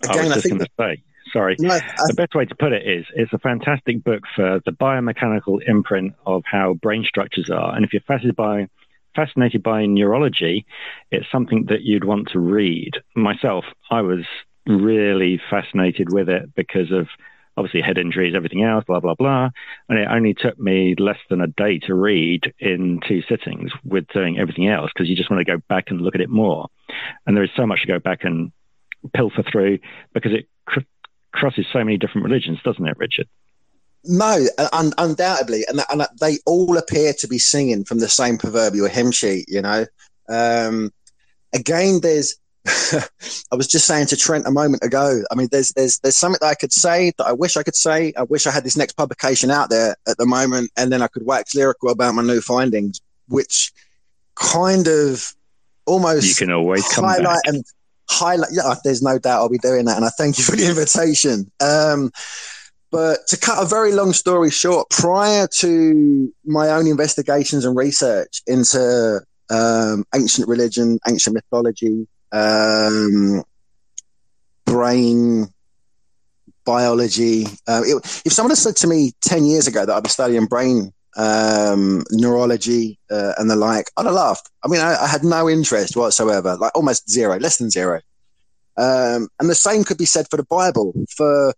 again, 0.04 0.26
I 0.26 0.36
was 0.36 0.36
just 0.36 0.50
going 0.50 0.60
to 0.60 0.68
say 0.80 1.04
sorry. 1.34 1.56
No, 1.60 1.74
I, 1.74 1.80
the 2.08 2.14
best 2.14 2.36
way 2.36 2.46
to 2.46 2.56
put 2.56 2.74
it 2.74 2.88
is 2.88 3.06
it's 3.16 3.34
a 3.34 3.40
fantastic 3.40 4.04
book 4.04 4.24
for 4.36 4.60
the 4.66 4.72
biomechanical 4.72 5.60
imprint 5.68 6.14
of 6.26 6.44
how 6.46 6.74
brain 6.76 7.04
structures 7.06 7.50
are. 7.50 7.76
And 7.76 7.86
if 7.86 7.94
you're 7.94 8.02
fascinated 8.02 8.36
by 8.36 8.68
fascinated 9.15 9.63
by 9.63 9.86
neurology, 9.86 10.65
it's 11.12 11.26
something 11.32 11.65
that 11.69 11.82
you'd 11.82 12.04
want 12.04 12.30
to 12.30 12.39
read. 12.39 12.91
Myself, 13.15 13.65
I 13.89 14.02
was 14.02 14.26
really 14.67 15.39
fascinated 15.50 16.12
with 16.12 16.30
it 16.30 16.54
because 16.56 16.91
of 16.91 17.08
obviously 17.58 17.82
head 17.82 17.97
injuries, 17.97 18.34
everything 18.36 18.63
else, 18.63 18.84
blah, 18.86 19.00
blah, 19.00 19.15
blah. 19.15 19.50
And 19.89 20.00
it 20.00 20.08
only 20.10 20.34
took 20.34 20.58
me 20.60 20.95
less 20.97 21.17
than 21.30 21.41
a 21.41 21.47
day 21.47 21.80
to 21.80 21.93
read 21.93 22.54
in 22.60 23.00
two 23.08 23.21
sittings 23.28 23.71
with 23.84 24.08
doing 24.13 24.39
everything 24.39 24.67
else 24.67 24.89
because 24.93 25.10
you 25.10 25.15
just 25.15 25.30
want 25.30 25.45
to 25.45 25.52
go 25.52 25.62
back 25.67 25.86
and 25.88 26.02
look 26.02 26.15
at 26.15 26.21
it 26.21 26.30
more. 26.30 26.67
And 27.26 27.36
there 27.36 27.43
is 27.43 27.50
so 27.56 27.65
much 27.65 27.82
to 27.82 27.88
go 27.88 28.00
back 28.00 28.24
and 28.24 28.52
pilfer 29.13 29.43
through 29.43 29.80
because 30.13 30.32
it 30.34 30.47
crosses 31.34 31.65
so 31.71 31.80
many 31.80 31.97
different 31.97 32.26
religions, 32.26 32.60
doesn't 32.63 32.86
it, 32.88 32.97
Richard? 32.97 33.28
No, 34.04 34.48
un- 34.74 34.94
undoubtedly, 34.98 35.64
and, 35.68 35.82
and 35.92 36.08
they 36.20 36.38
all 36.46 36.78
appear 36.78 37.14
to 37.20 37.28
be 37.28 37.38
singing 37.38 37.84
from 37.84 38.00
the 38.00 38.10
same 38.10 38.38
proverbial 38.38 38.88
hymn 38.88 39.12
sheet. 39.12 39.46
You 39.48 39.62
know, 39.62 39.86
um, 40.30 40.92
again, 41.54 42.00
there's. 42.02 42.36
I 42.68 43.56
was 43.56 43.68
just 43.68 43.88
saying 43.88 44.06
to 44.08 44.16
Trent 44.16 44.46
a 44.46 44.52
moment 44.52 44.84
ago. 44.84 45.24
I 45.32 45.36
mean, 45.36 45.50
there's 45.52 45.74
there's 45.74 46.00
there's 46.00 46.16
something 46.16 46.38
that 46.42 46.48
I 46.48 46.56
could 46.56 46.72
say 46.72 47.12
that 47.18 47.26
I 47.26 47.32
wish 47.32 47.58
I 47.58 47.64
could 47.64 47.76
say. 47.76 48.14
I 48.16 48.24
wish 48.24 48.46
I 48.46 48.52
had 48.52 48.64
this 48.64 48.78
next 48.78 48.94
publication 48.94 49.50
out 49.50 49.70
there 49.70 49.96
at 50.08 50.18
the 50.18 50.28
moment, 50.28 50.72
and 50.78 50.92
then 50.92 51.02
I 51.02 51.08
could 51.08 51.26
wax 51.26 51.56
lyrical 51.56 51.90
about 51.90 52.14
my 52.14 52.22
new 52.22 52.40
findings, 52.42 53.02
which 53.28 53.72
kind 54.36 54.88
of 54.88 55.34
almost 55.86 56.28
you 56.28 56.46
can 56.46 56.54
always 56.54 56.86
highlight 56.92 57.24
back. 57.24 57.42
and 57.46 57.64
highlight. 58.10 58.50
Yeah, 58.52 58.76
there's 58.84 59.02
no 59.02 59.18
doubt 59.18 59.40
I'll 59.42 59.50
be 59.50 59.58
doing 59.58 59.86
that, 59.86 59.98
and 59.98 60.06
I 60.06 60.10
thank 60.10 60.38
you 60.38 60.44
for 60.44 60.56
the 60.56 60.68
invitation. 60.68 61.52
Um, 61.60 62.12
but 62.91 63.25
to 63.27 63.38
cut 63.38 63.63
a 63.63 63.65
very 63.65 63.93
long 63.93 64.12
story 64.12 64.51
short, 64.51 64.89
prior 64.89 65.47
to 65.60 66.34
my 66.45 66.69
own 66.69 66.88
investigations 66.88 67.63
and 67.63 67.75
research 67.75 68.41
into 68.45 69.21
um, 69.49 70.06
ancient 70.13 70.47
religion, 70.47 70.99
ancient 71.08 71.34
mythology, 71.34 72.08
um, 72.34 73.43
brain 74.65 75.47
biology, 76.65 77.45
uh, 77.67 77.82
it, 77.86 78.21
if 78.25 78.34
someone 78.34 78.51
had 78.51 78.58
said 78.58 78.75
to 78.75 78.88
me 78.88 79.13
10 79.21 79.45
years 79.45 79.67
ago 79.67 79.86
that 79.86 79.95
I'd 79.95 80.04
be 80.04 80.10
studying 80.10 80.45
brain 80.45 80.93
um, 81.15 82.04
neurology 82.12 82.99
uh, 83.10 83.34
and 83.38 83.49
the 83.49 83.56
like, 83.56 83.89
I'd 83.95 84.06
have 84.06 84.15
laughed. 84.15 84.49
I 84.63 84.67
mean, 84.67 84.82
I, 84.82 84.95
I, 85.04 85.08
had 85.08 85.23
no 85.23 85.49
interest 85.49 85.95
whatsoever, 85.95 86.56
like 86.58 86.71
almost 86.75 87.10
zero, 87.10 87.38
less 87.38 87.58
than 87.58 87.69
zero. 87.69 88.01
Um, 88.77 89.27
and 89.39 89.49
the 89.49 89.56
same 89.56 89.84
could 89.84 89.97
be 89.97 90.06
said 90.06 90.27
for 90.30 90.38
the 90.38 90.43
Bible. 90.43 90.93
For 91.15 91.54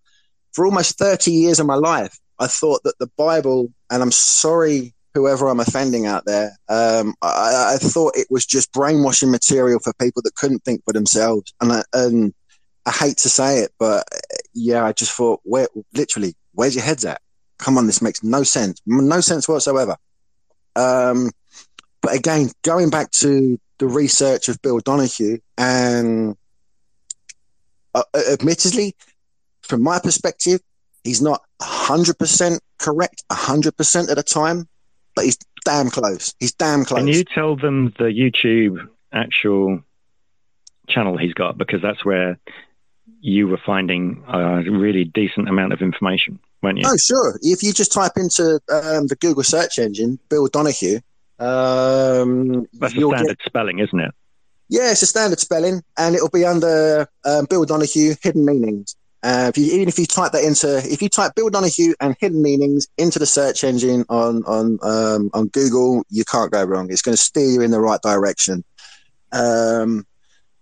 for 0.53 0.65
almost 0.65 0.97
30 0.97 1.31
years 1.31 1.59
of 1.59 1.65
my 1.65 1.75
life, 1.75 2.17
I 2.39 2.47
thought 2.47 2.83
that 2.83 2.97
the 2.99 3.09
Bible, 3.17 3.71
and 3.89 4.01
I'm 4.01 4.11
sorry 4.11 4.93
whoever 5.13 5.47
I'm 5.47 5.59
offending 5.59 6.05
out 6.05 6.25
there, 6.25 6.51
um, 6.69 7.13
I, 7.21 7.75
I, 7.75 7.77
thought 7.77 8.17
it 8.17 8.27
was 8.31 8.45
just 8.45 8.71
brainwashing 8.73 9.29
material 9.29 9.79
for 9.79 9.93
people 9.93 10.23
that 10.23 10.35
couldn't 10.35 10.63
think 10.65 10.83
for 10.85 10.93
themselves. 10.93 11.53
And 11.61 11.71
I, 11.71 11.83
and 11.93 12.33
I 12.85 12.91
hate 12.91 13.17
to 13.17 13.29
say 13.29 13.59
it, 13.59 13.71
but 13.77 14.07
yeah, 14.53 14.83
I 14.83 14.91
just 14.91 15.11
thought, 15.11 15.41
where 15.43 15.67
literally, 15.93 16.35
where's 16.53 16.75
your 16.75 16.83
heads 16.83 17.05
at? 17.05 17.21
Come 17.59 17.77
on, 17.77 17.85
this 17.85 18.01
makes 18.01 18.23
no 18.23 18.43
sense, 18.43 18.81
no 18.85 19.21
sense 19.21 19.47
whatsoever. 19.47 19.95
Um, 20.75 21.29
but 22.01 22.15
again, 22.15 22.49
going 22.63 22.89
back 22.89 23.11
to 23.11 23.59
the 23.77 23.87
research 23.87 24.49
of 24.49 24.61
Bill 24.61 24.79
Donahue, 24.79 25.37
and 25.57 26.35
uh, 27.93 28.03
admittedly, 28.31 28.95
from 29.63 29.81
my 29.81 29.99
perspective, 29.99 30.61
he's 31.03 31.21
not 31.21 31.41
100% 31.61 32.59
correct 32.79 33.23
100% 33.31 34.11
at 34.11 34.17
a 34.17 34.23
time, 34.23 34.67
but 35.15 35.25
he's 35.25 35.37
damn 35.65 35.89
close. 35.89 36.33
He's 36.39 36.53
damn 36.53 36.85
close. 36.85 36.99
Can 36.99 37.07
you 37.07 37.23
tell 37.23 37.55
them 37.55 37.93
the 37.97 38.05
YouTube 38.05 38.87
actual 39.11 39.81
channel 40.87 41.17
he's 41.17 41.33
got? 41.33 41.57
Because 41.57 41.81
that's 41.81 42.03
where 42.05 42.39
you 43.21 43.47
were 43.47 43.59
finding 43.65 44.23
a 44.27 44.63
really 44.69 45.05
decent 45.05 45.47
amount 45.47 45.73
of 45.73 45.81
information, 45.81 46.39
weren't 46.61 46.79
you? 46.79 46.83
Oh, 46.85 46.97
sure. 46.97 47.39
If 47.41 47.63
you 47.63 47.73
just 47.73 47.91
type 47.91 48.13
into 48.17 48.59
um, 48.69 49.07
the 49.07 49.17
Google 49.19 49.43
search 49.43 49.79
engine, 49.79 50.19
Bill 50.29 50.47
Donahue, 50.47 50.99
um, 51.39 52.67
that's 52.73 52.93
a 52.93 52.97
standard 52.97 53.37
get... 53.37 53.45
spelling, 53.45 53.79
isn't 53.79 53.99
it? 53.99 54.11
Yeah, 54.69 54.91
it's 54.91 55.01
a 55.01 55.07
standard 55.07 55.39
spelling, 55.39 55.83
and 55.97 56.15
it'll 56.15 56.29
be 56.29 56.45
under 56.45 57.07
um, 57.25 57.45
Bill 57.49 57.65
Donahue, 57.65 58.15
Hidden 58.21 58.45
Meanings. 58.45 58.95
Uh, 59.23 59.49
if 59.49 59.57
you, 59.57 59.73
even 59.73 59.87
if 59.87 59.97
you 59.97 60.05
type 60.05 60.33
that 60.33 60.43
into, 60.43 60.77
if 60.79 61.01
you 61.01 61.07
type 61.07 61.33
Bill 61.33 61.49
Donahue 61.49 61.93
and 62.01 62.13
hidden 62.19 62.41
meanings 62.41 62.87
into 62.97 63.19
the 63.19 63.25
search 63.25 63.63
engine 63.63 64.03
on 64.09 64.43
on 64.43 64.77
um, 64.83 65.29
on 65.33 65.47
Google, 65.47 66.03
you 66.09 66.25
can't 66.25 66.51
go 66.51 66.63
wrong. 66.63 66.91
It's 66.91 67.01
going 67.01 67.15
to 67.15 67.21
steer 67.21 67.49
you 67.49 67.61
in 67.61 67.71
the 67.71 67.79
right 67.79 68.01
direction. 68.01 68.65
Um, 69.31 70.05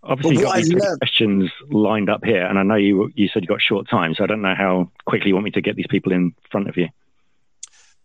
Obviously, 0.03 0.37
you 0.37 0.43
got 0.43 0.55
these 0.57 0.97
questions 0.97 1.51
lined 1.69 2.09
up 2.09 2.23
here, 2.23 2.45
and 2.45 2.57
I 2.57 2.63
know 2.63 2.75
you 2.75 3.11
you 3.15 3.29
said 3.29 3.43
you 3.43 3.47
got 3.47 3.61
short 3.61 3.87
time, 3.87 4.15
so 4.15 4.23
I 4.23 4.27
don't 4.27 4.41
know 4.41 4.55
how 4.55 4.91
quickly 5.05 5.29
you 5.29 5.35
want 5.35 5.45
me 5.45 5.51
to 5.51 5.61
get 5.61 5.75
these 5.75 5.87
people 5.89 6.11
in 6.11 6.33
front 6.51 6.69
of 6.69 6.77
you. 6.77 6.87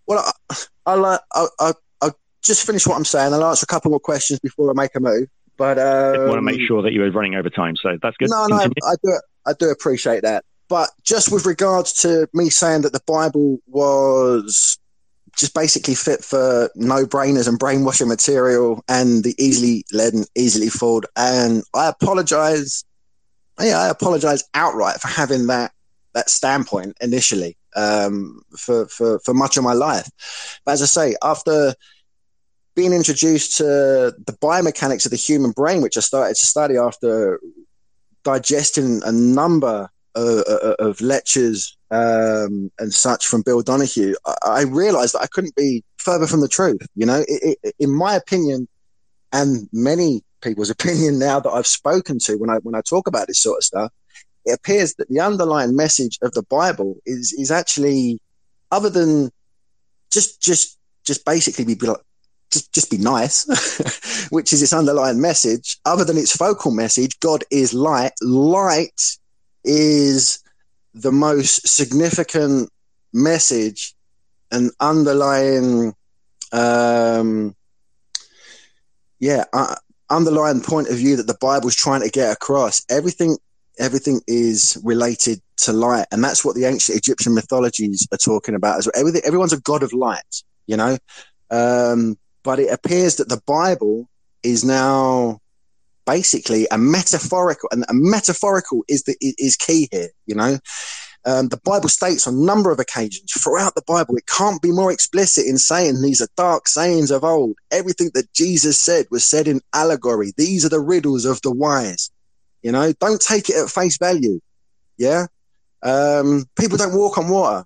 Well, 0.07 0.33
I, 0.51 0.57
I'll, 0.85 1.05
uh, 1.05 1.19
I'll, 1.33 1.51
I'll, 1.59 1.81
I'll 2.03 2.19
just 2.43 2.67
finish 2.67 2.87
what 2.87 2.97
I'm 2.97 3.05
saying. 3.05 3.33
I'll 3.33 3.45
answer 3.45 3.65
a 3.65 3.67
couple 3.67 3.91
more 3.91 4.01
questions 4.01 4.41
before 4.41 4.71
I 4.71 4.75
make 4.75 4.95
a 4.95 5.01
move. 5.01 5.29
But 5.57 5.79
um, 5.79 6.21
I 6.21 6.27
want 6.27 6.39
to 6.39 6.43
make 6.43 6.61
sure 6.61 6.83
that 6.83 6.93
you 6.93 7.03
are 7.03 7.11
running 7.11 7.35
over 7.35 7.49
time, 7.49 7.77
so 7.77 7.97
that's 8.03 8.17
good. 8.19 8.29
No, 8.29 8.47
no, 8.47 8.57
I, 8.57 8.65
I 8.67 8.95
do. 9.03 9.19
I 9.47 9.53
do 9.53 9.71
appreciate 9.71 10.23
that. 10.23 10.45
But 10.69 10.91
just 11.03 11.31
with 11.31 11.47
regards 11.47 11.93
to 12.03 12.29
me 12.35 12.51
saying 12.51 12.83
that 12.83 12.93
the 12.93 13.03
Bible 13.07 13.59
was 13.69 14.79
just 15.37 15.55
basically 15.55 15.95
fit 15.95 16.25
for 16.25 16.71
no 16.75 17.05
brainers 17.05 17.47
and 17.47 17.59
brainwashing 17.59 18.09
material 18.09 18.83
and 18.89 19.23
the 19.23 19.35
easily 19.39 19.85
led 19.93 20.15
and 20.15 20.27
easily 20.35 20.69
fooled. 20.69 21.07
And 21.15 21.63
I 21.75 21.89
apologize. 21.89 22.85
Yeah, 23.61 23.79
I 23.79 23.89
apologize 23.89 24.45
outright 24.55 25.01
for 25.01 25.09
having 25.09 25.47
that 25.47 25.73
that 26.15 26.31
standpoint 26.31 26.97
initially 27.01 27.57
um, 27.77 28.41
for, 28.57 28.87
for 28.89 29.21
for 29.21 29.35
much 29.35 29.57
of 29.57 29.65
my 29.65 29.75
life. 29.75 30.11
But 30.65 30.73
as 30.73 30.83
I 30.83 30.87
say, 30.87 31.17
after 31.23 31.75
being 32.75 32.93
introduced 32.93 33.57
to 33.59 33.65
the 33.65 34.37
biomechanics 34.43 35.05
of 35.05 35.11
the 35.11 35.17
human 35.17 35.53
brain, 35.53 35.81
which 35.81 35.97
I 35.97 36.01
started 36.01 36.37
to 36.37 36.47
study 36.47 36.77
after 36.77 37.41
digesting 38.27 39.01
a 39.05 39.13
number 39.13 39.89
of, 40.17 40.41
of 40.81 41.01
lectures 41.01 41.77
um, 41.93 42.73
and 42.81 42.93
such 42.93 43.25
from 43.25 43.43
Bill 43.43 43.63
Donahue, 43.63 44.15
I, 44.27 44.35
I, 44.45 44.63
realized 44.63 45.15
that 45.15 45.23
I 45.23 45.29
couldn't 45.29 45.55
be 45.55 45.85
further 45.99 46.27
from 46.27 46.41
the 46.41 46.49
truth. 46.49 46.85
You 46.97 47.07
know, 47.07 47.25
it, 47.29 47.59
it, 47.63 47.75
in 47.79 47.93
my 47.93 48.17
opinion, 48.17 48.67
and 49.33 49.69
many 49.73 50.25
people's 50.43 50.71
opinion 50.79 51.21
now 51.21 51.39
that 51.39 51.51
I've 51.51 51.69
spoken 51.69 52.19
to 52.25 52.35
when 52.35 52.51
I 52.51 52.57
when 52.65 52.75
I 52.75 52.81
talk 52.81 53.07
about 53.07 53.29
this 53.29 53.41
sort 53.41 53.59
of 53.59 53.65
stuff, 53.65 53.93
it 54.45 54.59
appears 54.59 54.95
that 54.95 55.09
the 55.09 55.21
underlying 55.21 55.77
message 55.77 56.19
of 56.23 56.33
the 56.33 56.43
Bible 56.43 56.97
is 57.07 57.33
is 57.33 57.53
actually 57.53 58.19
other 58.73 58.91
than 58.91 59.31
just 60.11 60.43
just 60.43 60.77
just 61.05 61.25
basically 61.25 61.65
be 61.65 61.77
just, 62.51 62.73
just 62.73 62.91
be 62.91 62.99
nice, 62.99 64.29
which 64.31 64.53
is 64.53 64.63
its 64.63 64.73
underlying 64.73 65.21
message. 65.21 65.79
Other 65.85 66.05
than 66.05 66.17
its 66.17 66.37
focal 66.37 66.71
message, 66.71 67.19
God 67.21 67.45
is 67.51 67.75
light. 67.75 68.13
Light 68.23 69.01
is 69.65 70.43
the 70.95 71.13
most 71.13 71.69
significant 71.69 72.71
message 73.13 73.95
and 74.51 74.71
underlying, 74.81 75.95
um, 76.53 77.55
yeah, 79.19 79.45
uh, 79.53 79.77
underlying 80.09 80.61
point 80.61 80.89
of 80.89 80.97
view 80.97 81.17
that 81.17 81.27
the 81.27 81.37
Bible's 81.41 81.75
trying 81.75 82.03
to 82.03 82.11
get 82.11 82.33
across. 82.33 82.85
Everything, 82.89 83.37
everything 83.79 84.21
is 84.27 84.79
related 84.85 85.41
to 85.59 85.73
light, 85.73 86.07
and 86.13 86.23
that's 86.23 86.45
what 86.45 86.55
the 86.55 86.65
ancient 86.65 86.97
Egyptian 86.97 87.35
mythologies 87.35 88.07
are 88.13 88.19
talking 88.19 88.55
about. 88.55 88.79
As 88.79 88.87
well. 88.87 89.01
Everything, 89.01 89.23
everyone's 89.25 89.53
a 89.53 89.61
god 89.61 89.83
of 89.83 89.93
light, 89.93 90.43
you 90.67 90.77
know. 90.77 90.97
Um, 91.51 92.17
but 92.47 92.61
it 92.61 92.73
appears 92.73 93.17
that 93.17 93.29
the 93.29 93.43
Bible 93.47 94.09
is 94.43 94.65
now 94.65 95.41
basically 96.07 96.69
a 96.71 96.79
metaphorical, 96.79 97.69
and 97.73 97.85
a 97.89 97.95
metaphorical 98.15 98.85
is 98.89 99.03
the 99.03 99.17
is 99.21 99.57
key 99.57 99.89
here. 99.91 100.11
You 100.27 100.37
know, 100.37 100.59
Um, 101.27 101.49
the 101.49 101.57
Bible 101.57 101.89
states 101.89 102.29
on 102.29 102.35
a 102.35 102.47
number 102.51 102.71
of 102.71 102.79
occasions 102.79 103.33
throughout 103.33 103.75
the 103.75 103.83
Bible, 103.83 104.17
it 104.17 104.29
can't 104.29 104.63
be 104.63 104.71
more 104.71 104.93
explicit 104.93 105.45
in 105.45 105.59
saying 105.59 106.01
these 106.01 106.23
are 106.23 106.29
dark 106.37 106.69
sayings 106.69 107.11
of 107.11 107.25
old. 107.25 107.57
Everything 107.73 108.13
that 108.15 108.33
Jesus 108.33 108.81
said 108.81 109.07
was 109.11 109.27
said 109.27 109.49
in 109.49 109.61
allegory. 109.73 110.33
These 110.37 110.65
are 110.65 110.69
the 110.69 110.81
riddles 110.81 111.25
of 111.25 111.43
the 111.43 111.51
wise. 111.51 112.13
You 112.63 112.71
know, 112.71 112.93
don't 113.01 113.21
take 113.21 113.51
it 113.51 113.57
at 113.57 113.71
face 113.71 113.99
value. 113.99 114.39
Yeah. 114.99 115.27
Um, 115.83 116.47
people 116.55 116.79
don't 116.79 116.95
walk 116.95 117.19
on 117.19 117.29
water. 117.29 117.65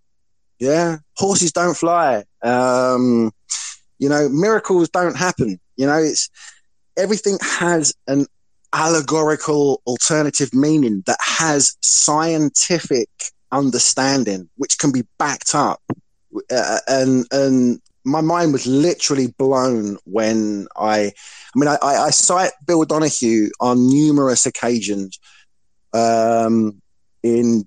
Yeah. 0.59 0.99
Horses 1.17 1.53
don't 1.53 1.77
fly. 1.77 2.25
Um, 2.43 3.31
you 4.01 4.09
know, 4.09 4.29
miracles 4.29 4.89
don't 4.89 5.17
happen. 5.17 5.61
You 5.77 5.87
know, 5.87 5.99
it's 5.99 6.29
everything 6.97 7.39
has 7.43 7.95
an 8.09 8.27
allegorical 8.73 9.83
alternative 9.87 10.53
meaning 10.53 11.03
that 11.07 11.19
has 11.21 11.77
scientific 11.83 13.09
understanding, 13.53 14.49
which 14.57 14.79
can 14.79 14.91
be 14.91 15.05
backed 15.19 15.55
up. 15.55 15.81
Uh, 16.51 16.79
and 16.89 17.27
and 17.31 17.81
my 18.05 18.21
mind 18.21 18.53
was 18.53 18.67
literally 18.67 19.29
blown 19.39 19.99
when 20.05 20.67
I, 20.77 21.13
I 21.55 21.59
mean, 21.59 21.69
I, 21.69 21.77
I 21.83 22.11
cite 22.11 22.53
Bill 22.67 22.85
Donahue 22.85 23.51
on 23.61 23.89
numerous 23.89 24.47
occasions 24.47 25.19
um, 25.93 26.81
in 27.23 27.67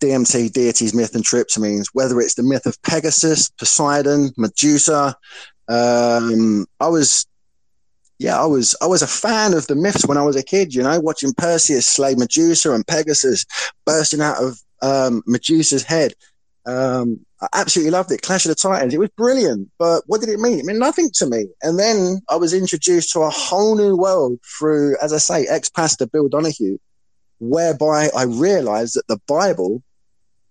DMT, 0.00 0.52
deities, 0.52 0.94
myth, 0.94 1.14
and 1.14 1.24
tryptamines, 1.24 1.86
whether 1.92 2.20
it's 2.20 2.34
the 2.34 2.42
myth 2.42 2.66
of 2.66 2.80
Pegasus, 2.82 3.50
Poseidon, 3.50 4.32
Medusa. 4.36 5.16
Um, 5.68 6.66
I 6.80 6.88
was, 6.88 7.26
yeah, 8.18 8.40
I 8.40 8.46
was, 8.46 8.76
I 8.80 8.86
was 8.86 9.02
a 9.02 9.06
fan 9.06 9.54
of 9.54 9.66
the 9.66 9.76
myths 9.76 10.06
when 10.06 10.18
I 10.18 10.22
was 10.22 10.36
a 10.36 10.42
kid, 10.42 10.74
you 10.74 10.82
know, 10.82 11.00
watching 11.00 11.34
Perseus 11.34 11.86
slay 11.86 12.14
Medusa 12.14 12.72
and 12.72 12.86
Pegasus 12.86 13.44
bursting 13.84 14.20
out 14.20 14.42
of 14.42 14.60
um, 14.82 15.22
Medusa's 15.26 15.82
head. 15.82 16.14
Um, 16.66 17.20
I 17.40 17.48
absolutely 17.52 17.90
loved 17.90 18.10
it. 18.10 18.22
Clash 18.22 18.44
of 18.46 18.48
the 18.48 18.54
Titans. 18.54 18.94
It 18.94 18.98
was 18.98 19.10
brilliant. 19.10 19.70
But 19.78 20.02
what 20.06 20.20
did 20.20 20.30
it 20.30 20.40
mean? 20.40 20.58
It 20.58 20.64
meant 20.64 20.78
nothing 20.78 21.10
to 21.14 21.26
me. 21.26 21.46
And 21.62 21.78
then 21.78 22.20
I 22.28 22.36
was 22.36 22.54
introduced 22.54 23.12
to 23.12 23.20
a 23.20 23.30
whole 23.30 23.76
new 23.76 23.96
world 23.96 24.40
through, 24.58 24.96
as 25.02 25.12
I 25.12 25.18
say, 25.18 25.46
ex 25.46 25.68
pastor 25.68 26.06
Bill 26.06 26.28
Donahue, 26.28 26.78
whereby 27.38 28.08
I 28.16 28.24
realized 28.24 28.94
that 28.96 29.06
the 29.08 29.20
Bible 29.28 29.82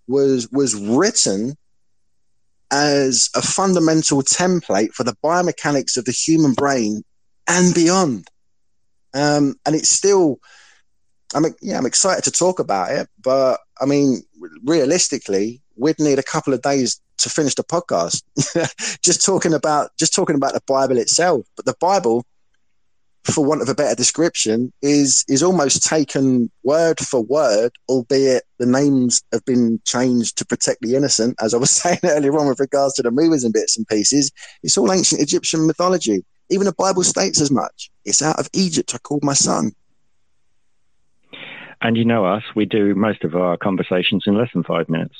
was 0.07 0.47
was 0.51 0.75
written 0.75 1.57
as 2.71 3.29
a 3.35 3.41
fundamental 3.41 4.21
template 4.21 4.91
for 4.93 5.03
the 5.03 5.15
biomechanics 5.23 5.97
of 5.97 6.05
the 6.05 6.11
human 6.11 6.53
brain 6.53 7.03
and 7.47 7.73
beyond. 7.73 8.27
Um, 9.13 9.55
and 9.65 9.75
it's 9.75 9.89
still, 9.89 10.39
I'm 11.33 11.45
yeah, 11.61 11.77
I'm 11.77 11.85
excited 11.85 12.23
to 12.25 12.31
talk 12.31 12.59
about 12.59 12.91
it, 12.91 13.07
but 13.21 13.59
I 13.79 13.85
mean, 13.85 14.23
realistically, 14.63 15.61
we'd 15.75 15.99
need 15.99 16.19
a 16.19 16.23
couple 16.23 16.53
of 16.53 16.61
days 16.61 16.99
to 17.17 17.29
finish 17.29 17.55
the 17.55 17.63
podcast 17.63 18.23
just 19.01 19.23
talking 19.23 19.53
about 19.53 19.91
just 19.97 20.13
talking 20.13 20.35
about 20.35 20.53
the 20.53 20.61
Bible 20.67 20.97
itself. 20.97 21.45
But 21.55 21.65
the 21.65 21.75
Bible 21.79 22.25
for 23.33 23.43
want 23.43 23.61
of 23.61 23.69
a 23.69 23.75
better 23.75 23.95
description, 23.95 24.71
is 24.81 25.25
is 25.27 25.41
almost 25.41 25.83
taken 25.83 26.49
word 26.63 26.99
for 26.99 27.21
word, 27.23 27.71
albeit 27.89 28.43
the 28.59 28.65
names 28.65 29.23
have 29.31 29.43
been 29.45 29.79
changed 29.85 30.37
to 30.37 30.45
protect 30.45 30.81
the 30.81 30.95
innocent, 30.95 31.35
as 31.41 31.53
I 31.53 31.57
was 31.57 31.71
saying 31.81 31.99
earlier 32.03 32.37
on 32.37 32.47
with 32.47 32.59
regards 32.59 32.93
to 32.95 33.01
the 33.01 33.11
movies 33.11 33.43
and 33.43 33.53
bits 33.53 33.77
and 33.77 33.87
pieces. 33.87 34.31
It's 34.63 34.77
all 34.77 34.91
ancient 34.91 35.21
Egyptian 35.21 35.67
mythology. 35.67 36.23
Even 36.49 36.65
the 36.65 36.73
Bible 36.73 37.03
states 37.03 37.41
as 37.41 37.49
much. 37.49 37.89
It's 38.05 38.21
out 38.21 38.39
of 38.39 38.49
Egypt 38.53 38.93
I 38.93 38.99
called 38.99 39.23
my 39.23 39.33
son. 39.33 39.71
And 41.81 41.97
you 41.97 42.05
know 42.05 42.25
us, 42.25 42.43
we 42.55 42.65
do 42.65 42.95
most 42.95 43.23
of 43.23 43.35
our 43.35 43.57
conversations 43.57 44.23
in 44.27 44.37
less 44.37 44.49
than 44.53 44.63
five 44.63 44.87
minutes. 44.89 45.15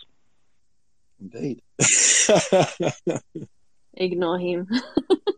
Indeed. 1.20 1.62
Ignore 3.94 4.40
him. 4.40 4.68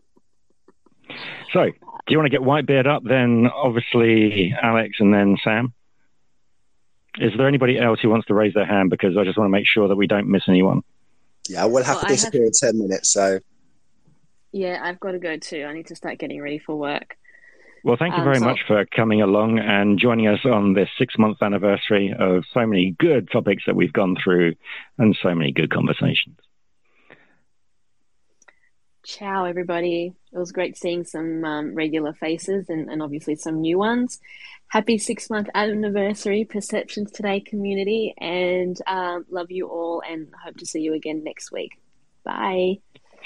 so, 1.52 1.64
do 1.64 1.70
you 2.08 2.18
want 2.18 2.26
to 2.30 2.36
get 2.36 2.40
Whitebeard 2.40 2.86
up? 2.86 3.02
Then, 3.04 3.46
obviously, 3.54 4.54
Alex 4.60 4.96
and 5.00 5.12
then 5.12 5.36
Sam. 5.42 5.72
Is 7.18 7.32
there 7.36 7.48
anybody 7.48 7.78
else 7.78 7.98
who 8.00 8.08
wants 8.10 8.26
to 8.28 8.34
raise 8.34 8.54
their 8.54 8.66
hand? 8.66 8.90
Because 8.90 9.16
I 9.16 9.24
just 9.24 9.36
want 9.36 9.48
to 9.48 9.52
make 9.52 9.66
sure 9.66 9.88
that 9.88 9.96
we 9.96 10.06
don't 10.06 10.28
miss 10.28 10.42
anyone. 10.48 10.82
Yeah, 11.48 11.64
we'll 11.64 11.82
have 11.84 11.96
Well, 11.96 12.00
to 12.02 12.06
I 12.06 12.10
disappear 12.10 12.44
in 12.44 12.52
10 12.52 12.78
minutes. 12.78 13.12
So, 13.12 13.40
Yeah, 14.52 14.78
I've 14.82 15.00
got 15.00 15.12
to 15.12 15.18
go 15.18 15.36
too. 15.36 15.64
I 15.64 15.72
need 15.72 15.86
to 15.88 15.96
start 15.96 16.18
getting 16.18 16.40
ready 16.40 16.58
for 16.58 16.76
work. 16.76 17.16
Well, 17.84 17.96
thank 17.98 18.12
you 18.14 18.18
Um, 18.18 18.24
very 18.24 18.38
so- 18.38 18.44
much 18.44 18.60
for 18.66 18.84
coming 18.86 19.20
along 19.22 19.58
and 19.58 19.98
joining 19.98 20.26
us 20.28 20.40
on 20.44 20.74
this 20.74 20.88
six 20.98 21.16
month 21.18 21.42
anniversary 21.42 22.12
of 22.16 22.44
so 22.52 22.66
many 22.66 22.94
good 22.98 23.30
topics 23.30 23.64
that 23.66 23.74
we've 23.76 23.92
gone 23.92 24.16
through 24.22 24.54
and 24.98 25.16
so 25.22 25.34
many 25.34 25.52
good 25.52 25.70
conversations. 25.70 26.38
Ciao, 29.04 29.44
everybody. 29.44 30.12
It 30.32 30.38
was 30.38 30.52
great 30.52 30.76
seeing 30.76 31.04
some 31.04 31.44
um, 31.44 31.74
regular 31.74 32.12
faces 32.12 32.68
and, 32.68 32.90
and 32.90 33.02
obviously 33.02 33.36
some 33.36 33.60
new 33.60 33.78
ones. 33.78 34.18
Happy 34.68 34.98
six 34.98 35.30
month 35.30 35.48
anniversary, 35.54 36.44
Perceptions 36.44 37.10
Today 37.10 37.40
community, 37.40 38.14
and 38.18 38.76
um, 38.86 39.24
love 39.30 39.50
you 39.50 39.68
all 39.68 40.02
and 40.08 40.28
hope 40.44 40.58
to 40.58 40.66
see 40.66 40.80
you 40.80 40.94
again 40.94 41.24
next 41.24 41.50
week. 41.50 41.72
Bye. 42.24 42.80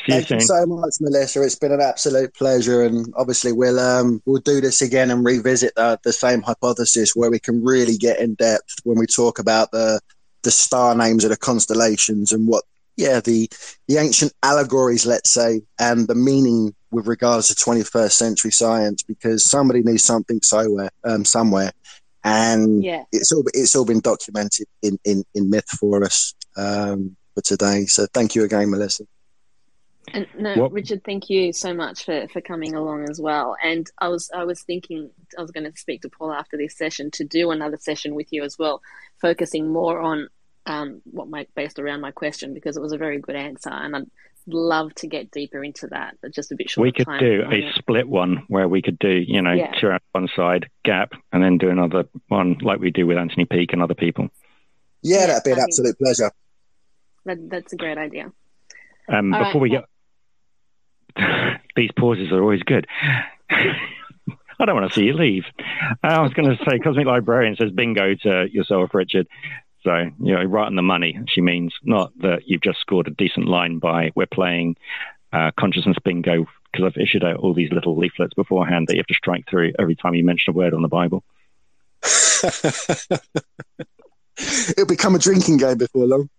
You 0.06 0.14
thank 0.14 0.30
you 0.30 0.40
so 0.40 0.66
much, 0.66 0.94
Melissa. 1.00 1.42
It's 1.42 1.54
been 1.54 1.72
an 1.72 1.80
absolute 1.80 2.34
pleasure, 2.34 2.82
and 2.82 3.12
obviously 3.16 3.52
we'll 3.52 3.78
um, 3.78 4.22
we'll 4.24 4.40
do 4.40 4.60
this 4.60 4.82
again 4.82 5.10
and 5.10 5.24
revisit 5.24 5.74
the, 5.76 5.98
the 6.02 6.12
same 6.12 6.42
hypothesis 6.42 7.14
where 7.14 7.30
we 7.30 7.38
can 7.38 7.62
really 7.62 7.96
get 7.96 8.18
in 8.18 8.34
depth 8.34 8.76
when 8.84 8.98
we 8.98 9.06
talk 9.06 9.38
about 9.38 9.70
the 9.70 10.00
the 10.42 10.50
star 10.50 10.94
names 10.94 11.24
of 11.24 11.30
the 11.30 11.36
constellations 11.36 12.32
and 12.32 12.48
what 12.48 12.64
yeah 12.96 13.20
the 13.20 13.48
the 13.86 13.96
ancient 13.96 14.32
allegories, 14.42 15.06
let's 15.06 15.30
say, 15.30 15.62
and 15.78 16.08
the 16.08 16.14
meaning 16.14 16.74
with 16.92 17.06
regards 17.06 17.48
to 17.48 17.54
21st 17.54 18.12
century 18.12 18.50
science, 18.52 19.02
because 19.02 19.44
somebody 19.44 19.82
needs 19.82 20.04
something 20.04 20.40
somewhere, 20.42 20.90
um, 21.04 21.24
somewhere, 21.24 21.72
and 22.22 22.84
Yeah. 22.84 23.02
it's 23.10 23.32
all 23.32 23.44
it's 23.54 23.74
all 23.74 23.84
been 23.84 24.00
documented 24.00 24.66
in 24.82 24.98
in, 25.04 25.24
in 25.34 25.50
myth 25.50 25.68
for 25.80 26.04
us 26.04 26.34
um, 26.56 27.16
for 27.34 27.40
today. 27.42 27.86
So 27.86 28.06
thank 28.12 28.34
you 28.34 28.44
again, 28.44 28.70
Melissa. 28.70 29.04
And 30.12 30.26
no, 30.36 30.54
Well- 30.56 30.70
Richard, 30.70 31.02
thank 31.04 31.30
you 31.30 31.52
so 31.52 31.72
much 31.72 32.04
for, 32.04 32.26
for 32.28 32.40
coming 32.40 32.74
along 32.74 33.08
as 33.08 33.20
well. 33.20 33.56
And 33.62 33.88
I 33.98 34.08
was 34.08 34.30
I 34.34 34.44
was 34.44 34.62
thinking 34.62 35.10
I 35.38 35.40
was 35.40 35.50
going 35.50 35.70
to 35.70 35.76
speak 35.78 36.02
to 36.02 36.10
Paul 36.10 36.32
after 36.32 36.56
this 36.56 36.76
session 36.76 37.10
to 37.12 37.24
do 37.24 37.50
another 37.50 37.78
session 37.78 38.14
with 38.14 38.28
you 38.32 38.42
as 38.44 38.58
well, 38.58 38.82
focusing 39.20 39.68
more 39.68 40.00
on 40.00 40.28
um, 40.66 41.02
what 41.04 41.28
my 41.28 41.46
based 41.56 41.78
around 41.80 42.02
my 42.02 42.12
question 42.12 42.54
because 42.54 42.76
it 42.76 42.82
was 42.82 42.92
a 42.92 42.98
very 42.98 43.18
good 43.20 43.34
answer, 43.36 43.70
and 43.70 43.96
I'd 43.96 44.10
love 44.46 44.94
to 44.96 45.06
get 45.06 45.30
deeper 45.30 45.62
into 45.62 45.86
that. 45.88 46.16
But 46.22 46.32
just 46.32 46.52
a 46.52 46.56
bit 46.56 46.70
short. 46.70 46.82
We 46.84 46.92
could 46.92 47.06
time 47.06 47.20
do 47.20 47.42
a 47.42 47.44
moment. 47.44 47.74
split 47.76 48.08
one 48.08 48.44
where 48.48 48.68
we 48.68 48.82
could 48.82 48.98
do, 48.98 49.08
you 49.10 49.40
know, 49.42 49.52
Yeah. 49.52 49.72
two 49.80 49.90
out 49.90 50.02
one 50.12 50.28
side, 50.34 50.68
gap, 50.84 51.12
and 51.32 51.42
then 51.42 51.58
do 51.58 51.68
another 51.70 52.04
one 52.28 52.56
like 52.62 52.78
we 52.80 52.90
do 52.90 53.06
with 53.06 53.18
Anthony 53.18 53.44
Peake 53.44 53.72
and 53.72 53.82
other 53.82 53.94
people. 53.94 54.28
Yeah, 55.02 55.20
Yeah, 55.20 55.26
that'd 55.26 55.44
be 55.44 55.50
an 55.50 55.54
I 55.54 55.56
think- 55.60 55.68
absolute 55.68 55.98
pleasure. 55.98 56.30
That, 57.24 57.50
that's 57.50 57.72
a 57.72 57.76
great 57.76 57.98
idea. 57.98 58.32
Um, 59.08 59.32
All 59.32 59.40
right, 59.40 59.48
before 59.48 59.60
we 59.60 59.70
get 59.70 59.84
these 61.76 61.90
pauses 61.98 62.32
are 62.32 62.40
always 62.42 62.62
good. 62.62 62.86
I 63.50 64.64
don't 64.64 64.74
want 64.76 64.92
to 64.92 64.94
see 64.98 65.04
you 65.06 65.14
leave. 65.14 65.44
I 66.02 66.20
was 66.20 66.32
going 66.34 66.48
to 66.56 66.64
say, 66.64 66.78
Cosmic 66.78 67.06
Librarian 67.06 67.56
says 67.56 67.70
bingo 67.72 68.14
to 68.22 68.46
yourself, 68.52 68.94
Richard. 68.94 69.26
So, 69.84 70.10
you 70.20 70.34
know, 70.34 70.44
right 70.44 70.66
on 70.66 70.76
the 70.76 70.82
money. 70.82 71.18
She 71.28 71.40
means 71.40 71.74
not 71.82 72.12
that 72.20 72.42
you've 72.46 72.62
just 72.62 72.80
scored 72.80 73.08
a 73.08 73.10
decent 73.10 73.48
line 73.48 73.78
by 73.78 74.10
we're 74.14 74.26
playing 74.26 74.76
uh, 75.32 75.50
consciousness 75.58 75.96
bingo 76.04 76.46
because 76.70 76.86
I've 76.86 77.02
issued 77.02 77.24
out 77.24 77.38
all 77.38 77.52
these 77.52 77.72
little 77.72 77.96
leaflets 77.96 78.34
beforehand 78.34 78.86
that 78.88 78.94
you 78.94 79.00
have 79.00 79.06
to 79.06 79.14
strike 79.14 79.44
through 79.48 79.72
every 79.78 79.96
time 79.96 80.14
you 80.14 80.24
mention 80.24 80.52
a 80.52 80.56
word 80.56 80.72
on 80.72 80.82
the 80.82 80.88
Bible. 80.88 81.24
It'll 84.70 84.86
become 84.86 85.14
a 85.14 85.18
drinking 85.18 85.58
game 85.58 85.78
before 85.78 86.06
long. 86.06 86.30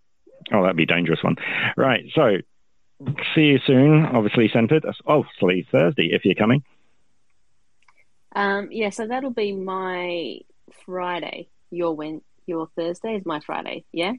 Oh, 0.52 0.62
that'd 0.62 0.76
be 0.76 0.84
a 0.84 0.88
dangerous 0.88 1.24
one. 1.24 1.36
Right. 1.78 2.06
So, 2.14 2.38
see 3.36 3.42
you 3.42 3.60
soon. 3.66 4.06
Obviously, 4.06 4.50
centered. 4.52 4.86
Obviously, 5.06 5.68
Thursday 5.72 6.10
if 6.12 6.26
you're 6.26 6.36
coming. 6.36 6.64
Um, 8.36 8.70
yeah, 8.72 8.90
so 8.90 9.08
that'll 9.08 9.32
be 9.32 9.54
my 9.54 10.40
Friday. 10.86 11.50
Your 11.70 11.96
when 11.96 12.22
your 12.46 12.68
Thursday 12.76 13.16
is 13.16 13.26
my 13.26 13.40
Friday. 13.46 13.86
Yeah. 13.92 14.14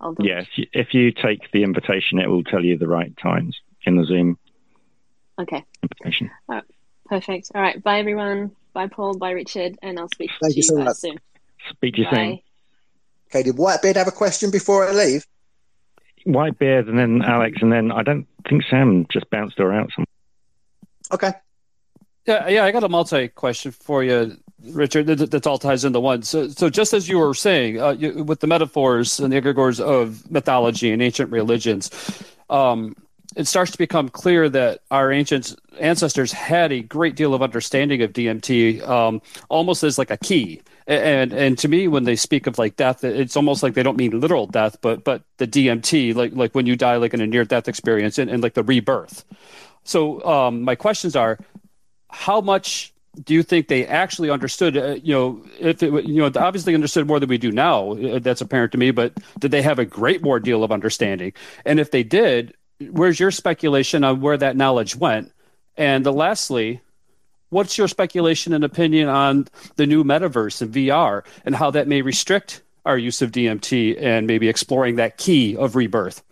I'll 0.00 0.14
do 0.14 0.26
Yes, 0.26 0.46
if 0.72 0.94
you 0.94 1.12
take 1.12 1.50
the 1.52 1.62
invitation, 1.62 2.18
it 2.18 2.28
will 2.28 2.42
tell 2.44 2.64
you 2.64 2.78
the 2.78 2.88
right 2.88 3.14
times 3.18 3.58
in 3.84 3.96
the 3.96 4.04
Zoom 4.04 4.38
Okay. 5.38 5.64
invitation. 5.82 6.30
Perfect. 7.06 7.50
All 7.54 7.60
right. 7.60 7.82
Bye, 7.82 7.98
everyone. 7.98 8.52
Bye, 8.72 8.86
Paul. 8.86 9.18
Bye, 9.18 9.32
Richard. 9.32 9.76
And 9.82 9.98
I'll 9.98 10.08
speak 10.08 10.30
Thank 10.40 10.54
to 10.54 10.56
you 10.56 10.62
you 10.62 10.62
so 10.62 10.76
guys 10.76 10.84
much. 10.86 10.96
soon. 10.96 11.18
Speak 11.70 11.94
to 11.94 12.00
you 12.02 12.06
soon. 12.10 12.38
Okay, 13.28 13.42
did 13.42 13.56
Whitebeard 13.56 13.96
have 13.96 14.08
a 14.08 14.12
question 14.12 14.50
before 14.50 14.86
I 14.88 14.92
leave? 14.92 15.26
Whitebeard, 16.26 16.88
and 16.88 16.98
then 16.98 17.22
Alex, 17.22 17.58
and 17.62 17.72
then 17.72 17.90
I 17.92 18.02
don't 18.02 18.26
think 18.48 18.62
Sam 18.68 19.06
just 19.10 19.28
bounced 19.30 19.58
her 19.58 19.72
out. 19.72 19.90
Some. 19.94 20.04
Okay. 21.12 21.32
Yeah, 22.26 22.48
yeah, 22.48 22.64
I 22.64 22.70
got 22.72 22.84
a 22.84 22.88
multi 22.88 23.28
question 23.28 23.72
for 23.72 24.04
you. 24.04 24.36
Richard, 24.64 25.06
that, 25.06 25.30
that 25.30 25.46
all 25.46 25.58
ties 25.58 25.84
into 25.84 26.00
one. 26.00 26.22
So, 26.22 26.48
so 26.48 26.68
just 26.68 26.92
as 26.92 27.08
you 27.08 27.18
were 27.18 27.34
saying, 27.34 27.80
uh, 27.80 27.90
you, 27.90 28.24
with 28.24 28.40
the 28.40 28.46
metaphors 28.46 29.18
and 29.20 29.32
the 29.32 29.40
egregores 29.40 29.80
of 29.80 30.30
mythology 30.30 30.90
and 30.90 31.02
ancient 31.02 31.30
religions, 31.30 31.90
um, 32.50 32.94
it 33.36 33.46
starts 33.46 33.70
to 33.72 33.78
become 33.78 34.08
clear 34.08 34.48
that 34.48 34.80
our 34.90 35.12
ancient 35.12 35.54
ancestors 35.78 36.32
had 36.32 36.72
a 36.72 36.80
great 36.80 37.14
deal 37.14 37.32
of 37.32 37.42
understanding 37.42 38.02
of 38.02 38.12
DMT, 38.12 38.86
um, 38.88 39.22
almost 39.48 39.82
as 39.82 39.98
like 39.98 40.10
a 40.10 40.16
key. 40.16 40.62
And 40.86 41.32
and 41.32 41.56
to 41.58 41.68
me, 41.68 41.86
when 41.86 42.02
they 42.02 42.16
speak 42.16 42.48
of 42.48 42.58
like 42.58 42.74
death, 42.74 43.04
it's 43.04 43.36
almost 43.36 43.62
like 43.62 43.74
they 43.74 43.84
don't 43.84 43.96
mean 43.96 44.18
literal 44.18 44.46
death, 44.48 44.76
but 44.80 45.04
but 45.04 45.22
the 45.36 45.46
DMT, 45.46 46.16
like 46.16 46.32
like 46.34 46.52
when 46.54 46.66
you 46.66 46.74
die, 46.74 46.96
like 46.96 47.14
in 47.14 47.20
a 47.20 47.26
near 47.26 47.44
death 47.44 47.68
experience, 47.68 48.18
and, 48.18 48.28
and 48.28 48.42
like 48.42 48.54
the 48.54 48.64
rebirth. 48.64 49.24
So 49.84 50.24
um, 50.24 50.62
my 50.62 50.74
questions 50.74 51.14
are, 51.14 51.38
how 52.08 52.40
much 52.40 52.92
do 53.24 53.34
you 53.34 53.42
think 53.42 53.68
they 53.68 53.86
actually 53.86 54.30
understood? 54.30 54.76
Uh, 54.76 54.96
you 55.02 55.12
know, 55.12 55.44
if 55.58 55.82
it, 55.82 56.04
you 56.04 56.20
know, 56.20 56.30
obviously 56.36 56.74
understood 56.74 57.06
more 57.06 57.18
than 57.18 57.28
we 57.28 57.38
do 57.38 57.50
now. 57.50 57.92
Uh, 57.92 58.18
that's 58.18 58.40
apparent 58.40 58.72
to 58.72 58.78
me. 58.78 58.90
But 58.90 59.14
did 59.38 59.50
they 59.50 59.62
have 59.62 59.78
a 59.78 59.84
great 59.84 60.22
more 60.22 60.38
deal 60.38 60.62
of 60.62 60.70
understanding? 60.70 61.32
And 61.64 61.80
if 61.80 61.90
they 61.90 62.02
did, 62.02 62.54
where's 62.90 63.18
your 63.18 63.30
speculation 63.30 64.04
on 64.04 64.20
where 64.20 64.36
that 64.36 64.56
knowledge 64.56 64.96
went? 64.96 65.32
And 65.76 66.06
lastly, 66.06 66.80
what's 67.48 67.76
your 67.76 67.88
speculation 67.88 68.52
and 68.52 68.64
opinion 68.64 69.08
on 69.08 69.48
the 69.76 69.86
new 69.86 70.04
metaverse 70.04 70.62
and 70.62 70.72
VR 70.72 71.24
and 71.44 71.54
how 71.54 71.70
that 71.72 71.88
may 71.88 72.02
restrict 72.02 72.62
our 72.84 72.96
use 72.96 73.22
of 73.22 73.32
DMT 73.32 74.00
and 74.00 74.26
maybe 74.26 74.48
exploring 74.48 74.96
that 74.96 75.16
key 75.16 75.56
of 75.56 75.74
rebirth? 75.76 76.22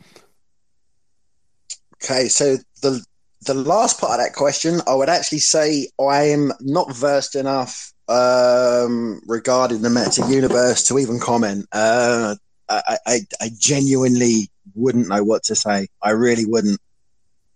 Okay, 2.02 2.28
so 2.28 2.56
the 2.82 3.04
the 3.42 3.54
last 3.54 4.00
part 4.00 4.18
of 4.18 4.26
that 4.26 4.34
question, 4.34 4.80
I 4.86 4.94
would 4.94 5.08
actually 5.08 5.38
say 5.38 5.88
I 6.00 6.24
am 6.24 6.52
not 6.60 6.94
versed 6.94 7.36
enough 7.36 7.92
um, 8.08 9.20
regarding 9.26 9.82
the 9.82 9.90
meta 9.90 10.26
universe 10.28 10.88
to 10.88 10.98
even 10.98 11.20
comment. 11.20 11.66
Uh, 11.72 12.36
I, 12.68 12.98
I, 13.06 13.20
I 13.40 13.50
genuinely 13.56 14.50
wouldn't 14.74 15.08
know 15.08 15.22
what 15.22 15.44
to 15.44 15.54
say. 15.54 15.88
I 16.02 16.10
really 16.10 16.46
wouldn't. 16.46 16.80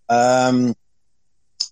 Um, 0.09 0.75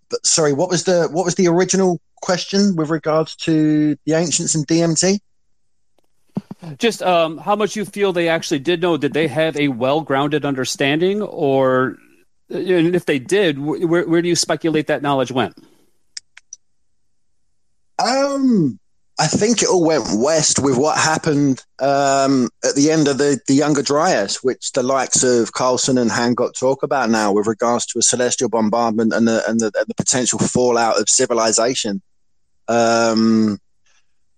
but 0.08 0.26
sorry, 0.26 0.52
what 0.52 0.70
was 0.70 0.84
the 0.84 1.08
what 1.10 1.24
was 1.24 1.36
the 1.36 1.48
original 1.48 2.00
question 2.20 2.76
with 2.76 2.90
regards 2.90 3.36
to 3.36 3.96
the 4.04 4.14
ancients 4.14 4.54
and 4.54 4.66
DMT? 4.66 5.20
Just 6.78 7.02
um, 7.02 7.38
how 7.38 7.56
much 7.56 7.76
you 7.76 7.84
feel 7.84 8.12
they 8.12 8.28
actually 8.28 8.58
did 8.58 8.82
know? 8.82 8.96
Did 8.96 9.14
they 9.14 9.28
have 9.28 9.56
a 9.56 9.68
well 9.68 10.00
grounded 10.00 10.44
understanding, 10.44 11.22
or 11.22 11.96
and 12.50 12.94
if 12.94 13.06
they 13.06 13.18
did, 13.18 13.58
where, 13.58 14.06
where 14.06 14.22
do 14.22 14.28
you 14.28 14.36
speculate 14.36 14.88
that 14.88 15.02
knowledge 15.02 15.30
went? 15.30 15.56
Um, 17.98 18.78
I 19.18 19.26
think 19.26 19.62
it 19.62 19.68
all 19.68 19.84
went 19.84 20.06
west 20.14 20.58
with 20.58 20.78
what 20.78 20.96
happened 20.96 21.62
um, 21.78 22.48
at 22.64 22.74
the 22.74 22.90
end 22.90 23.06
of 23.06 23.18
the, 23.18 23.38
the 23.46 23.54
Younger 23.54 23.82
Dryas, 23.82 24.36
which 24.36 24.72
the 24.72 24.82
likes 24.82 25.22
of 25.22 25.52
Carlson 25.52 25.98
and 25.98 26.10
Hancock 26.10 26.54
talk 26.54 26.82
about 26.82 27.10
now 27.10 27.30
with 27.32 27.46
regards 27.46 27.84
to 27.86 27.98
a 27.98 28.02
celestial 28.02 28.48
bombardment 28.48 29.12
and 29.12 29.28
the, 29.28 29.42
and 29.46 29.60
the, 29.60 29.66
and 29.66 29.86
the 29.86 29.94
potential 29.94 30.38
fallout 30.38 30.98
of 30.98 31.10
civilization. 31.10 32.00
Um, 32.66 33.58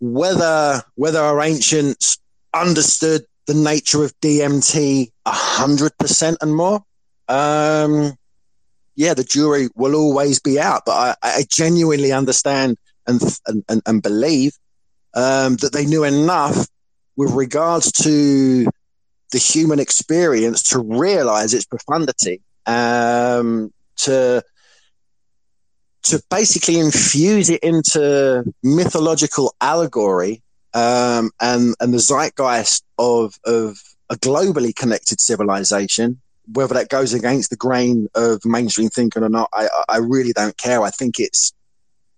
whether 0.01 0.83
whether 0.97 1.21
our 1.21 1.41
ancients 1.41 2.19
understood 2.53 3.23
the 3.47 3.55
nature 3.55 4.03
of 4.03 4.19
DMT 4.21 5.13
hundred 5.25 5.97
percent 5.99 6.39
and 6.41 6.57
more, 6.57 6.83
um, 7.29 8.15
yeah, 8.95 9.15
the 9.15 9.25
jury 9.25 9.69
will 9.75 9.95
always 9.95 10.41
be 10.41 10.61
out. 10.61 10.83
But 10.87 11.19
I, 11.23 11.39
I 11.39 11.45
genuinely 11.49 12.13
understand 12.13 12.77
and, 13.07 13.21
and, 13.69 13.83
and 13.87 14.03
believe 14.03 14.53
um, 15.15 15.57
that 15.57 15.73
they 15.73 15.87
knew 15.87 16.05
enough 16.05 16.67
with 17.17 17.33
regards 17.33 17.93
to 17.93 18.67
the 19.33 19.39
human 19.39 19.79
experience 19.79 20.63
to 20.63 20.79
realize 20.79 21.55
its 21.55 21.65
profundity, 21.65 22.41
um, 22.67 23.73
to 23.97 24.43
to 26.05 26.21
basically 26.31 26.79
infuse 26.79 27.49
it 27.49 27.63
into 27.63 28.45
mythological 28.63 29.55
allegory 29.61 30.43
um, 30.75 31.31
and 31.41 31.75
and 31.81 31.95
the 31.95 31.99
zeitgeist 31.99 32.83
of 32.99 33.39
of 33.45 33.79
a 34.11 34.17
globally 34.17 34.75
connected 34.75 35.21
civilization. 35.21 36.21
Whether 36.53 36.75
that 36.75 36.89
goes 36.89 37.15
against 37.15 37.51
the 37.51 37.57
grain 37.57 38.09
of 38.15 38.45
mainstream 38.45 38.89
thinking 38.89 39.23
or 39.23 39.29
not, 39.29 39.49
I 39.53 39.69
I 39.89 39.99
really 39.99 40.33
don't 40.33 40.57
care. 40.57 40.83
I 40.83 40.91
think 40.91 41.19
it's 41.19 41.53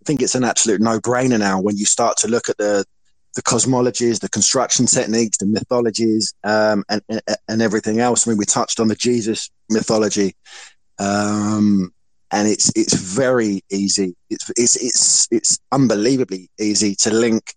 I 0.02 0.04
think 0.06 0.22
it's 0.22 0.34
an 0.34 0.44
absolute 0.44 0.80
no-brainer 0.80 1.38
now 1.38 1.60
when 1.60 1.76
you 1.76 1.86
start 1.86 2.16
to 2.18 2.28
look 2.28 2.48
at 2.48 2.58
the 2.58 2.84
the 3.34 3.42
cosmologies, 3.42 4.20
the 4.20 4.28
construction 4.28 4.86
techniques, 4.86 5.38
the 5.38 5.46
mythologies, 5.46 6.34
um, 6.44 6.84
and, 6.88 7.02
and 7.48 7.62
everything 7.62 7.98
else. 7.98 8.26
I 8.26 8.30
mean, 8.30 8.38
we 8.38 8.44
touched 8.44 8.78
on 8.78 8.88
the 8.88 8.94
Jesus 8.94 9.50
mythology, 9.68 10.34
um, 10.98 11.92
and 12.30 12.48
it's 12.48 12.70
it's 12.76 12.94
very 12.94 13.62
easy. 13.70 14.14
It's 14.30 14.50
it's 14.56 14.76
it's 14.76 15.28
it's 15.30 15.58
unbelievably 15.72 16.50
easy 16.60 16.94
to 16.96 17.12
link 17.12 17.54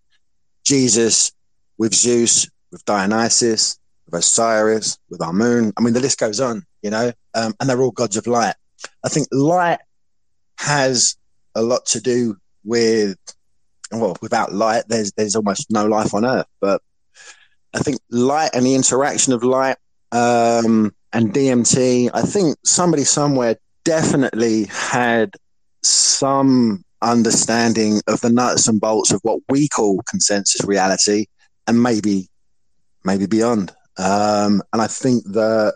Jesus 0.64 1.32
with 1.78 1.94
Zeus, 1.94 2.50
with 2.72 2.84
Dionysus, 2.86 3.78
with 4.08 4.20
Osiris, 4.24 4.98
with 5.10 5.22
our 5.22 5.34
moon. 5.34 5.74
I 5.78 5.82
mean, 5.82 5.94
the 5.94 6.00
list 6.00 6.20
goes 6.20 6.40
on. 6.40 6.64
You 6.82 6.92
know, 6.92 7.12
um, 7.34 7.54
and 7.60 7.70
they're 7.70 7.82
all 7.82 7.92
gods 7.92 8.18
of 8.18 8.28
light. 8.28 8.56
I 9.04 9.10
think 9.10 9.28
light 9.32 9.80
has 10.60 11.18
a 11.56 11.62
lot 11.62 11.86
to 11.88 12.00
do 12.00 12.38
with 12.64 13.18
well, 13.92 14.18
without 14.22 14.54
light, 14.54 14.84
there's 14.88 15.12
there's 15.14 15.36
almost 15.36 15.72
no 15.72 15.86
life 15.86 16.14
on 16.14 16.26
Earth. 16.26 16.48
But 16.60 16.82
I 17.74 17.80
think 17.80 18.00
light 18.10 18.52
and 18.54 18.66
the 18.66 18.76
interaction 18.76 19.34
of 19.34 19.44
light 19.44 19.78
um, 20.12 20.94
and 21.14 21.34
DMT, 21.34 22.10
I 22.14 22.22
think 22.22 22.58
somebody 22.66 23.04
somewhere 23.04 23.58
definitely 23.86 24.66
had 24.66 25.36
some 25.84 26.84
understanding 27.02 28.02
of 28.08 28.20
the 28.22 28.30
nuts 28.30 28.68
and 28.68 28.82
bolts 28.82 29.12
of 29.12 29.22
what 29.22 29.40
we 29.50 29.68
call 29.68 30.02
consensus 30.10 30.66
reality, 30.66 31.28
and 31.68 31.82
maybe 31.82 32.28
maybe 33.04 33.26
beyond. 33.26 33.74
Um, 33.98 34.62
and 34.74 34.82
I 34.82 34.88
think 34.88 35.24
that 35.26 35.76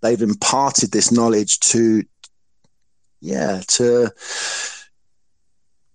they've 0.00 0.22
imparted 0.22 0.92
this 0.92 1.10
knowledge 1.12 1.60
to, 1.60 2.02
yeah, 3.20 3.62
to 3.68 4.10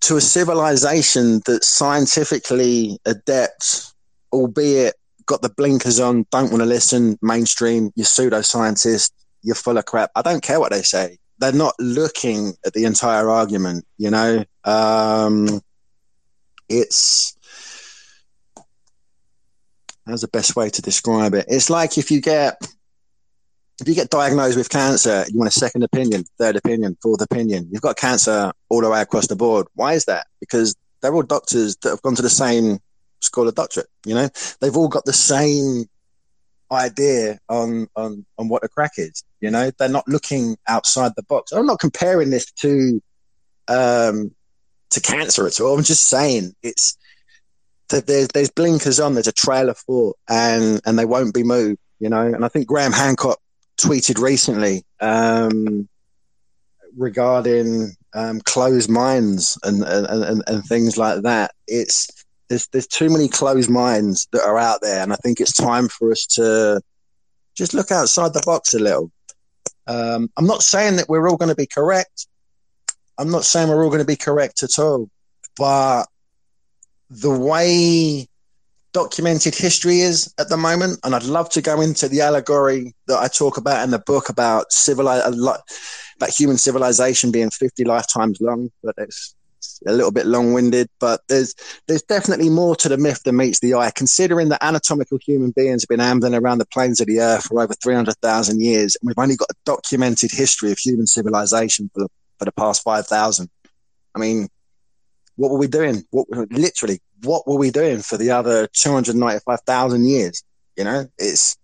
to 0.01 0.15
a 0.15 0.21
civilization 0.21 1.41
that's 1.45 1.67
scientifically 1.67 2.99
adept, 3.05 3.93
albeit 4.31 4.95
got 5.25 5.41
the 5.41 5.49
blinkers 5.49 5.99
on, 5.99 6.25
don't 6.31 6.49
want 6.49 6.61
to 6.61 6.65
listen, 6.65 7.17
mainstream, 7.21 7.91
you're 7.95 8.05
pseudoscientist, 8.05 9.11
you're 9.43 9.55
full 9.55 9.77
of 9.77 9.85
crap. 9.85 10.11
I 10.15 10.21
don't 10.21 10.41
care 10.41 10.59
what 10.59 10.71
they 10.71 10.81
say. 10.81 11.17
They're 11.39 11.51
not 11.51 11.75
looking 11.79 12.53
at 12.65 12.73
the 12.73 12.85
entire 12.85 13.29
argument, 13.29 13.85
you 13.97 14.09
know? 14.09 14.45
Um, 14.63 15.61
it's, 16.69 17.36
how's 20.07 20.21
the 20.21 20.27
best 20.27 20.55
way 20.55 20.69
to 20.69 20.81
describe 20.81 21.33
it? 21.33 21.45
It's 21.47 21.69
like 21.69 21.97
if 21.97 22.09
you 22.09 22.21
get, 22.21 22.57
if 23.81 23.87
you 23.87 23.93
get 23.93 24.09
diagnosed 24.09 24.57
with 24.57 24.69
cancer, 24.69 25.25
you 25.29 25.37
want 25.37 25.55
a 25.55 25.59
second 25.59 25.83
opinion, 25.83 26.23
third 26.39 26.55
opinion, 26.55 26.97
fourth 27.01 27.21
opinion. 27.21 27.67
You've 27.71 27.81
got 27.81 27.97
cancer 27.97 28.51
all 28.69 28.81
the 28.81 28.89
way 28.89 29.01
across 29.01 29.27
the 29.27 29.35
board. 29.35 29.67
Why 29.75 29.93
is 29.93 30.05
that? 30.05 30.27
Because 30.39 30.75
they're 31.01 31.13
all 31.13 31.23
doctors 31.23 31.75
that 31.77 31.89
have 31.89 32.01
gone 32.01 32.15
to 32.15 32.21
the 32.21 32.29
same 32.29 32.79
school 33.19 33.47
of 33.47 33.55
doctorate. 33.55 33.87
You 34.05 34.15
know, 34.15 34.29
they've 34.61 34.75
all 34.75 34.87
got 34.87 35.05
the 35.05 35.13
same 35.13 35.85
idea 36.71 37.39
on 37.49 37.87
on 37.95 38.25
on 38.37 38.49
what 38.49 38.61
the 38.61 38.69
crack 38.69 38.93
is. 38.97 39.23
You 39.41 39.51
know, 39.51 39.71
they're 39.77 39.89
not 39.89 40.07
looking 40.07 40.57
outside 40.67 41.13
the 41.15 41.23
box. 41.23 41.51
I'm 41.51 41.65
not 41.65 41.79
comparing 41.79 42.29
this 42.29 42.51
to 42.53 43.01
um 43.67 44.31
to 44.91 45.01
cancer 45.01 45.45
at 45.45 45.59
all. 45.59 45.77
I'm 45.77 45.83
just 45.83 46.09
saying 46.09 46.53
it's 46.63 46.97
there's 47.89 48.27
there's 48.29 48.49
blinkers 48.49 48.99
on. 48.99 49.13
There's 49.13 49.27
a 49.27 49.33
trail 49.33 49.69
of 49.69 49.77
thought, 49.77 50.17
and 50.29 50.81
and 50.85 50.97
they 50.97 51.05
won't 51.05 51.33
be 51.33 51.43
moved. 51.43 51.79
You 51.99 52.09
know, 52.09 52.21
and 52.21 52.45
I 52.45 52.47
think 52.47 52.67
Graham 52.67 52.91
Hancock 52.91 53.39
tweeted 53.79 54.21
recently 54.21 54.83
um, 54.99 55.87
regarding 56.95 57.95
um, 58.13 58.41
closed 58.41 58.89
minds 58.89 59.57
and, 59.63 59.83
and, 59.83 60.23
and, 60.23 60.43
and 60.47 60.65
things 60.65 60.97
like 60.97 61.21
that. 61.23 61.51
It's 61.67 62.07
there's 62.49 62.67
there's 62.67 62.87
too 62.87 63.09
many 63.09 63.27
closed 63.27 63.69
minds 63.69 64.27
that 64.31 64.43
are 64.43 64.57
out 64.57 64.81
there, 64.81 65.01
and 65.01 65.13
I 65.13 65.17
think 65.17 65.39
it's 65.39 65.53
time 65.53 65.87
for 65.87 66.11
us 66.11 66.25
to 66.35 66.81
just 67.55 67.73
look 67.73 67.91
outside 67.91 68.33
the 68.33 68.43
box 68.45 68.73
a 68.73 68.79
little. 68.79 69.11
Um, 69.87 70.29
I'm 70.37 70.45
not 70.45 70.63
saying 70.63 70.97
that 70.97 71.09
we're 71.09 71.29
all 71.29 71.37
going 71.37 71.49
to 71.49 71.55
be 71.55 71.67
correct. 71.67 72.27
I'm 73.17 73.31
not 73.31 73.45
saying 73.45 73.69
we're 73.69 73.83
all 73.83 73.89
going 73.89 74.01
to 74.01 74.05
be 74.05 74.15
correct 74.15 74.63
at 74.63 74.77
all, 74.77 75.09
but 75.57 76.05
the 77.09 77.31
way 77.31 78.27
documented 78.93 79.53
history 79.53 79.99
is 79.99 80.33
at 80.39 80.49
the 80.49 80.57
moment, 80.57 80.99
and 81.03 81.13
I'd 81.13 81.23
love 81.23 81.49
to 81.51 81.61
go 81.61 81.81
into 81.81 82.07
the 82.07 82.21
allegory 82.21 82.95
that 83.07 83.19
I 83.19 83.27
talk 83.27 83.57
about 83.57 83.83
in 83.83 83.91
the 83.91 83.99
book 83.99 84.29
about 84.29 84.71
civilize 84.71 85.23
about 85.25 86.29
human 86.29 86.57
civilization 86.57 87.31
being 87.31 87.49
fifty 87.49 87.83
lifetimes 87.83 88.41
long. 88.41 88.71
But 88.83 88.95
it's 88.97 89.35
a 89.85 89.91
little 89.91 90.11
bit 90.11 90.25
long-winded, 90.25 90.89
but 90.99 91.21
there's 91.27 91.53
there's 91.87 92.01
definitely 92.03 92.49
more 92.49 92.75
to 92.77 92.89
the 92.89 92.97
myth 92.97 93.21
than 93.23 93.37
meets 93.37 93.59
the 93.59 93.75
eye. 93.75 93.91
Considering 93.95 94.49
that 94.49 94.63
anatomical 94.63 95.19
human 95.23 95.51
beings 95.51 95.83
have 95.83 95.89
been 95.89 95.99
ambling 95.99 96.33
around 96.33 96.57
the 96.57 96.65
plains 96.67 96.99
of 96.99 97.07
the 97.07 97.19
earth 97.19 97.43
for 97.43 97.61
over 97.61 97.73
three 97.83 97.93
hundred 97.93 98.15
thousand 98.21 98.61
years, 98.61 98.97
and 98.99 99.07
we've 99.07 99.19
only 99.19 99.35
got 99.35 99.51
a 99.51 99.55
documented 99.65 100.31
history 100.31 100.71
of 100.71 100.79
human 100.79 101.05
civilization 101.05 101.89
for 101.93 102.03
the, 102.03 102.09
for 102.39 102.45
the 102.45 102.51
past 102.53 102.81
five 102.83 103.05
thousand. 103.05 103.49
I 104.15 104.19
mean, 104.19 104.47
what 105.37 105.51
were 105.51 105.57
we 105.57 105.67
doing? 105.67 106.03
What 106.11 106.27
literally? 106.51 106.99
What 107.23 107.47
were 107.47 107.57
we 107.57 107.71
doing 107.71 107.99
for 107.99 108.17
the 108.17 108.31
other 108.31 108.67
two 108.73 108.91
hundred 108.91 109.15
ninety-five 109.15 109.61
thousand 109.61 110.05
years? 110.05 110.43
You 110.75 110.83
know, 110.83 111.05
it's 111.17 111.55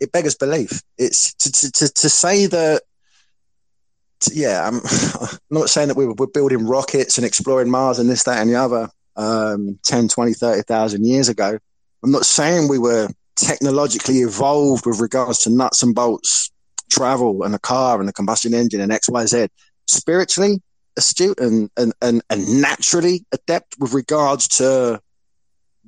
it 0.00 0.12
beggars 0.12 0.36
belief. 0.36 0.82
It's 0.96 1.34
to 1.34 1.52
to 1.52 1.72
to, 1.72 1.92
to 1.92 2.08
say 2.08 2.46
that 2.46 2.82
yeah, 4.32 4.66
I'm, 4.66 4.76
I'm, 5.20 5.38
not 5.50 5.68
saying 5.68 5.88
that 5.88 5.96
we 5.96 6.06
were, 6.06 6.14
we're, 6.14 6.26
building 6.26 6.66
rockets 6.66 7.18
and 7.18 7.26
exploring 7.26 7.70
Mars 7.70 7.98
and 7.98 8.08
this, 8.08 8.22
that, 8.24 8.40
and 8.40 8.48
the 8.48 8.54
other 8.54 8.88
um, 9.16 9.78
10, 9.84 10.08
20, 10.08 10.32
30,000 10.32 11.04
years 11.04 11.28
ago. 11.28 11.58
I'm 12.02 12.10
not 12.10 12.24
saying 12.24 12.68
we 12.68 12.78
were 12.78 13.08
technologically 13.36 14.18
evolved 14.18 14.86
with 14.86 15.00
regards 15.00 15.40
to 15.40 15.50
nuts 15.50 15.82
and 15.82 15.94
bolts 15.94 16.50
travel 16.90 17.42
and 17.42 17.52
the 17.52 17.58
car 17.58 17.98
and 17.98 18.08
the 18.08 18.12
combustion 18.12 18.54
engine 18.54 18.80
and 18.80 18.92
X, 18.92 19.08
Y, 19.08 19.26
Z. 19.26 19.48
Spiritually 19.86 20.62
astute 20.96 21.40
and, 21.40 21.70
and, 21.76 21.92
and, 22.00 22.22
and 22.30 22.60
naturally 22.60 23.24
adept 23.32 23.76
with 23.78 23.92
regards 23.92 24.48
to 24.48 25.00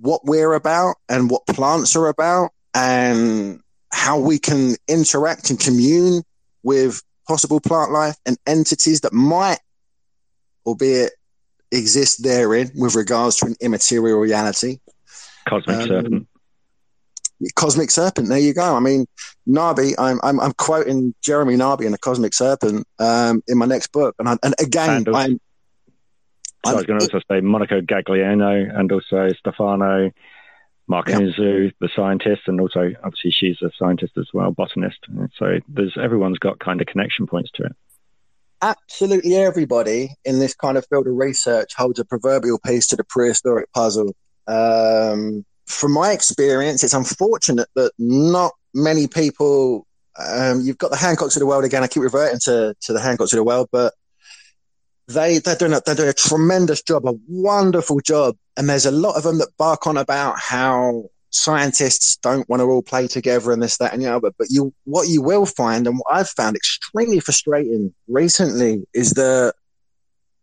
what 0.01 0.25
we're 0.25 0.55
about 0.55 0.97
and 1.09 1.31
what 1.31 1.47
plants 1.47 1.97
are 1.97 2.09
about 2.09 2.51
and 2.75 3.61
how 3.93 4.19
we 4.19 4.39
can 4.39 4.75
interact 4.89 5.51
and 5.51 5.59
commune 5.59 6.23
with 6.63 7.03
possible 7.27 7.61
plant 7.61 7.93
life 7.93 8.17
and 8.27 8.37
entities 8.47 9.01
that 9.01 9.13
might, 9.13 9.61
albeit 10.65 11.13
exist 11.73 12.23
therein 12.23 12.71
with 12.75 12.95
regards 12.95 13.37
to 13.37 13.47
an 13.47 13.57
immaterial 13.61 14.19
reality. 14.19 14.79
Cosmic 15.49 15.77
um, 15.77 15.89
serpent. 15.89 16.29
Cosmic 17.55 17.91
serpent. 17.91 18.29
There 18.29 18.39
you 18.39 18.55
go. 18.55 18.77
I 18.77 18.81
mean, 18.81 19.07
Narby. 19.49 19.95
I'm 19.99 20.21
I'm, 20.23 20.41
I'm 20.41 20.53
quoting 20.53 21.15
Jeremy 21.23 21.57
Narby 21.57 21.85
in 21.85 21.93
the 21.93 21.99
Cosmic 21.99 22.35
Serpent 22.35 22.87
um, 22.99 23.43
in 23.47 23.59
my 23.59 23.67
next 23.67 23.93
book, 23.93 24.15
and 24.19 24.29
I, 24.29 24.37
and 24.43 24.55
again, 24.59 25.05
and 25.07 25.09
I'm. 25.17 25.41
So 26.65 26.73
I 26.73 26.75
was 26.75 26.85
going 26.85 26.99
to 26.99 27.05
also 27.05 27.21
say 27.31 27.41
Monica 27.41 27.81
Gagliano 27.81 28.77
and 28.77 28.91
also 28.91 29.29
Stefano 29.39 30.11
Mancuso, 30.91 31.65
yeah. 31.65 31.71
the 31.81 31.89
scientist, 31.95 32.43
and 32.47 32.61
also 32.61 32.93
obviously 33.05 33.31
she's 33.31 33.61
a 33.63 33.71
scientist 33.79 34.15
as 34.17 34.29
well, 34.33 34.51
botanist. 34.51 34.99
So 35.37 35.59
there's 35.69 35.97
everyone's 36.01 36.39
got 36.39 36.59
kind 36.59 36.81
of 36.81 36.87
connection 36.87 37.27
points 37.27 37.51
to 37.55 37.65
it. 37.65 37.73
Absolutely 38.63 39.37
everybody 39.37 40.11
in 40.25 40.39
this 40.39 40.55
kind 40.55 40.79
of 40.79 40.87
field 40.89 41.07
of 41.07 41.15
research 41.15 41.73
holds 41.77 41.99
a 41.99 42.05
proverbial 42.05 42.59
piece 42.65 42.87
to 42.89 42.97
the 42.97 43.05
prehistoric 43.05 43.71
puzzle. 43.73 44.15
Um, 44.47 45.45
from 45.67 45.93
my 45.93 46.13
experience, 46.13 46.83
it's 46.85 46.95
unfortunate 46.95 47.69
that 47.75 47.93
not 47.99 48.53
many 48.75 49.07
people. 49.07 49.87
Um, 50.19 50.61
you've 50.63 50.79
got 50.79 50.91
the 50.91 50.97
Hancocks 50.97 51.37
of 51.37 51.41
the 51.41 51.47
world 51.47 51.65
again. 51.65 51.83
I 51.83 51.89
keep 51.89 52.03
reverting 52.03 52.41
to 52.45 52.75
to 52.81 52.93
the 52.93 53.01
Hancocks 53.01 53.33
of 53.33 53.39
the 53.39 53.45
world, 53.45 53.69
but 53.73 53.93
they 55.09 55.39
they're 55.39 55.57
doing 55.57 55.73
a, 55.73 55.81
they're 55.85 55.95
doing 55.95 56.09
a 56.09 56.15
tremendous 56.15 56.83
job, 56.83 57.07
a 57.07 57.15
wonderful 57.29 58.01
job, 58.01 58.37
and 58.57 58.69
there's 58.69 58.87
a 58.87 58.91
lot 58.91 59.17
of 59.17 59.25
them 59.25 59.39
that 59.39 59.57
bark 59.59 59.87
on 59.87 59.97
about 59.97 60.39
how 60.39 61.05
scientists 61.31 62.17
don't 62.17 62.49
want 62.49 62.61
to 62.61 62.65
all 62.65 62.83
play 62.83 63.07
together 63.07 63.53
and 63.53 63.63
this, 63.63 63.77
that, 63.77 63.93
and 63.93 64.03
the 64.03 64.11
other. 64.11 64.31
But 64.39 64.49
you, 64.49 64.73
what 64.85 65.09
you 65.09 65.21
will 65.21 65.45
find, 65.45 65.87
and 65.87 65.99
what 65.99 66.17
I've 66.17 66.31
found 66.31 66.57
extremely 66.57 67.21
frustrating 67.21 67.93
recently, 68.09 68.87
is 68.95 69.11
that 69.13 69.55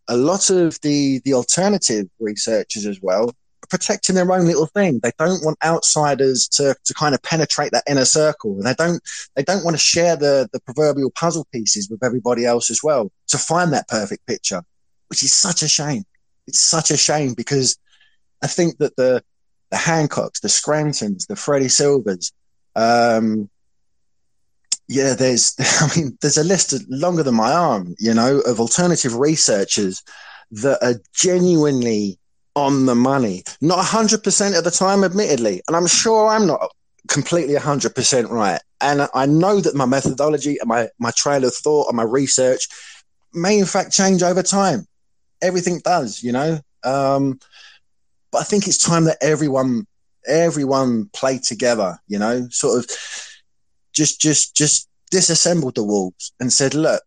a 0.07 0.17
lot 0.17 0.49
of 0.49 0.79
the 0.81 1.21
the 1.25 1.33
alternative 1.33 2.07
researchers 2.19 2.85
as 2.85 2.99
well 3.01 3.33
protecting 3.69 4.15
their 4.15 4.31
own 4.31 4.45
little 4.45 4.67
thing. 4.67 4.99
They 5.01 5.11
don't 5.17 5.43
want 5.43 5.57
outsiders 5.63 6.47
to, 6.49 6.75
to 6.85 6.93
kind 6.93 7.15
of 7.15 7.21
penetrate 7.21 7.71
that 7.71 7.83
inner 7.87 8.05
circle. 8.05 8.61
They 8.61 8.73
don't 8.73 9.01
they 9.35 9.43
don't 9.43 9.63
want 9.63 9.75
to 9.75 9.81
share 9.81 10.15
the, 10.15 10.49
the 10.51 10.59
proverbial 10.61 11.11
puzzle 11.11 11.47
pieces 11.51 11.89
with 11.89 12.03
everybody 12.03 12.45
else 12.45 12.69
as 12.69 12.81
well 12.83 13.11
to 13.27 13.37
find 13.37 13.73
that 13.73 13.87
perfect 13.87 14.25
picture, 14.27 14.63
which 15.07 15.23
is 15.23 15.33
such 15.33 15.61
a 15.61 15.67
shame. 15.67 16.03
It's 16.47 16.59
such 16.59 16.91
a 16.91 16.97
shame 16.97 17.33
because 17.33 17.77
I 18.41 18.47
think 18.47 18.77
that 18.77 18.95
the 18.95 19.23
the 19.71 19.77
Hancocks, 19.77 20.41
the 20.41 20.49
Scrantons, 20.49 21.25
the 21.25 21.35
Freddy 21.35 21.67
Silvas, 21.67 22.31
um, 22.75 23.49
yeah, 24.87 25.13
there's 25.13 25.55
I 25.59 25.89
mean 25.95 26.17
there's 26.21 26.37
a 26.37 26.43
list 26.43 26.73
longer 26.89 27.23
than 27.23 27.35
my 27.35 27.51
arm, 27.51 27.95
you 27.99 28.13
know, 28.13 28.39
of 28.41 28.59
alternative 28.59 29.15
researchers 29.15 30.03
that 30.51 30.83
are 30.83 31.01
genuinely 31.13 32.19
on 32.55 32.85
the 32.85 32.95
money. 32.95 33.43
Not 33.61 33.85
100% 33.85 34.57
of 34.57 34.63
the 34.63 34.71
time, 34.71 35.03
admittedly. 35.03 35.61
And 35.67 35.75
I'm 35.75 35.87
sure 35.87 36.27
I'm 36.27 36.47
not 36.47 36.71
completely 37.07 37.55
100% 37.55 38.29
right. 38.29 38.61
And 38.81 39.07
I 39.13 39.25
know 39.25 39.59
that 39.59 39.75
my 39.75 39.85
methodology 39.85 40.57
and 40.59 40.67
my, 40.67 40.89
my 40.99 41.11
trail 41.11 41.43
of 41.45 41.53
thought 41.55 41.87
and 41.87 41.97
my 41.97 42.03
research 42.03 42.67
may, 43.33 43.59
in 43.59 43.65
fact, 43.65 43.91
change 43.91 44.23
over 44.23 44.43
time. 44.43 44.85
Everything 45.41 45.79
does, 45.83 46.23
you 46.23 46.31
know. 46.31 46.59
Um, 46.83 47.39
but 48.31 48.39
I 48.39 48.43
think 48.43 48.67
it's 48.67 48.77
time 48.77 49.05
that 49.05 49.17
everyone 49.21 49.87
everyone 50.25 51.09
play 51.13 51.37
together, 51.37 51.97
you 52.07 52.17
know, 52.17 52.47
sort 52.49 52.79
of 52.79 52.89
just 53.93 54.21
just 54.21 54.55
just 54.55 54.87
disassembled 55.11 55.75
the 55.75 55.83
walls 55.83 56.33
and 56.39 56.51
said, 56.51 56.73
look, 56.73 57.03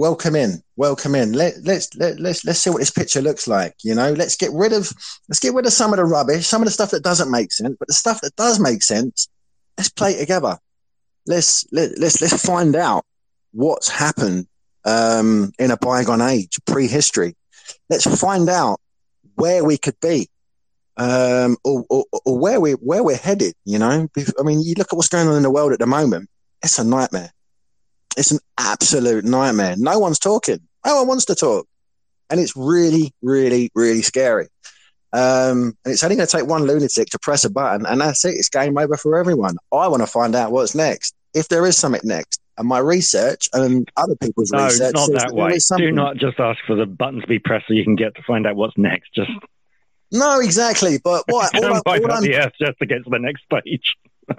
welcome 0.00 0.34
in, 0.34 0.62
welcome 0.76 1.14
in. 1.14 1.34
Let 1.34 1.56
let's 1.62 1.94
let, 1.94 2.18
let's 2.18 2.42
let's 2.46 2.58
see 2.58 2.70
what 2.70 2.78
this 2.78 2.90
picture 2.90 3.20
looks 3.20 3.46
like. 3.46 3.74
You 3.84 3.94
know, 3.94 4.12
let's 4.12 4.34
get 4.34 4.50
rid 4.52 4.72
of 4.72 4.90
let's 5.28 5.40
get 5.40 5.52
rid 5.52 5.66
of 5.66 5.74
some 5.74 5.92
of 5.92 5.98
the 5.98 6.06
rubbish, 6.06 6.46
some 6.46 6.62
of 6.62 6.66
the 6.66 6.72
stuff 6.72 6.90
that 6.92 7.04
doesn't 7.04 7.30
make 7.30 7.52
sense, 7.52 7.76
but 7.78 7.86
the 7.86 7.94
stuff 7.94 8.22
that 8.22 8.34
does 8.34 8.58
make 8.58 8.82
sense, 8.82 9.28
let's 9.76 9.90
play 9.90 10.18
together. 10.18 10.56
Let's 11.26 11.66
let, 11.70 11.98
let's 11.98 12.22
let's 12.22 12.44
find 12.44 12.74
out 12.74 13.04
what's 13.52 13.90
happened 13.90 14.46
um, 14.86 15.52
in 15.58 15.70
a 15.70 15.76
bygone 15.76 16.22
age, 16.22 16.58
prehistory. 16.66 17.36
Let's 17.90 18.06
find 18.18 18.48
out 18.48 18.80
where 19.34 19.64
we 19.64 19.76
could 19.76 20.00
be. 20.00 20.28
Um, 20.96 21.56
or, 21.64 21.84
or, 21.88 22.04
or 22.26 22.38
where 22.38 22.60
we 22.60 22.72
where 22.72 23.02
we're 23.02 23.16
headed, 23.16 23.54
you 23.64 23.78
know. 23.78 24.08
I 24.38 24.42
mean, 24.42 24.60
you 24.60 24.74
look 24.76 24.92
at 24.92 24.96
what's 24.96 25.08
going 25.08 25.28
on 25.28 25.36
in 25.36 25.42
the 25.42 25.50
world 25.50 25.72
at 25.72 25.78
the 25.78 25.86
moment. 25.86 26.28
It's 26.62 26.78
a 26.78 26.84
nightmare 26.84 27.32
it's 28.16 28.30
an 28.30 28.40
absolute 28.58 29.24
nightmare. 29.24 29.74
No 29.78 29.98
one's 29.98 30.18
talking. 30.18 30.60
No 30.84 30.96
one 30.96 31.08
wants 31.08 31.26
to 31.26 31.34
talk. 31.34 31.66
And 32.30 32.40
it's 32.40 32.56
really, 32.56 33.12
really, 33.22 33.70
really 33.74 34.02
scary. 34.02 34.48
Um, 35.12 35.76
and 35.84 35.92
it's 35.92 36.04
only 36.04 36.16
going 36.16 36.28
to 36.28 36.36
take 36.36 36.46
one 36.46 36.64
lunatic 36.64 37.08
to 37.08 37.18
press 37.18 37.44
a 37.44 37.50
button, 37.50 37.84
and 37.84 38.00
that's 38.00 38.24
it. 38.24 38.34
It's 38.36 38.48
game 38.48 38.78
over 38.78 38.96
for 38.96 39.18
everyone. 39.18 39.56
I 39.72 39.88
want 39.88 40.02
to 40.02 40.06
find 40.06 40.36
out 40.36 40.52
what's 40.52 40.74
next, 40.74 41.14
if 41.34 41.48
there 41.48 41.66
is 41.66 41.76
something 41.76 42.00
next. 42.04 42.40
And 42.58 42.68
my 42.68 42.78
research 42.78 43.48
and 43.52 43.90
other 43.96 44.14
people's 44.16 44.52
no, 44.52 44.66
research. 44.66 44.94
not 44.94 45.10
that 45.12 45.32
way. 45.32 45.58
Do 45.78 45.90
not 45.90 46.16
just 46.16 46.38
ask 46.38 46.60
for 46.66 46.76
the 46.76 46.86
button 46.86 47.20
to 47.20 47.26
be 47.26 47.38
pressed 47.38 47.66
so 47.68 47.74
you 47.74 47.84
can 47.84 47.96
get 47.96 48.14
to 48.16 48.22
find 48.22 48.46
out 48.46 48.54
what's 48.54 48.76
next. 48.76 49.14
Just 49.14 49.30
no, 50.12 50.40
exactly. 50.40 50.98
But 51.02 51.24
what? 51.28 51.54
all, 51.64 51.80
all, 51.86 52.12
all 52.12 52.20
the 52.20 52.36
earth 52.36 52.52
just 52.60 52.78
to 52.78 52.86
get 52.86 53.02
to 53.04 53.10
the 53.10 53.18
next 53.18 53.44
page 53.48 53.96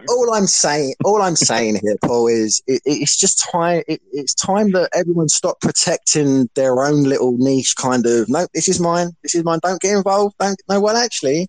all 0.10 0.34
I'm 0.34 0.48
saying, 0.48 0.96
all 1.04 1.22
I'm 1.22 1.36
saying 1.36 1.80
here, 1.82 1.98
Paul, 2.04 2.28
is 2.28 2.62
it, 2.68 2.82
it's 2.86 3.18
just 3.18 3.48
time. 3.52 3.84
It, 3.88 4.02
it's 4.12 4.34
time 4.34 4.72
that 4.72 4.90
everyone 4.94 5.30
stop 5.30 5.60
protecting 5.62 6.50
their 6.56 6.84
own 6.84 7.04
little 7.04 7.38
niche. 7.38 7.76
Kind 7.76 8.06
of, 8.06 8.30
no, 8.30 8.48
this 8.54 8.68
is 8.68 8.80
mine. 8.80 9.12
This 9.24 9.36
is 9.36 9.44
mine. 9.44 9.60
Don't 9.62 9.82
get 9.82 9.96
involved. 9.96 10.36
Don't. 10.40 10.62
No, 10.70 10.80
well, 10.80 10.98
actually, 10.98 11.48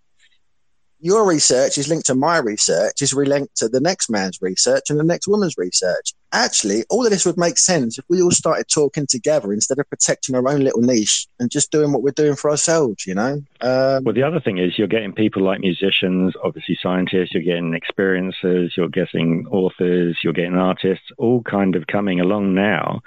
your 1.01 1.27
research 1.27 1.79
is 1.79 1.89
linked 1.89 2.07
to 2.07 2.15
my 2.15 2.39
research, 2.39 3.03
is 3.03 3.13
linked 3.13 3.57
to 3.57 3.69
the 3.69 3.81
next 3.81 4.09
man's 4.09 4.39
research 4.41 4.85
and 4.89 4.99
the 4.99 5.05
next 5.05 5.27
woman's 5.27 5.57
research. 5.59 6.15
Actually, 6.33 6.85
all 6.89 7.05
of 7.05 7.11
this 7.11 7.27
would 7.27 7.37
make 7.37 7.59
sense 7.59 7.99
if 7.99 8.05
we 8.09 8.23
all 8.23 8.31
started 8.31 8.67
talking 8.69 9.07
together 9.07 9.53
instead 9.53 9.79
of 9.79 9.89
protecting 9.91 10.35
our 10.35 10.49
own 10.49 10.61
little 10.61 10.81
niche 10.81 11.27
and 11.39 11.51
just 11.51 11.71
doing 11.71 11.93
what 11.93 12.03
we're 12.03 12.11
doing 12.11 12.37
for 12.37 12.51
ourselves, 12.51 13.07
you 13.07 13.15
know? 13.15 13.43
Um, 13.61 14.05
well, 14.05 14.15
the 14.15 14.23
other 14.23 14.41
thing 14.41 14.59
is 14.59 14.79
you're 14.79 14.89
getting 14.89 15.13
people 15.13 15.43
like 15.43 15.61
musicians, 15.61 16.35
obviously 16.43 16.79
scientists, 16.83 17.33
you're 17.33 17.43
getting 17.43 17.79
experiencers, 17.79 18.71
you're 18.77 18.89
getting 18.89 19.47
authors, 19.49 20.19
you're 20.25 20.33
getting 20.33 20.57
artists, 20.57 21.05
all 21.19 21.43
kind 21.43 21.77
of 21.77 21.87
coming 21.87 22.21
along 22.21 22.55
now 22.55 23.01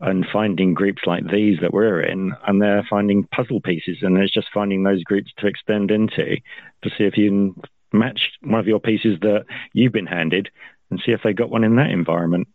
and 0.00 0.26
finding 0.32 0.72
groups 0.72 1.02
like 1.06 1.28
these 1.30 1.58
that 1.60 1.74
we're 1.74 2.00
in, 2.00 2.32
and 2.46 2.62
they're 2.62 2.86
finding 2.88 3.24
puzzle 3.34 3.60
pieces, 3.60 3.98
and 4.00 4.16
it's 4.16 4.32
just 4.32 4.48
finding 4.52 4.82
those 4.82 5.04
groups 5.04 5.30
to 5.38 5.46
extend 5.46 5.90
into 5.90 6.36
to 6.82 6.90
see 6.96 7.04
if 7.04 7.18
you 7.18 7.28
can 7.28 7.62
match 7.92 8.30
one 8.42 8.60
of 8.60 8.66
your 8.66 8.80
pieces 8.80 9.18
that 9.20 9.44
you've 9.72 9.92
been 9.92 10.06
handed 10.06 10.48
and 10.90 11.00
see 11.04 11.12
if 11.12 11.20
they 11.22 11.32
got 11.32 11.50
one 11.50 11.64
in 11.64 11.76
that 11.76 11.90
environment. 11.90 12.48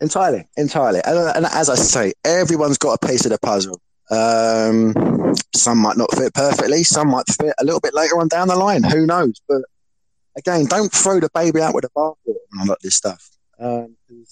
Entirely, 0.00 0.46
entirely. 0.56 1.00
And, 1.04 1.18
and 1.36 1.46
as 1.46 1.70
I 1.70 1.74
say, 1.74 2.12
everyone's 2.24 2.78
got 2.78 2.98
a 3.02 3.06
piece 3.06 3.24
of 3.24 3.32
the 3.32 3.38
puzzle. 3.38 3.80
Um, 4.10 5.34
some 5.54 5.78
might 5.78 5.96
not 5.96 6.14
fit 6.14 6.34
perfectly, 6.34 6.84
some 6.84 7.08
might 7.08 7.26
fit 7.28 7.54
a 7.58 7.64
little 7.64 7.80
bit 7.80 7.94
later 7.94 8.18
on 8.18 8.28
down 8.28 8.48
the 8.48 8.56
line. 8.56 8.82
Who 8.84 9.06
knows? 9.06 9.40
But 9.48 9.62
again, 10.36 10.66
don't 10.66 10.92
throw 10.92 11.18
the 11.18 11.30
baby 11.34 11.60
out 11.60 11.74
with 11.74 11.82
the 11.82 11.90
bathwater 11.96 12.70
of 12.70 12.76
this 12.82 12.94
stuff. 12.94 13.30
Because 13.58 13.86
um, 13.86 14.26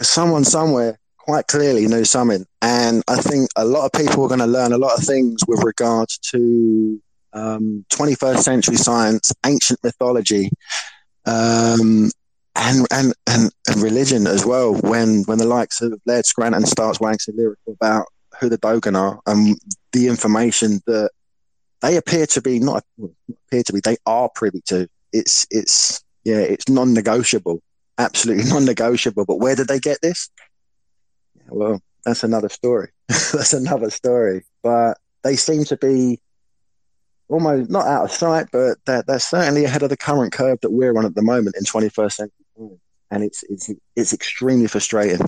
someone 0.00 0.44
somewhere 0.44 0.98
quite 1.18 1.46
clearly 1.46 1.86
knew 1.86 2.04
something. 2.04 2.46
And 2.62 3.02
I 3.06 3.16
think 3.16 3.50
a 3.56 3.64
lot 3.64 3.84
of 3.84 3.92
people 3.92 4.24
are 4.24 4.28
going 4.28 4.40
to 4.40 4.46
learn 4.46 4.72
a 4.72 4.78
lot 4.78 4.98
of 4.98 5.04
things 5.04 5.42
with 5.46 5.62
regards 5.62 6.18
to 6.30 7.00
um, 7.32 7.84
21st 7.92 8.38
century 8.38 8.76
science, 8.76 9.32
ancient 9.44 9.78
mythology, 9.84 10.50
um, 11.26 12.10
and, 12.56 12.86
and, 12.90 13.14
and, 13.26 13.50
religion 13.76 14.26
as 14.26 14.44
well. 14.44 14.74
When, 14.74 15.22
when 15.24 15.38
the 15.38 15.46
likes 15.46 15.80
of 15.80 16.00
Laird 16.06 16.26
Scranton 16.26 16.66
starts 16.66 17.00
waxing 17.00 17.36
lyrical 17.36 17.74
about 17.74 18.06
who 18.40 18.48
the 18.48 18.58
Dogon 18.58 18.96
are 18.96 19.20
and 19.26 19.58
the 19.92 20.08
information 20.08 20.80
that 20.86 21.10
they 21.80 21.96
appear 21.96 22.26
to 22.26 22.42
be 22.42 22.58
not, 22.58 22.84
appear 23.46 23.62
to 23.62 23.72
be, 23.72 23.80
they 23.80 23.96
are 24.06 24.28
privy 24.34 24.62
to. 24.66 24.88
It's, 25.12 25.46
it's, 25.50 26.02
yeah, 26.24 26.38
it's 26.38 26.68
non 26.68 26.92
negotiable, 26.92 27.60
absolutely 27.98 28.44
non 28.50 28.64
negotiable. 28.64 29.24
But 29.24 29.38
where 29.40 29.56
did 29.56 29.68
they 29.68 29.80
get 29.80 29.98
this? 30.02 30.28
well, 31.48 31.80
that's 32.04 32.22
another 32.22 32.48
story. 32.48 32.90
that's 33.08 33.52
another 33.52 33.90
story. 33.90 34.44
But 34.62 34.98
they 35.22 35.36
seem 35.36 35.64
to 35.64 35.76
be 35.76 36.20
almost 37.28 37.70
not 37.70 37.86
out 37.86 38.04
of 38.04 38.12
sight, 38.12 38.48
but 38.52 38.78
they're 38.86 39.18
certainly 39.18 39.64
ahead 39.64 39.82
of 39.82 39.90
the 39.90 39.96
current 39.96 40.32
curve 40.32 40.58
that 40.62 40.70
we're 40.70 40.96
on 40.96 41.06
at 41.06 41.14
the 41.14 41.22
moment 41.22 41.56
in 41.56 41.64
21st 41.64 42.12
century 42.12 42.39
And 43.10 43.24
it's, 43.24 43.42
it's, 43.48 43.70
it's 43.96 44.12
extremely 44.12 44.66
frustrating. 44.66 45.20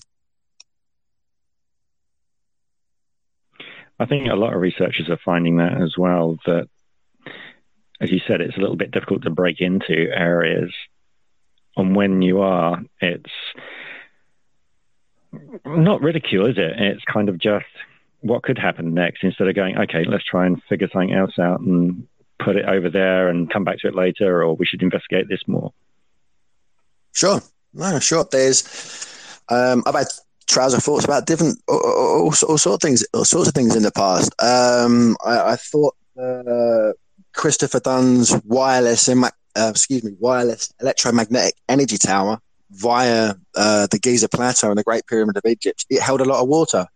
I 3.99 4.07
think 4.07 4.29
a 4.29 4.35
lot 4.35 4.55
of 4.55 4.61
researchers 4.61 5.09
are 5.09 5.19
finding 5.25 5.59
that 5.59 5.81
as 5.81 5.95
well, 5.97 6.37
that, 6.47 6.69
as 8.01 8.11
you 8.11 8.21
said, 8.27 8.41
it's 8.41 8.57
a 8.57 8.61
little 8.61 8.77
bit 8.77 8.91
difficult 8.91 9.23
to 9.23 9.31
break 9.31 9.61
into 9.61 10.09
areas. 10.13 10.73
And 11.77 11.95
when 11.95 12.21
you 12.21 12.41
are, 12.41 12.83
it's 13.01 13.31
not 15.65 16.03
ridicule, 16.03 16.47
is 16.47 16.59
it? 16.59 16.73
It's 16.79 17.05
kind 17.11 17.29
of 17.29 17.39
just 17.39 17.65
what 18.21 18.43
could 18.43 18.59
happen 18.59 18.95
next 18.95 19.25
instead 19.25 19.49
of 19.49 19.55
going, 19.55 19.79
okay, 19.79 20.05
let's 20.07 20.25
try 20.25 20.47
and 20.47 20.63
figure 20.69 20.89
something 20.93 21.13
else 21.13 21.39
out 21.39 21.61
and 21.61 22.07
put 22.39 22.57
it 22.57 22.67
over 22.67 22.91
there 22.91 23.29
and 23.29 23.53
come 23.53 23.65
back 23.65 23.79
to 23.79 23.89
it 23.89 23.95
later, 23.95 24.43
or 24.43 24.55
we 24.55 24.67
should 24.67 24.83
investigate 24.83 25.29
this 25.29 25.43
more. 25.47 25.73
Sure, 27.13 27.41
no, 27.75 27.99
sure. 27.99 28.27
There's, 28.31 28.65
um, 29.49 29.83
I've 29.87 29.95
had 29.95 30.09
trouser 30.47 30.81
thoughts 30.81 31.05
about 31.05 31.27
different, 31.27 31.59
all, 31.69 31.81
all, 31.81 32.25
all, 32.27 32.33
sorts 32.33 32.67
of 32.67 32.81
things, 32.81 33.07
all 33.15 33.25
sorts 33.25 33.49
of 33.49 33.55
things 33.55 33.77
in 33.77 33.83
the 33.83 33.93
past. 33.93 34.33
Um, 34.43 35.17
I, 35.25 35.53
I, 35.53 35.57
thought 35.57 35.95
uh, 36.21 36.93
Christopher 37.35 37.81
Dunn's 37.81 38.35
wireless, 38.45 39.09
uh, 39.09 39.31
excuse 39.57 40.05
me, 40.05 40.13
wireless 40.19 40.73
electromagnetic 40.81 41.55
energy 41.69 41.99
tower 41.99 42.39
via 42.71 43.35
uh, 43.57 43.87
the 43.91 43.99
Giza 43.99 44.29
Plateau 44.29 44.71
and 44.71 44.79
the 44.79 44.83
Great 44.83 45.07
Pyramid 45.07 45.37
of 45.37 45.45
Egypt, 45.47 45.87
it 45.91 46.01
held 46.01 46.21
a 46.21 46.25
lot 46.25 46.43
of 46.43 46.49
water 46.49 46.87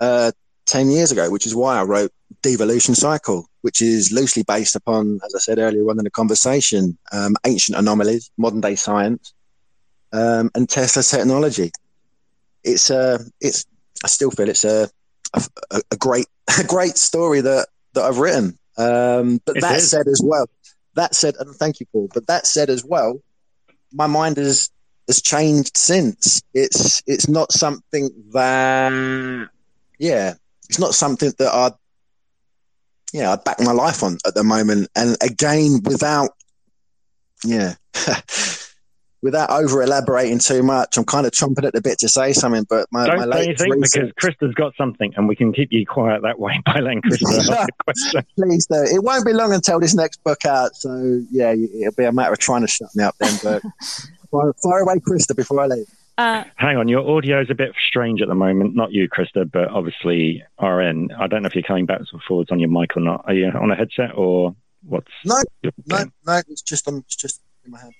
uh, 0.00 0.32
10 0.66 0.90
years 0.90 1.12
ago, 1.12 1.30
which 1.30 1.46
is 1.46 1.54
why 1.54 1.78
I 1.78 1.82
wrote 1.82 2.12
Devolution 2.42 2.94
Cycle, 2.94 3.46
which 3.62 3.80
is 3.80 4.12
loosely 4.12 4.42
based 4.42 4.74
upon, 4.74 5.20
as 5.24 5.34
I 5.34 5.38
said 5.38 5.58
earlier 5.58 5.88
on 5.88 5.98
in 5.98 6.04
the 6.04 6.10
conversation, 6.10 6.98
um, 7.12 7.36
ancient 7.46 7.78
anomalies, 7.78 8.30
modern 8.36 8.60
day 8.60 8.74
science, 8.74 9.32
um, 10.12 10.50
and 10.54 10.68
Tesla 10.68 11.02
technology. 11.02 11.70
It's 12.64 12.90
a, 12.90 13.14
uh, 13.14 13.18
it's, 13.40 13.66
I 14.04 14.08
still 14.08 14.30
feel 14.30 14.48
it's 14.48 14.64
a, 14.64 14.88
a, 15.34 15.82
a 15.90 15.96
great, 15.96 16.26
a 16.58 16.64
great 16.64 16.96
story 16.96 17.40
that, 17.40 17.68
that 17.94 18.02
I've 18.02 18.18
written. 18.18 18.58
Um, 18.78 19.40
but 19.44 19.58
it 19.58 19.60
that 19.60 19.76
is. 19.76 19.90
said 19.90 20.08
as 20.08 20.20
well, 20.24 20.48
that 20.94 21.14
said, 21.14 21.34
and 21.38 21.54
thank 21.54 21.80
you, 21.80 21.86
Paul, 21.92 22.08
but 22.12 22.26
that 22.26 22.46
said 22.46 22.70
as 22.70 22.84
well, 22.84 23.20
my 23.92 24.06
mind 24.06 24.38
is 24.38 24.70
has 25.08 25.20
changed 25.20 25.76
since. 25.76 26.42
It's 26.54 27.02
it's 27.06 27.28
not 27.28 27.52
something 27.52 28.10
that 28.32 29.48
yeah, 29.98 30.34
it's 30.68 30.78
not 30.78 30.94
something 30.94 31.32
that 31.38 31.52
I 31.52 31.72
yeah, 33.12 33.32
I 33.32 33.36
back 33.36 33.60
my 33.60 33.72
life 33.72 34.02
on 34.02 34.16
at 34.26 34.34
the 34.34 34.44
moment. 34.44 34.88
And 34.96 35.16
again, 35.22 35.80
without 35.84 36.30
yeah. 37.44 37.74
without 39.22 39.50
over 39.50 39.82
elaborating 39.82 40.38
too 40.38 40.62
much, 40.62 40.96
I'm 40.96 41.04
kind 41.04 41.26
of 41.26 41.32
chomping 41.32 41.64
at 41.64 41.72
the 41.72 41.80
bit 41.80 41.98
to 42.00 42.08
say 42.08 42.32
something. 42.32 42.66
But 42.68 42.88
my, 42.90 43.06
don't, 43.06 43.18
my 43.18 43.26
don't 43.26 43.48
you 43.48 43.56
think 43.56 43.74
research... 43.76 44.12
because 44.14 44.34
Krista's 44.34 44.54
got 44.54 44.74
something, 44.76 45.12
and 45.16 45.28
we 45.28 45.36
can 45.36 45.52
keep 45.52 45.72
you 45.72 45.86
quiet 45.86 46.22
that 46.22 46.38
way 46.38 46.60
by 46.66 46.80
letting 46.80 47.02
Krista 47.02 47.38
ask 47.38 47.48
the 47.48 47.68
question. 47.84 48.26
Please 48.36 48.66
do. 48.66 48.82
It 48.82 49.02
won't 49.02 49.24
be 49.24 49.32
long 49.32 49.52
until 49.52 49.80
this 49.80 49.94
next 49.94 50.22
book 50.24 50.44
out, 50.44 50.76
so 50.76 51.22
yeah, 51.30 51.52
it'll 51.52 51.92
be 51.92 52.04
a 52.04 52.12
matter 52.12 52.32
of 52.32 52.38
trying 52.38 52.62
to 52.62 52.68
shut 52.68 52.88
me 52.94 53.04
up 53.04 53.14
then. 53.18 53.38
But 53.42 53.62
Fire, 54.32 54.54
fire 54.62 54.80
away, 54.80 54.94
Krista, 54.96 55.36
before 55.36 55.60
I 55.60 55.66
leave. 55.66 55.86
Uh, 56.16 56.44
Hang 56.56 56.76
on, 56.76 56.88
your 56.88 57.08
audio 57.08 57.40
is 57.40 57.50
a 57.50 57.54
bit 57.54 57.72
strange 57.88 58.22
at 58.22 58.28
the 58.28 58.34
moment. 58.34 58.74
Not 58.74 58.92
you, 58.92 59.08
Krista, 59.08 59.50
but 59.50 59.68
obviously 59.68 60.42
RN. 60.60 61.10
I 61.18 61.26
don't 61.26 61.42
know 61.42 61.46
if 61.46 61.54
you're 61.54 61.62
coming 61.62 61.86
backwards 61.86 62.10
or 62.12 62.20
forwards 62.26 62.50
on 62.50 62.58
your 62.58 62.70
mic 62.70 62.96
or 62.96 63.00
not. 63.00 63.24
Are 63.26 63.34
you 63.34 63.48
on 63.48 63.70
a 63.70 63.76
headset 63.76 64.14
or 64.14 64.56
what's? 64.84 65.10
No, 65.24 65.36
no, 65.86 66.04
no. 66.26 66.42
It's 66.48 66.62
just 66.62 66.88
um, 66.88 66.98
it's 66.98 67.16
just 67.16 67.42
in 67.64 67.72
my 67.72 67.80
head. 67.80 67.92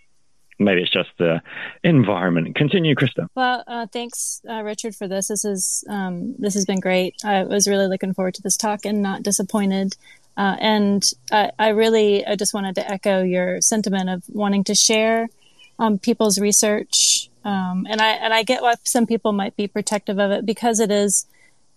Maybe 0.58 0.82
it's 0.82 0.92
just 0.92 1.10
the 1.18 1.42
environment. 1.82 2.54
Continue, 2.54 2.94
Krista. 2.94 3.26
Well, 3.34 3.64
uh, 3.66 3.86
thanks, 3.86 4.40
uh, 4.48 4.62
Richard, 4.62 4.94
for 4.94 5.08
this. 5.08 5.28
This 5.28 5.44
is 5.44 5.84
um, 5.88 6.34
this 6.38 6.54
has 6.54 6.64
been 6.64 6.80
great. 6.80 7.14
I 7.24 7.44
was 7.44 7.66
really 7.66 7.86
looking 7.86 8.14
forward 8.14 8.34
to 8.34 8.42
this 8.42 8.56
talk 8.56 8.84
and 8.84 9.02
not 9.02 9.22
disappointed. 9.22 9.96
Uh, 10.36 10.56
and 10.60 11.04
I, 11.30 11.50
I 11.58 11.68
really 11.68 12.24
I 12.24 12.36
just 12.36 12.54
wanted 12.54 12.74
to 12.76 12.90
echo 12.90 13.22
your 13.22 13.60
sentiment 13.60 14.08
of 14.08 14.22
wanting 14.28 14.64
to 14.64 14.74
share 14.74 15.28
um, 15.78 15.98
people's 15.98 16.38
research. 16.38 17.28
Um, 17.44 17.86
and 17.90 18.00
I 18.00 18.10
and 18.10 18.32
I 18.32 18.42
get 18.42 18.62
why 18.62 18.74
some 18.84 19.06
people 19.06 19.32
might 19.32 19.56
be 19.56 19.66
protective 19.66 20.18
of 20.18 20.30
it 20.30 20.46
because 20.46 20.80
it 20.80 20.90
is 20.90 21.26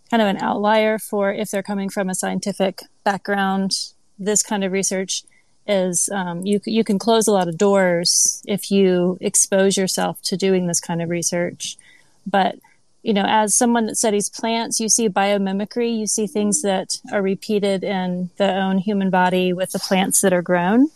kind 0.10 0.22
of 0.22 0.28
an 0.28 0.38
outlier 0.38 1.00
for 1.00 1.34
if 1.34 1.50
they're 1.50 1.64
coming 1.64 1.90
from 1.90 2.10
a 2.10 2.16
scientific 2.16 2.82
background. 3.04 3.90
This 4.18 4.44
kind 4.44 4.64
of 4.64 4.72
research 4.72 5.24
is 5.68 6.10
um, 6.10 6.46
you 6.46 6.60
you 6.66 6.84
can 6.84 7.00
close 7.00 7.28
a 7.28 7.32
lot 7.32 7.48
of 7.48 7.58
doors 7.58 8.44
if 8.48 8.72
you 8.72 9.18
expose 9.22 9.78
yourself 9.78 10.22
to 10.24 10.38
doing 10.38 10.68
this 10.68 10.80
kind 10.80 11.02
of 11.02 11.10
research. 11.10 11.78
But 12.26 12.56
you 13.04 13.14
know, 13.14 13.26
as 13.28 13.56
someone 13.56 13.86
that 13.86 13.98
studies 13.98 14.30
plants, 14.30 14.80
you 14.80 14.90
see 14.90 15.10
biomimicry. 15.10 15.98
You 15.98 16.08
see 16.08 16.28
things 16.28 16.62
that 16.64 16.98
are 17.12 17.22
repeated 17.22 17.84
in 17.84 18.32
the 18.38 18.52
own 18.56 18.80
human 18.80 19.10
body 19.10 19.54
with 19.54 19.72
the 19.72 19.80
plants 19.80 20.22
that 20.22 20.34
are 20.34 20.42
grown, 20.42 20.90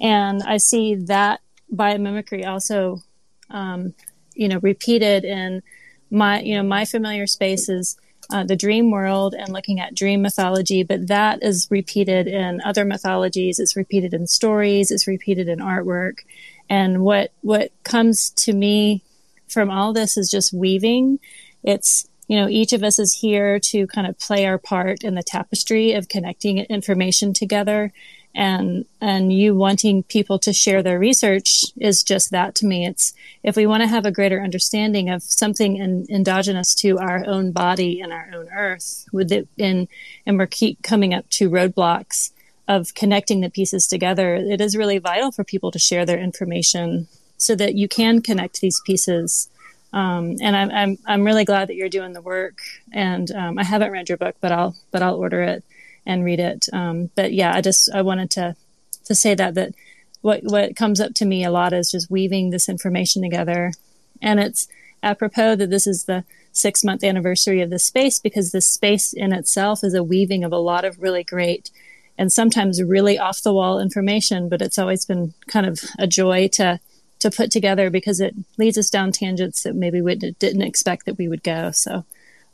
and 0.00 0.42
I 0.42 0.56
see 0.56 0.94
that 0.94 1.40
biomimicry 1.74 2.46
also, 2.46 3.02
um, 3.50 3.94
you 4.34 4.48
know, 4.48 4.58
repeated 4.60 5.24
in 5.24 5.62
my, 6.10 6.40
you 6.40 6.56
know, 6.56 6.62
my 6.62 6.84
familiar 6.84 7.26
spaces, 7.26 7.96
uh, 8.32 8.44
the 8.44 8.56
dream 8.56 8.90
world 8.90 9.34
and 9.34 9.52
looking 9.52 9.78
at 9.78 9.94
dream 9.94 10.22
mythology, 10.22 10.82
but 10.82 11.06
that 11.08 11.42
is 11.42 11.68
repeated 11.70 12.26
in 12.26 12.60
other 12.64 12.84
mythologies. 12.84 13.58
It's 13.58 13.76
repeated 13.76 14.14
in 14.14 14.26
stories. 14.26 14.90
It's 14.90 15.06
repeated 15.06 15.48
in 15.48 15.58
artwork. 15.58 16.20
And 16.68 17.02
what, 17.02 17.32
what 17.42 17.70
comes 17.84 18.30
to 18.30 18.52
me 18.52 19.02
from 19.48 19.70
all 19.70 19.92
this 19.92 20.16
is 20.16 20.30
just 20.30 20.52
weaving. 20.52 21.18
It's, 21.62 22.08
you 22.26 22.40
know, 22.40 22.48
each 22.48 22.72
of 22.72 22.82
us 22.82 22.98
is 22.98 23.12
here 23.12 23.60
to 23.60 23.86
kind 23.88 24.06
of 24.06 24.18
play 24.18 24.46
our 24.46 24.58
part 24.58 25.04
in 25.04 25.14
the 25.14 25.22
tapestry 25.22 25.92
of 25.92 26.08
connecting 26.08 26.58
information 26.58 27.34
together 27.34 27.92
and 28.34 28.84
and 29.00 29.32
you 29.32 29.54
wanting 29.54 30.02
people 30.04 30.38
to 30.38 30.52
share 30.52 30.82
their 30.82 30.98
research 30.98 31.64
is 31.78 32.02
just 32.02 32.30
that 32.30 32.54
to 32.56 32.66
me. 32.66 32.86
It's 32.86 33.12
if 33.42 33.56
we 33.56 33.66
want 33.66 33.82
to 33.82 33.88
have 33.88 34.06
a 34.06 34.12
greater 34.12 34.40
understanding 34.40 35.10
of 35.10 35.22
something 35.22 35.76
in, 35.76 36.06
endogenous 36.08 36.74
to 36.76 36.98
our 36.98 37.24
own 37.26 37.52
body 37.52 38.00
and 38.00 38.12
our 38.12 38.30
own 38.34 38.48
earth 38.48 39.06
with 39.12 39.30
it 39.32 39.48
in 39.58 39.88
and 40.26 40.38
we're 40.38 40.46
keep 40.46 40.82
coming 40.82 41.12
up 41.12 41.28
to 41.30 41.50
roadblocks 41.50 42.30
of 42.68 42.94
connecting 42.94 43.40
the 43.40 43.50
pieces 43.50 43.86
together 43.86 44.34
it 44.34 44.60
is 44.60 44.76
really 44.76 44.98
vital 44.98 45.32
for 45.32 45.44
people 45.44 45.70
to 45.70 45.78
share 45.78 46.06
their 46.06 46.18
information 46.18 47.08
so 47.36 47.54
that 47.56 47.74
you 47.74 47.88
can 47.88 48.22
connect 48.22 48.60
these 48.60 48.80
pieces. 48.86 49.48
Um, 49.92 50.36
and 50.40 50.56
I'm, 50.56 50.70
I'm 50.70 50.98
I'm 51.04 51.24
really 51.24 51.44
glad 51.44 51.68
that 51.68 51.74
you're 51.74 51.90
doing 51.90 52.14
the 52.14 52.22
work 52.22 52.60
and 52.94 53.30
um, 53.32 53.58
I 53.58 53.64
haven't 53.64 53.90
read 53.90 54.08
your 54.08 54.16
book 54.16 54.36
but 54.40 54.50
I'll 54.50 54.74
but 54.90 55.02
I'll 55.02 55.16
order 55.16 55.42
it 55.42 55.62
and 56.06 56.24
read 56.24 56.40
it. 56.40 56.66
Um, 56.72 57.10
but 57.14 57.32
yeah, 57.32 57.54
I 57.54 57.60
just 57.60 57.90
I 57.92 58.02
wanted 58.02 58.30
to 58.32 58.56
to 59.04 59.14
say 59.14 59.34
that 59.34 59.54
that 59.54 59.74
what 60.20 60.40
what 60.44 60.76
comes 60.76 61.00
up 61.00 61.14
to 61.14 61.24
me 61.24 61.44
a 61.44 61.50
lot 61.50 61.72
is 61.72 61.90
just 61.90 62.10
weaving 62.10 62.50
this 62.50 62.68
information 62.68 63.22
together, 63.22 63.72
and 64.20 64.40
it's 64.40 64.68
apropos 65.02 65.56
that 65.56 65.70
this 65.70 65.86
is 65.86 66.04
the 66.04 66.24
six 66.52 66.84
month 66.84 67.02
anniversary 67.02 67.60
of 67.60 67.70
the 67.70 67.78
space 67.78 68.18
because 68.18 68.50
the 68.50 68.60
space 68.60 69.12
in 69.12 69.32
itself 69.32 69.82
is 69.82 69.94
a 69.94 70.04
weaving 70.04 70.44
of 70.44 70.52
a 70.52 70.58
lot 70.58 70.84
of 70.84 71.00
really 71.00 71.24
great 71.24 71.70
and 72.18 72.30
sometimes 72.30 72.82
really 72.82 73.18
off 73.18 73.42
the 73.42 73.52
wall 73.52 73.80
information, 73.80 74.48
but 74.48 74.60
it's 74.60 74.78
always 74.78 75.04
been 75.06 75.32
kind 75.46 75.66
of 75.66 75.80
a 75.98 76.06
joy 76.06 76.48
to 76.48 76.78
to 77.20 77.30
put 77.30 77.50
together 77.50 77.88
because 77.88 78.20
it 78.20 78.34
leads 78.58 78.76
us 78.76 78.90
down 78.90 79.12
tangents 79.12 79.62
that 79.62 79.76
maybe 79.76 80.00
we 80.00 80.16
didn't 80.16 80.62
expect 80.62 81.06
that 81.06 81.18
we 81.18 81.28
would 81.28 81.42
go. 81.42 81.70
So 81.70 82.04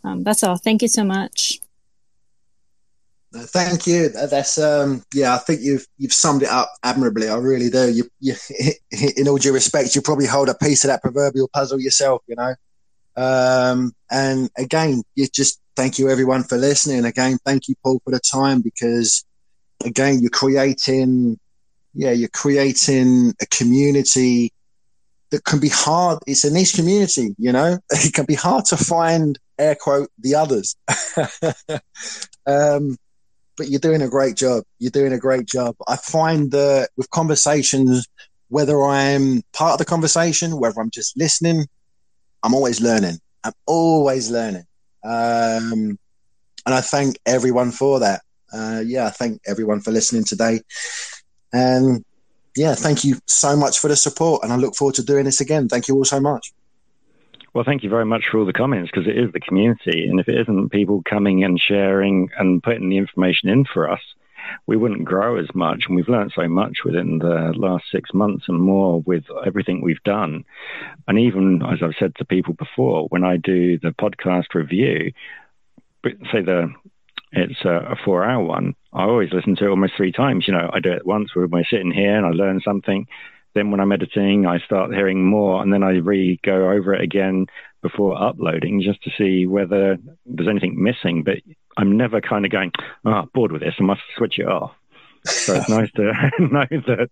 um, 0.05 0.25
that's 0.25 0.45
all. 0.45 0.57
Thank 0.57 0.83
you 0.83 0.89
so 0.89 1.05
much. 1.05 1.61
Thank 3.33 3.87
you. 3.87 4.09
That's 4.09 4.57
um, 4.57 5.03
yeah. 5.13 5.35
I 5.35 5.39
think 5.39 5.61
you've 5.61 5.87
you've 5.99 6.15
summed 6.15 6.43
it 6.43 6.49
up 6.49 6.73
admirably. 6.83 7.29
I 7.29 7.37
really 7.37 7.69
do. 7.69 7.93
You, 7.93 8.05
you, 8.21 8.35
in 9.17 9.29
all 9.29 9.37
due 9.37 9.53
respect, 9.53 9.95
you 9.95 10.01
probably 10.01 10.27
hold 10.27 10.49
a 10.49 10.55
piece 10.55 10.85
of 10.85 10.89
that 10.89 11.03
proverbial 11.03 11.49
puzzle 11.53 11.79
yourself. 11.79 12.23
You 12.27 12.37
know, 12.37 12.55
Um, 13.17 13.93
and 14.11 14.49
again, 14.57 15.03
you 15.15 15.27
just 15.27 15.61
thank 15.77 15.99
you 15.99 16.09
everyone 16.09 16.45
for 16.45 16.57
listening. 16.57 17.05
Again, 17.05 17.39
thank 17.45 17.69
you, 17.69 17.75
Paul, 17.85 18.01
for 18.05 18.13
the 18.13 18.21
time 18.21 18.63
because 18.63 19.25
again, 19.85 20.21
you're 20.21 20.31
creating, 20.31 21.39
yeah, 21.95 22.13
you're 22.13 22.29
creating 22.29 23.35
a 23.43 23.47
community 23.47 24.53
that 25.31 25.45
can 25.45 25.61
be 25.61 25.69
hard. 25.69 26.21
It's 26.27 26.45
a 26.45 26.53
niche 26.53 26.75
community, 26.75 27.35
you 27.39 27.53
know, 27.53 27.79
it 27.91 28.15
can 28.15 28.25
be 28.25 28.35
hard 28.35 28.65
to 28.67 28.77
find 28.77 29.39
air 29.59 29.75
quote 29.75 30.11
the 30.19 30.35
others. 30.35 30.77
um, 32.47 32.97
but 33.59 33.69
you're 33.69 33.81
doing 33.81 34.01
a 34.01 34.09
great 34.09 34.37
job. 34.37 34.65
You're 34.79 34.91
doing 34.91 35.13
a 35.13 35.19
great 35.19 35.47
job. 35.47 35.77
I 35.87 35.97
find 35.97 36.51
that 36.53 36.91
with 36.97 37.11
conversations, 37.11 38.07
whether 38.49 38.83
I'm 38.83 39.43
part 39.53 39.73
of 39.73 39.79
the 39.79 39.85
conversation, 39.85 40.59
whether 40.59 40.81
I'm 40.81 40.91
just 40.91 41.17
listening, 41.19 41.67
I'm 42.43 42.55
always 42.55 42.81
learning. 42.81 43.19
I'm 43.45 43.53
always 43.67 44.31
learning. 44.31 44.65
Um, 45.05 45.99
and 46.65 46.75
I 46.75 46.81
thank 46.81 47.19
everyone 47.27 47.73
for 47.73 48.01
that. 48.01 48.23
Uh, 48.53 48.83
yeah, 48.87 49.07
I 49.07 49.11
thank 49.11 49.43
everyone 49.47 49.81
for 49.81 49.91
listening 49.91 50.25
today. 50.25 50.61
And 51.53 52.05
yeah, 52.57 52.75
thank 52.75 53.05
you 53.05 53.19
so 53.27 53.57
much 53.57 53.79
for 53.81 53.89
the 53.89 53.97
support. 53.97 54.45
And 54.45 54.53
I 54.53 54.57
look 54.57 54.75
forward 54.75 54.95
to 54.97 55.03
doing 55.03 55.25
this 55.25 55.41
again. 55.41 55.69
Thank 55.69 55.89
you 55.89 55.97
all 55.97 56.05
so 56.05 56.21
much. 56.21 56.53
Well, 57.55 57.65
thank 57.65 57.83
you 57.83 57.91
very 57.91 58.05
much 58.05 58.25
for 58.31 58.39
all 58.39 58.47
the 58.47 58.53
comments 58.53 58.91
because 58.93 59.09
it 59.09 59.19
is 59.19 59.33
the 59.33 59.41
community. 59.41 60.07
And 60.09 60.21
if 60.21 60.29
it 60.29 60.41
isn't 60.41 60.71
people 60.71 61.03
coming 61.09 61.45
and 61.45 61.59
sharing 61.59 62.29
and 62.39 62.63
putting 62.63 62.91
the 62.91 62.99
information 62.99 63.49
in 63.49 63.65
for 63.65 63.91
us, 63.91 64.01
we 64.67 64.77
wouldn't 64.77 65.05
grow 65.05 65.39
as 65.39 65.49
much. 65.55 65.85
And 65.87 65.97
we've 65.97 66.09
learned 66.09 66.33
so 66.35 66.49
much 66.49 66.79
within 66.85 67.19
the 67.19 67.53
last 67.57 67.85
six 67.91 68.13
months 68.15 68.45
and 68.49 68.61
more 68.61 69.01
with 69.01 69.25
everything 69.47 69.81
we've 69.81 70.03
done. 70.05 70.45
And 71.07 71.19
even 71.19 71.63
as 71.63 71.79
I've 71.83 71.97
said 71.99 72.15
to 72.17 72.25
people 72.25 72.55
before, 72.55 73.07
when 73.09 73.25
I 73.25 73.37
do 73.37 73.79
the 73.79 73.91
podcast 73.91 74.55
review, 74.55 75.13
say 76.05 76.43
the 76.43 76.73
it's 77.33 77.63
a, 77.65 77.93
a 77.93 77.97
four 78.05 78.25
hour 78.25 78.43
one, 78.43 78.75
I 78.93 79.03
always 79.03 79.33
listen 79.33 79.55
to 79.57 79.67
it 79.67 79.71
almost 79.71 79.93
three 79.97 80.13
times. 80.13 80.45
You 80.47 80.55
know, 80.55 80.71
I 80.73 80.81
do 80.81 80.93
it 80.93 81.07
once 81.07 81.35
when 81.35 81.51
we're 81.51 81.65
sitting 81.65 81.93
here 81.93 82.17
and 82.17 82.25
I 82.25 82.31
learn 82.31 82.61
something. 82.65 83.07
Then 83.59 83.73
when 83.73 83.81
I'm 83.81 83.91
editing, 83.91 84.47
I 84.47 84.61
start 84.61 84.95
hearing 84.95 85.25
more, 85.25 85.61
and 85.61 85.73
then 85.73 85.83
I 85.83 85.97
re 85.97 86.39
go 86.45 86.71
over 86.71 86.95
it 86.95 87.01
again 87.01 87.49
before 87.83 88.17
uploading 88.17 88.81
just 88.81 89.03
to 89.03 89.11
see 89.19 89.49
whether 89.49 89.99
there's 90.27 90.49
anything 90.49 90.81
missing. 90.81 91.25
But 91.25 91.39
I'm 91.77 91.97
never 91.97 92.21
kind 92.21 92.45
of 92.45 92.53
going, 92.53 92.71
oh, 93.05 93.29
bored 93.35 93.51
with 93.51 93.63
this, 93.63 93.75
I 93.81 93.83
must 93.83 94.03
switch 94.17 94.39
it 94.39 94.47
off. 94.47 94.71
So 95.25 95.57
it's 95.57 95.69
nice 95.69 95.91
to 95.97 96.13
know 96.39 96.67
that 96.71 97.11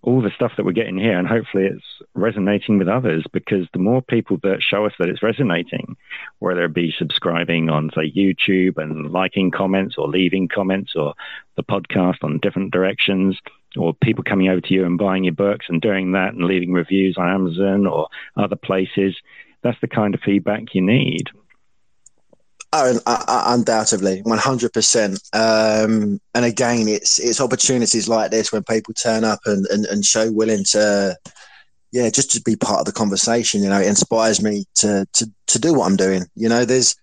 all 0.00 0.22
the 0.22 0.30
stuff 0.34 0.52
that 0.56 0.64
we're 0.64 0.72
getting 0.72 0.96
here, 0.96 1.18
and 1.18 1.28
hopefully 1.28 1.66
it's 1.66 1.84
resonating 2.14 2.78
with 2.78 2.88
others 2.88 3.26
because 3.30 3.66
the 3.74 3.78
more 3.78 4.00
people 4.00 4.38
that 4.44 4.62
show 4.62 4.86
us 4.86 4.94
that 4.98 5.10
it's 5.10 5.22
resonating, 5.22 5.94
whether 6.38 6.64
it 6.64 6.72
be 6.72 6.94
subscribing 6.96 7.68
on, 7.68 7.90
say, 7.94 8.10
YouTube 8.10 8.78
and 8.78 9.12
liking 9.12 9.50
comments 9.50 9.96
or 9.98 10.08
leaving 10.08 10.48
comments 10.48 10.94
or 10.96 11.12
the 11.56 11.62
podcast 11.62 12.22
on 12.22 12.38
different 12.38 12.72
directions, 12.72 13.38
or 13.76 13.94
people 13.94 14.24
coming 14.24 14.48
over 14.48 14.60
to 14.60 14.74
you 14.74 14.84
and 14.84 14.98
buying 14.98 15.24
your 15.24 15.34
books 15.34 15.66
and 15.68 15.80
doing 15.80 16.12
that 16.12 16.34
and 16.34 16.44
leaving 16.44 16.72
reviews 16.72 17.16
on 17.18 17.28
Amazon 17.28 17.86
or 17.86 18.08
other 18.36 18.56
places, 18.56 19.16
that's 19.62 19.80
the 19.80 19.88
kind 19.88 20.14
of 20.14 20.20
feedback 20.20 20.74
you 20.74 20.82
need. 20.82 21.30
Oh, 22.72 22.98
undoubtedly, 23.06 24.20
one 24.22 24.38
hundred 24.38 24.72
percent. 24.72 25.20
Um, 25.32 26.20
and 26.34 26.44
again, 26.44 26.88
it's 26.88 27.18
it's 27.18 27.40
opportunities 27.40 28.08
like 28.08 28.30
this 28.30 28.52
when 28.52 28.64
people 28.64 28.92
turn 28.92 29.24
up 29.24 29.38
and, 29.46 29.64
and, 29.66 29.86
and 29.86 30.04
show 30.04 30.30
willing 30.30 30.64
to, 30.72 31.16
yeah, 31.92 32.10
just 32.10 32.32
to 32.32 32.42
be 32.42 32.56
part 32.56 32.80
of 32.80 32.84
the 32.84 32.92
conversation. 32.92 33.62
You 33.62 33.70
know, 33.70 33.80
it 33.80 33.86
inspires 33.86 34.42
me 34.42 34.64
to 34.76 35.06
to 35.14 35.30
to 35.46 35.58
do 35.58 35.74
what 35.74 35.86
I'm 35.86 35.96
doing. 35.96 36.24
You 36.34 36.48
know, 36.48 36.64
there's 36.64 36.96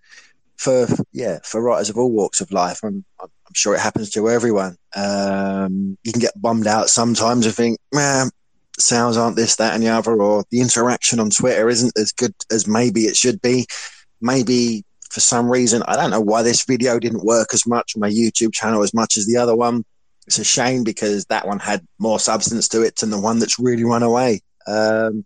for 0.64 0.88
yeah 1.12 1.40
for 1.44 1.62
writers 1.62 1.90
of 1.90 1.98
all 1.98 2.12
walks 2.12 2.40
of 2.40 2.52
life. 2.52 2.80
I'm 2.84 3.04
I'm 3.22 3.30
sure 3.54 3.76
it 3.76 3.82
happens 3.82 4.10
to 4.12 4.30
everyone. 4.30 4.78
Um, 4.96 5.98
you 6.04 6.12
can 6.12 6.22
get 6.22 6.42
bummed 6.42 6.68
out 6.68 6.90
sometimes 6.90 7.46
and 7.46 7.54
think, 7.54 7.78
man, 7.94 8.30
sounds 8.80 9.18
aren't 9.18 9.36
this, 9.36 9.58
that, 9.58 9.74
and 9.74 9.84
the 9.84 9.90
other, 9.90 10.20
or 10.22 10.44
the 10.50 10.62
interaction 10.62 11.20
on 11.20 11.30
Twitter 11.30 11.70
isn't 11.70 11.98
as 11.98 12.12
good 12.14 12.34
as 12.50 12.68
maybe 12.68 13.02
it 13.02 13.18
should 13.18 13.42
be. 13.42 13.68
Maybe 14.22 14.86
for 15.12 15.20
some 15.20 15.50
reason. 15.52 15.84
I 15.88 15.96
don't 15.96 16.10
know 16.10 16.22
why 16.22 16.42
this 16.42 16.66
video 16.66 16.98
didn't 16.98 17.26
work 17.26 17.54
as 17.54 17.68
much 17.68 17.94
on 17.96 18.00
my 18.00 18.10
YouTube 18.10 18.54
channel 18.54 18.82
as 18.82 18.94
much 18.94 19.18
as 19.18 19.28
the 19.28 19.38
other 19.38 19.56
one. 19.56 19.84
It's 20.26 20.40
a 20.40 20.44
shame 20.44 20.84
because 20.84 21.26
that 21.26 21.46
one 21.46 21.60
had 21.60 21.86
more 22.00 22.20
substance 22.20 22.70
to 22.70 22.82
it 22.82 22.96
than 22.96 23.12
the 23.12 23.20
one 23.20 23.40
that's 23.40 23.60
really 23.60 23.84
run 23.84 24.04
away. 24.04 24.42
Um, 24.66 25.26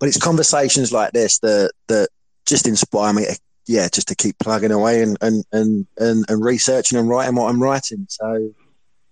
but 0.00 0.08
it's 0.08 0.18
conversations 0.18 0.90
like 0.90 1.12
this 1.12 1.38
that 1.40 1.72
that 1.88 2.08
just 2.46 2.66
inspire 2.66 3.12
me. 3.12 3.26
To, 3.26 3.38
yeah, 3.68 3.88
just 3.92 4.08
to 4.08 4.14
keep 4.14 4.38
plugging 4.38 4.72
away 4.72 5.02
and 5.02 5.16
and, 5.20 5.44
and, 5.52 5.86
and 5.98 6.24
and 6.28 6.44
researching 6.44 6.98
and 6.98 7.08
writing 7.08 7.36
what 7.36 7.50
I'm 7.50 7.62
writing. 7.62 8.06
So 8.08 8.52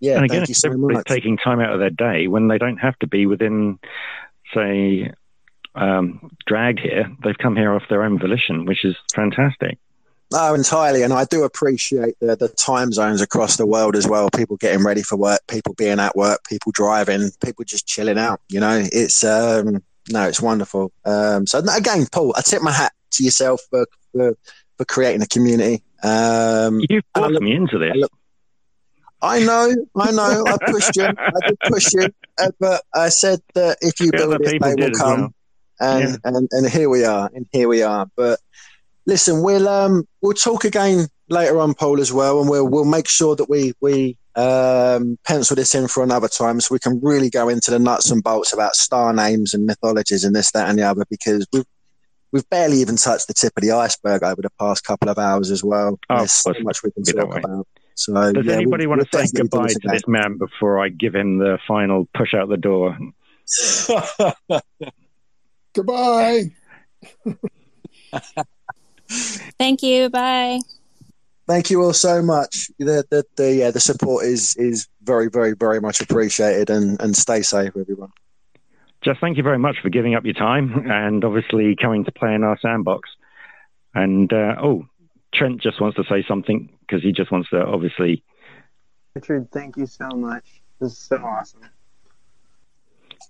yeah, 0.00 0.16
and 0.16 0.24
again, 0.24 0.38
thank 0.38 0.48
you 0.48 0.54
so 0.54 0.70
much. 0.70 1.06
Taking 1.06 1.36
time 1.36 1.60
out 1.60 1.72
of 1.72 1.78
their 1.78 1.90
day 1.90 2.26
when 2.26 2.48
they 2.48 2.58
don't 2.58 2.78
have 2.78 2.98
to 3.00 3.06
be 3.06 3.26
within, 3.26 3.78
say, 4.54 5.12
um, 5.74 6.30
dragged 6.46 6.80
here. 6.80 7.10
They've 7.22 7.38
come 7.38 7.54
here 7.54 7.72
off 7.72 7.82
their 7.88 8.02
own 8.02 8.18
volition, 8.18 8.64
which 8.64 8.84
is 8.84 8.96
fantastic. 9.14 9.78
Oh, 10.32 10.54
entirely. 10.54 11.02
And 11.02 11.12
I 11.12 11.24
do 11.24 11.44
appreciate 11.44 12.18
the, 12.20 12.34
the 12.34 12.48
time 12.48 12.92
zones 12.92 13.20
across 13.20 13.56
the 13.56 13.66
world 13.66 13.94
as 13.94 14.08
well. 14.08 14.28
People 14.34 14.56
getting 14.56 14.84
ready 14.84 15.02
for 15.02 15.16
work, 15.16 15.40
people 15.48 15.74
being 15.74 16.00
at 16.00 16.16
work, 16.16 16.40
people 16.48 16.72
driving, 16.72 17.30
people 17.44 17.64
just 17.64 17.86
chilling 17.86 18.18
out. 18.18 18.40
You 18.48 18.58
know, 18.58 18.82
it's, 18.90 19.22
um, 19.22 19.84
no, 20.10 20.26
it's 20.26 20.40
wonderful. 20.40 20.90
Um, 21.04 21.46
so 21.46 21.60
again, 21.60 22.06
Paul, 22.10 22.34
I 22.36 22.42
tip 22.42 22.60
my 22.60 22.72
hat 22.72 22.92
to 23.16 23.24
yourself 23.24 23.60
for, 23.70 23.86
for, 24.12 24.36
for 24.76 24.84
creating 24.84 25.22
a 25.22 25.26
community. 25.26 25.82
Um, 26.02 26.80
you 26.88 27.00
forced 27.14 27.40
me 27.40 27.52
into 27.52 27.78
this. 27.78 27.92
I, 27.94 27.98
look, 27.98 28.12
I 29.22 29.40
know, 29.40 29.74
I 29.96 30.10
know. 30.12 30.44
I 30.46 30.56
pushed 30.70 30.96
you. 30.96 31.04
I 31.04 31.48
did 31.48 31.58
push 31.60 31.92
you, 31.94 32.08
uh, 32.38 32.50
but 32.60 32.82
I 32.94 33.08
said 33.08 33.40
that 33.54 33.78
if 33.80 33.98
you 34.00 34.10
build 34.12 34.40
it, 34.40 34.60
they 34.60 34.74
will 34.74 34.90
come. 34.90 35.20
Well. 35.20 35.34
And, 35.78 36.10
yeah. 36.10 36.16
and 36.24 36.48
and 36.52 36.70
here 36.70 36.88
we 36.88 37.04
are, 37.04 37.30
and 37.34 37.46
here 37.52 37.68
we 37.68 37.82
are. 37.82 38.06
But 38.16 38.40
listen, 39.06 39.42
we'll 39.42 39.68
um, 39.68 40.06
we'll 40.22 40.32
talk 40.32 40.64
again 40.64 41.08
later 41.28 41.58
on, 41.58 41.74
Paul, 41.74 42.00
as 42.00 42.12
well, 42.12 42.40
and 42.40 42.48
we'll 42.48 42.66
we'll 42.66 42.84
make 42.84 43.08
sure 43.08 43.36
that 43.36 43.48
we 43.48 43.72
we 43.80 44.16
um, 44.36 45.18
pencil 45.24 45.56
this 45.56 45.74
in 45.74 45.88
for 45.88 46.02
another 46.02 46.28
time 46.28 46.60
so 46.60 46.74
we 46.74 46.78
can 46.78 47.00
really 47.02 47.30
go 47.30 47.48
into 47.48 47.70
the 47.70 47.78
nuts 47.78 48.10
and 48.10 48.22
bolts 48.22 48.52
about 48.52 48.76
star 48.76 49.12
names 49.12 49.54
and 49.54 49.66
mythologies 49.66 50.24
and 50.24 50.36
this, 50.36 50.50
that, 50.52 50.68
and 50.68 50.78
the 50.78 50.82
other 50.82 51.04
because 51.08 51.46
we've 51.52 51.64
we've 52.32 52.48
barely 52.50 52.78
even 52.78 52.96
touched 52.96 53.28
the 53.28 53.34
tip 53.34 53.52
of 53.56 53.62
the 53.62 53.72
iceberg 53.72 54.22
over 54.22 54.42
the 54.42 54.50
past 54.58 54.84
couple 54.84 55.08
of 55.08 55.18
hours 55.18 55.50
as 55.50 55.62
well. 55.64 55.98
Oh, 56.10 56.16
There's 56.18 56.32
so 56.32 56.52
much 56.60 56.82
we 56.82 56.90
can 56.92 57.02
talk 57.02 57.36
about. 57.36 57.66
So, 57.94 58.32
does 58.32 58.44
yeah, 58.44 58.54
anybody 58.54 58.86
we'll, 58.86 58.98
want 58.98 59.10
to 59.10 59.16
we'll 59.16 59.26
say 59.26 59.32
goodbye 59.34 59.68
to 59.68 59.80
this 59.84 60.06
man 60.06 60.36
before 60.36 60.82
I 60.82 60.90
give 60.90 61.14
him 61.14 61.38
the 61.38 61.58
final 61.66 62.06
push 62.14 62.34
out 62.34 62.48
the 62.48 62.58
door? 62.58 62.98
goodbye. 65.74 66.52
Thank 69.08 69.82
you. 69.82 70.10
Bye. 70.10 70.60
Thank 71.46 71.70
you 71.70 71.82
all 71.82 71.92
so 71.92 72.22
much. 72.22 72.70
The 72.78 73.04
the, 73.08 73.24
the 73.36 73.54
yeah 73.54 73.70
the 73.70 73.80
support 73.80 74.24
is 74.26 74.56
is 74.56 74.88
very 75.02 75.28
very 75.30 75.54
very 75.54 75.80
much 75.80 76.00
appreciated 76.00 76.70
and 76.70 77.00
and 77.00 77.16
stay 77.16 77.42
safe 77.42 77.76
everyone. 77.76 78.10
Just 79.06 79.20
thank 79.20 79.36
you 79.36 79.44
very 79.44 79.58
much 79.58 79.76
for 79.80 79.88
giving 79.88 80.16
up 80.16 80.24
your 80.24 80.34
time 80.34 80.84
and 80.90 81.24
obviously 81.24 81.76
coming 81.76 82.04
to 82.04 82.12
play 82.12 82.34
in 82.34 82.42
our 82.42 82.58
sandbox. 82.58 83.08
And 83.94 84.30
uh, 84.32 84.56
oh, 84.60 84.86
Trent 85.32 85.62
just 85.62 85.80
wants 85.80 85.96
to 85.96 86.04
say 86.10 86.24
something 86.26 86.68
because 86.80 87.02
he 87.04 87.12
just 87.12 87.30
wants 87.30 87.48
to 87.50 87.64
obviously. 87.64 88.24
Richard, 89.14 89.50
thank 89.52 89.76
you 89.76 89.86
so 89.86 90.08
much. 90.08 90.44
This 90.80 90.92
is 90.92 90.98
so 90.98 91.16
awesome. 91.18 91.60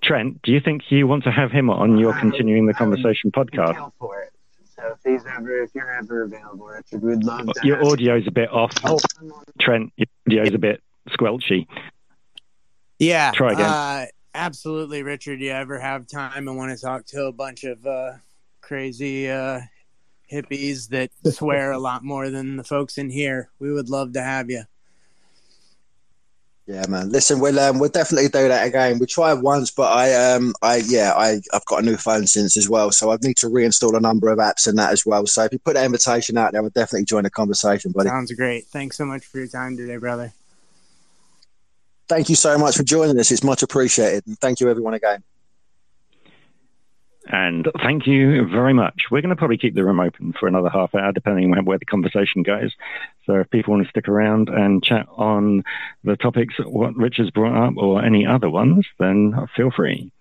Trent, 0.03 0.41
do 0.43 0.51
you 0.51 0.61
think 0.61 0.91
you 0.91 1.07
want 1.07 1.25
to 1.25 1.31
have 1.31 1.53
him 1.53 1.69
on 1.69 1.99
your 1.99 2.15
continuing 2.19 2.67
the 2.67 2.75
conversation 2.75 3.31
podcast? 3.31 3.93
for 3.99 4.23
it. 4.23 4.33
So 4.75 4.83
if 4.93 4.99
he's 5.05 5.27
ever, 5.27 5.63
if 5.63 5.75
you're 5.75 5.91
ever 5.93 6.23
available, 6.23 6.67
Richard, 6.67 7.03
we'd 7.03 7.23
love 7.23 7.47
to. 7.47 7.67
Your 7.67 7.85
audio's 7.85 8.27
a 8.27 8.31
bit 8.31 8.51
off. 8.51 8.73
Oh. 8.85 8.99
Trent, 9.61 9.93
your 9.97 10.07
audio's 10.27 10.55
a 10.55 10.59
bit 10.59 10.83
squelchy. 11.11 11.67
Yeah. 12.99 13.31
Try 13.33 13.53
again. 13.53 13.67
Uh, 13.67 14.07
absolutely, 14.37 15.03
Richard. 15.03 15.41
You 15.41 15.51
ever 15.51 15.79
have 15.79 16.07
time 16.07 16.49
and 16.49 16.57
want 16.57 16.77
to 16.77 16.85
talk 16.85 17.07
to 17.07 17.25
a 17.25 17.33
bunch 17.33 17.65
of 17.65 17.85
uh, 17.87 18.13
crazy 18.61 19.29
uh, 19.31 19.61
hippies 20.31 20.89
that 20.91 21.11
swear 21.33 21.73
a 21.73 21.79
lot 21.79 22.05
more 22.05 22.31
than 22.31 22.57
the 22.57 22.65
folks 22.65 22.99
in 22.99 23.11
here? 23.11 23.51
We 23.59 23.73
would 23.73 23.89
love 23.89 24.13
to 24.13 24.23
have 24.23 24.51
you. 24.51 24.65
Yeah, 26.67 26.85
man. 26.89 27.11
Listen, 27.11 27.39
we'll 27.39 27.61
um, 27.61 27.79
we'll 27.79 27.91
definitely 27.91 28.29
do 28.29 28.49
that 28.49 28.67
again. 28.67 28.99
We 28.99 29.07
tried 29.07 29.35
once, 29.35 29.71
but 29.71 29.93
I 29.93 30.33
um 30.35 30.53
I 30.63 30.83
yeah 30.85 31.13
I 31.17 31.41
I've 31.53 31.65
got 31.67 31.83
a 31.83 31.87
new 31.87 31.97
phone 31.97 32.27
since 32.27 32.57
as 32.57 32.69
well, 32.69 32.91
so 32.91 33.13
I 33.13 33.19
need 33.23 33.37
to 33.37 33.47
reinstall 33.47 33.97
a 33.97 34.01
number 34.01 34.29
of 34.31 34.39
apps 34.39 34.67
and 34.67 34.77
that 34.79 34.91
as 34.91 35.07
well. 35.07 35.27
So 35.27 35.45
if 35.45 35.53
you 35.53 35.61
put 35.61 35.75
that 35.75 35.87
invitation 35.87 36.37
out 36.37 36.51
there, 36.51 36.63
we'll 36.63 36.73
definitely 36.73 37.05
join 37.05 37.23
the 37.23 37.31
conversation, 37.31 37.93
buddy. 37.93 38.09
Sounds 38.09 38.33
great. 38.33 38.67
Thanks 38.67 38.97
so 38.97 39.05
much 39.05 39.25
for 39.25 39.39
your 39.39 39.47
time 39.47 39.77
today, 39.77 39.97
brother. 39.97 40.33
Thank 42.09 42.29
you 42.29 42.37
so 42.37 42.57
much 42.57 42.77
for 42.77 42.83
joining 42.83 43.19
us. 43.19 43.31
It's 43.31 43.43
much 43.43 43.63
appreciated, 43.63 44.27
and 44.27 44.39
thank 44.39 44.61
you 44.61 44.69
everyone 44.71 44.95
again. 44.95 45.23
And 47.29 47.69
thank 47.83 48.07
you 48.07 48.47
very 48.47 48.73
much. 48.73 49.07
We're 49.11 49.21
going 49.21 49.31
to 49.31 49.37
probably 49.37 49.59
keep 49.59 49.75
the 49.75 49.85
room 49.85 49.99
open 49.99 50.33
for 50.39 50.47
another 50.47 50.69
half 50.69 50.95
hour, 50.95 51.11
depending 51.13 51.53
on 51.53 51.65
where 51.65 51.79
the 51.79 51.85
conversation 51.85 52.45
goes. 52.45 52.73
So 53.25 53.35
if 53.35 53.51
people 53.51 53.75
want 53.75 53.85
to 53.85 53.91
stick 53.91 54.09
around 54.09 54.49
and 54.49 54.83
chat 54.83 55.07
on 55.17 55.65
the 56.05 56.17
topics 56.17 56.55
what 56.59 56.95
Rich 56.95 57.17
has 57.17 57.31
brought 57.31 57.57
up 57.57 57.75
or 57.77 58.05
any 58.05 58.25
other 58.25 58.49
ones, 58.49 58.87
then 59.01 59.35
feel 59.57 59.73
free. 59.73 60.13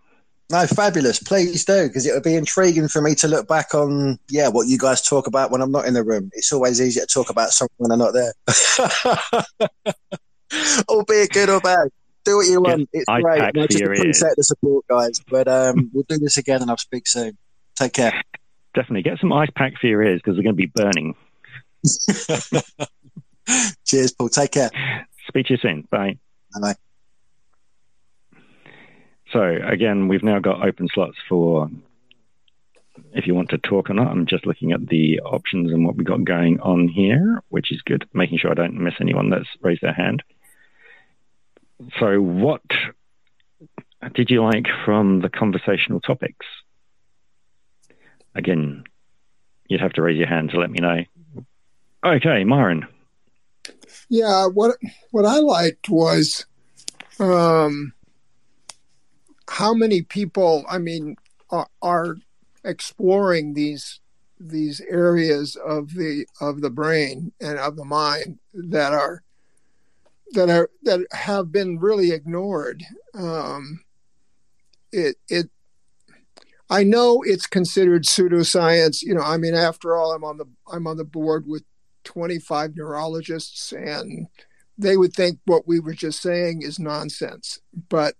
No, 0.51 0.65
fabulous. 0.67 1.19
Please 1.19 1.65
do, 1.65 1.87
because 1.87 2.05
it 2.05 2.13
would 2.13 2.23
be 2.23 2.35
intriguing 2.35 2.87
for 2.87 3.01
me 3.01 3.15
to 3.15 3.27
look 3.27 3.47
back 3.47 3.73
on, 3.73 4.19
yeah, 4.29 4.47
what 4.47 4.67
you 4.67 4.77
guys 4.77 5.01
talk 5.01 5.27
about 5.27 5.51
when 5.51 5.61
I'm 5.61 5.71
not 5.71 5.85
in 5.85 5.95
the 5.95 6.03
room. 6.03 6.29
It's 6.33 6.51
always 6.51 6.81
easier 6.81 7.05
to 7.05 7.13
talk 7.13 7.29
about 7.29 7.49
something 7.49 7.75
when 7.77 7.91
I'm 7.91 7.99
not 7.99 8.13
there. 8.13 8.33
Albeit 10.89 11.31
good 11.31 11.49
or 11.49 11.59
bad. 11.59 11.89
Do 12.23 12.37
what 12.37 12.47
you 12.47 12.61
want. 12.61 12.89
It's 12.91 13.05
I 13.07 13.21
great. 13.21 13.39
pack 13.39 13.53
And 13.55 13.63
I 13.63 13.67
for 13.67 13.71
just 13.71 13.83
appreciate 13.83 14.33
the 14.35 14.43
support, 14.43 14.85
guys. 14.89 15.19
But 15.29 15.47
um, 15.47 15.91
we'll 15.93 16.05
do 16.07 16.17
this 16.17 16.37
again 16.37 16.61
and 16.61 16.71
I'll 16.71 16.77
speak 16.77 17.07
soon. 17.07 17.37
Take 17.75 17.93
care. 17.93 18.21
Definitely 18.73 19.03
get 19.03 19.19
some 19.19 19.31
ice 19.31 19.49
pack 19.55 19.73
for 19.79 19.87
your 19.87 20.03
ears 20.03 20.21
because 20.23 20.35
they're 20.35 20.43
going 20.43 20.55
to 20.55 20.57
be 20.57 20.71
burning. 20.73 21.15
Cheers, 23.85 24.11
Paul. 24.13 24.29
Take 24.29 24.51
care. 24.51 24.71
Speak 25.27 25.47
to 25.47 25.53
you 25.53 25.59
soon. 25.59 25.87
Bye. 25.91 26.17
Bye. 26.59 26.75
So 29.31 29.41
again, 29.43 30.07
we've 30.07 30.23
now 30.23 30.39
got 30.39 30.65
open 30.65 30.87
slots 30.93 31.17
for 31.27 31.69
if 33.13 33.27
you 33.27 33.35
want 33.35 33.49
to 33.49 33.57
talk 33.57 33.89
or 33.89 33.93
not. 33.93 34.07
I'm 34.07 34.25
just 34.25 34.45
looking 34.45 34.71
at 34.71 34.87
the 34.87 35.19
options 35.21 35.71
and 35.71 35.85
what 35.85 35.95
we've 35.95 36.05
got 36.05 36.23
going 36.23 36.59
on 36.61 36.87
here, 36.87 37.41
which 37.49 37.71
is 37.71 37.81
good. 37.81 38.07
Making 38.13 38.37
sure 38.37 38.51
I 38.51 38.55
don't 38.55 38.75
miss 38.75 38.93
anyone 39.01 39.29
that's 39.29 39.49
raised 39.61 39.81
their 39.81 39.93
hand. 39.93 40.23
So, 41.99 42.21
what 42.21 42.61
did 44.13 44.29
you 44.29 44.43
like 44.43 44.65
from 44.85 45.21
the 45.21 45.29
conversational 45.29 45.99
topics? 45.99 46.45
Again, 48.33 48.83
you'd 49.67 49.81
have 49.81 49.93
to 49.93 50.01
raise 50.01 50.17
your 50.17 50.27
hand 50.27 50.51
to 50.51 50.59
let 50.59 50.69
me 50.69 50.79
know. 50.79 51.03
Okay, 52.05 52.43
Myron. 52.43 52.87
Yeah, 54.09 54.47
what 54.47 54.77
what 55.11 55.25
I 55.25 55.39
liked 55.39 55.89
was 55.89 56.45
um, 57.19 57.93
how 59.49 59.73
many 59.73 60.01
people, 60.01 60.65
I 60.69 60.77
mean, 60.77 61.15
are, 61.49 61.67
are 61.81 62.17
exploring 62.63 63.53
these 63.53 63.99
these 64.39 64.81
areas 64.89 65.55
of 65.55 65.93
the 65.93 66.27
of 66.41 66.61
the 66.61 66.69
brain 66.69 67.31
and 67.39 67.57
of 67.57 67.75
the 67.75 67.85
mind 67.85 68.39
that 68.53 68.93
are 68.93 69.23
that 70.31 70.49
are 70.49 70.69
that 70.83 71.05
have 71.11 71.51
been 71.51 71.79
really 71.79 72.11
ignored. 72.11 72.83
Um, 73.13 73.83
it 74.91 75.17
it 75.29 75.49
I 76.69 76.83
know 76.83 77.21
it's 77.23 77.47
considered 77.47 78.03
pseudoscience. 78.03 79.03
You 79.03 79.15
know, 79.15 79.21
I 79.21 79.37
mean, 79.37 79.53
after 79.53 79.95
all, 79.95 80.13
I'm 80.13 80.23
on 80.23 80.37
the 80.37 80.45
I'm 80.71 80.87
on 80.87 80.97
the 80.97 81.05
board 81.05 81.45
with 81.47 81.63
25 82.05 82.75
neurologists, 82.75 83.71
and 83.71 84.27
they 84.77 84.97
would 84.97 85.13
think 85.13 85.39
what 85.45 85.67
we 85.67 85.79
were 85.79 85.93
just 85.93 86.21
saying 86.21 86.61
is 86.61 86.79
nonsense, 86.79 87.59
but 87.89 88.15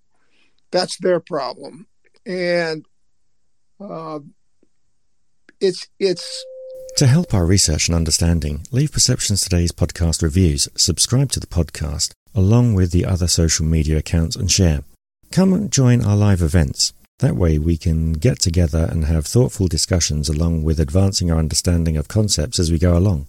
that's 0.72 0.98
their 0.98 1.20
problem. 1.20 1.88
And 2.26 2.86
uh, 3.80 4.20
it's 5.60 5.88
it's 6.00 6.46
To 7.00 7.08
help 7.08 7.34
our 7.34 7.46
research 7.46 7.90
and 7.90 7.96
understanding, 7.96 8.62
leave 8.72 8.94
Perceptions 8.94 9.42
Today's 9.42 9.74
podcast 9.74 10.24
reviews, 10.24 10.70
subscribe 10.78 11.30
to 11.34 11.42
the 11.42 11.46
podcast, 11.46 12.14
along 12.34 12.74
with 12.74 12.92
the 12.92 13.04
other 13.04 13.28
social 13.28 13.66
media 13.66 13.98
accounts, 13.98 14.38
and 14.38 14.50
share. 14.50 14.82
Come 15.30 15.52
and 15.52 15.70
join 15.70 16.06
our 16.06 16.16
live 16.16 16.42
events. 16.42 16.94
That 17.20 17.36
way, 17.36 17.60
we 17.60 17.76
can 17.76 18.14
get 18.14 18.40
together 18.40 18.88
and 18.90 19.04
have 19.04 19.26
thoughtful 19.26 19.68
discussions 19.68 20.30
along 20.30 20.64
with 20.64 20.80
advancing 20.80 21.30
our 21.30 21.38
understanding 21.38 21.98
of 21.98 22.08
concepts 22.08 22.60
as 22.60 22.72
we 22.72 22.80
go 22.80 22.98
along. 22.98 23.28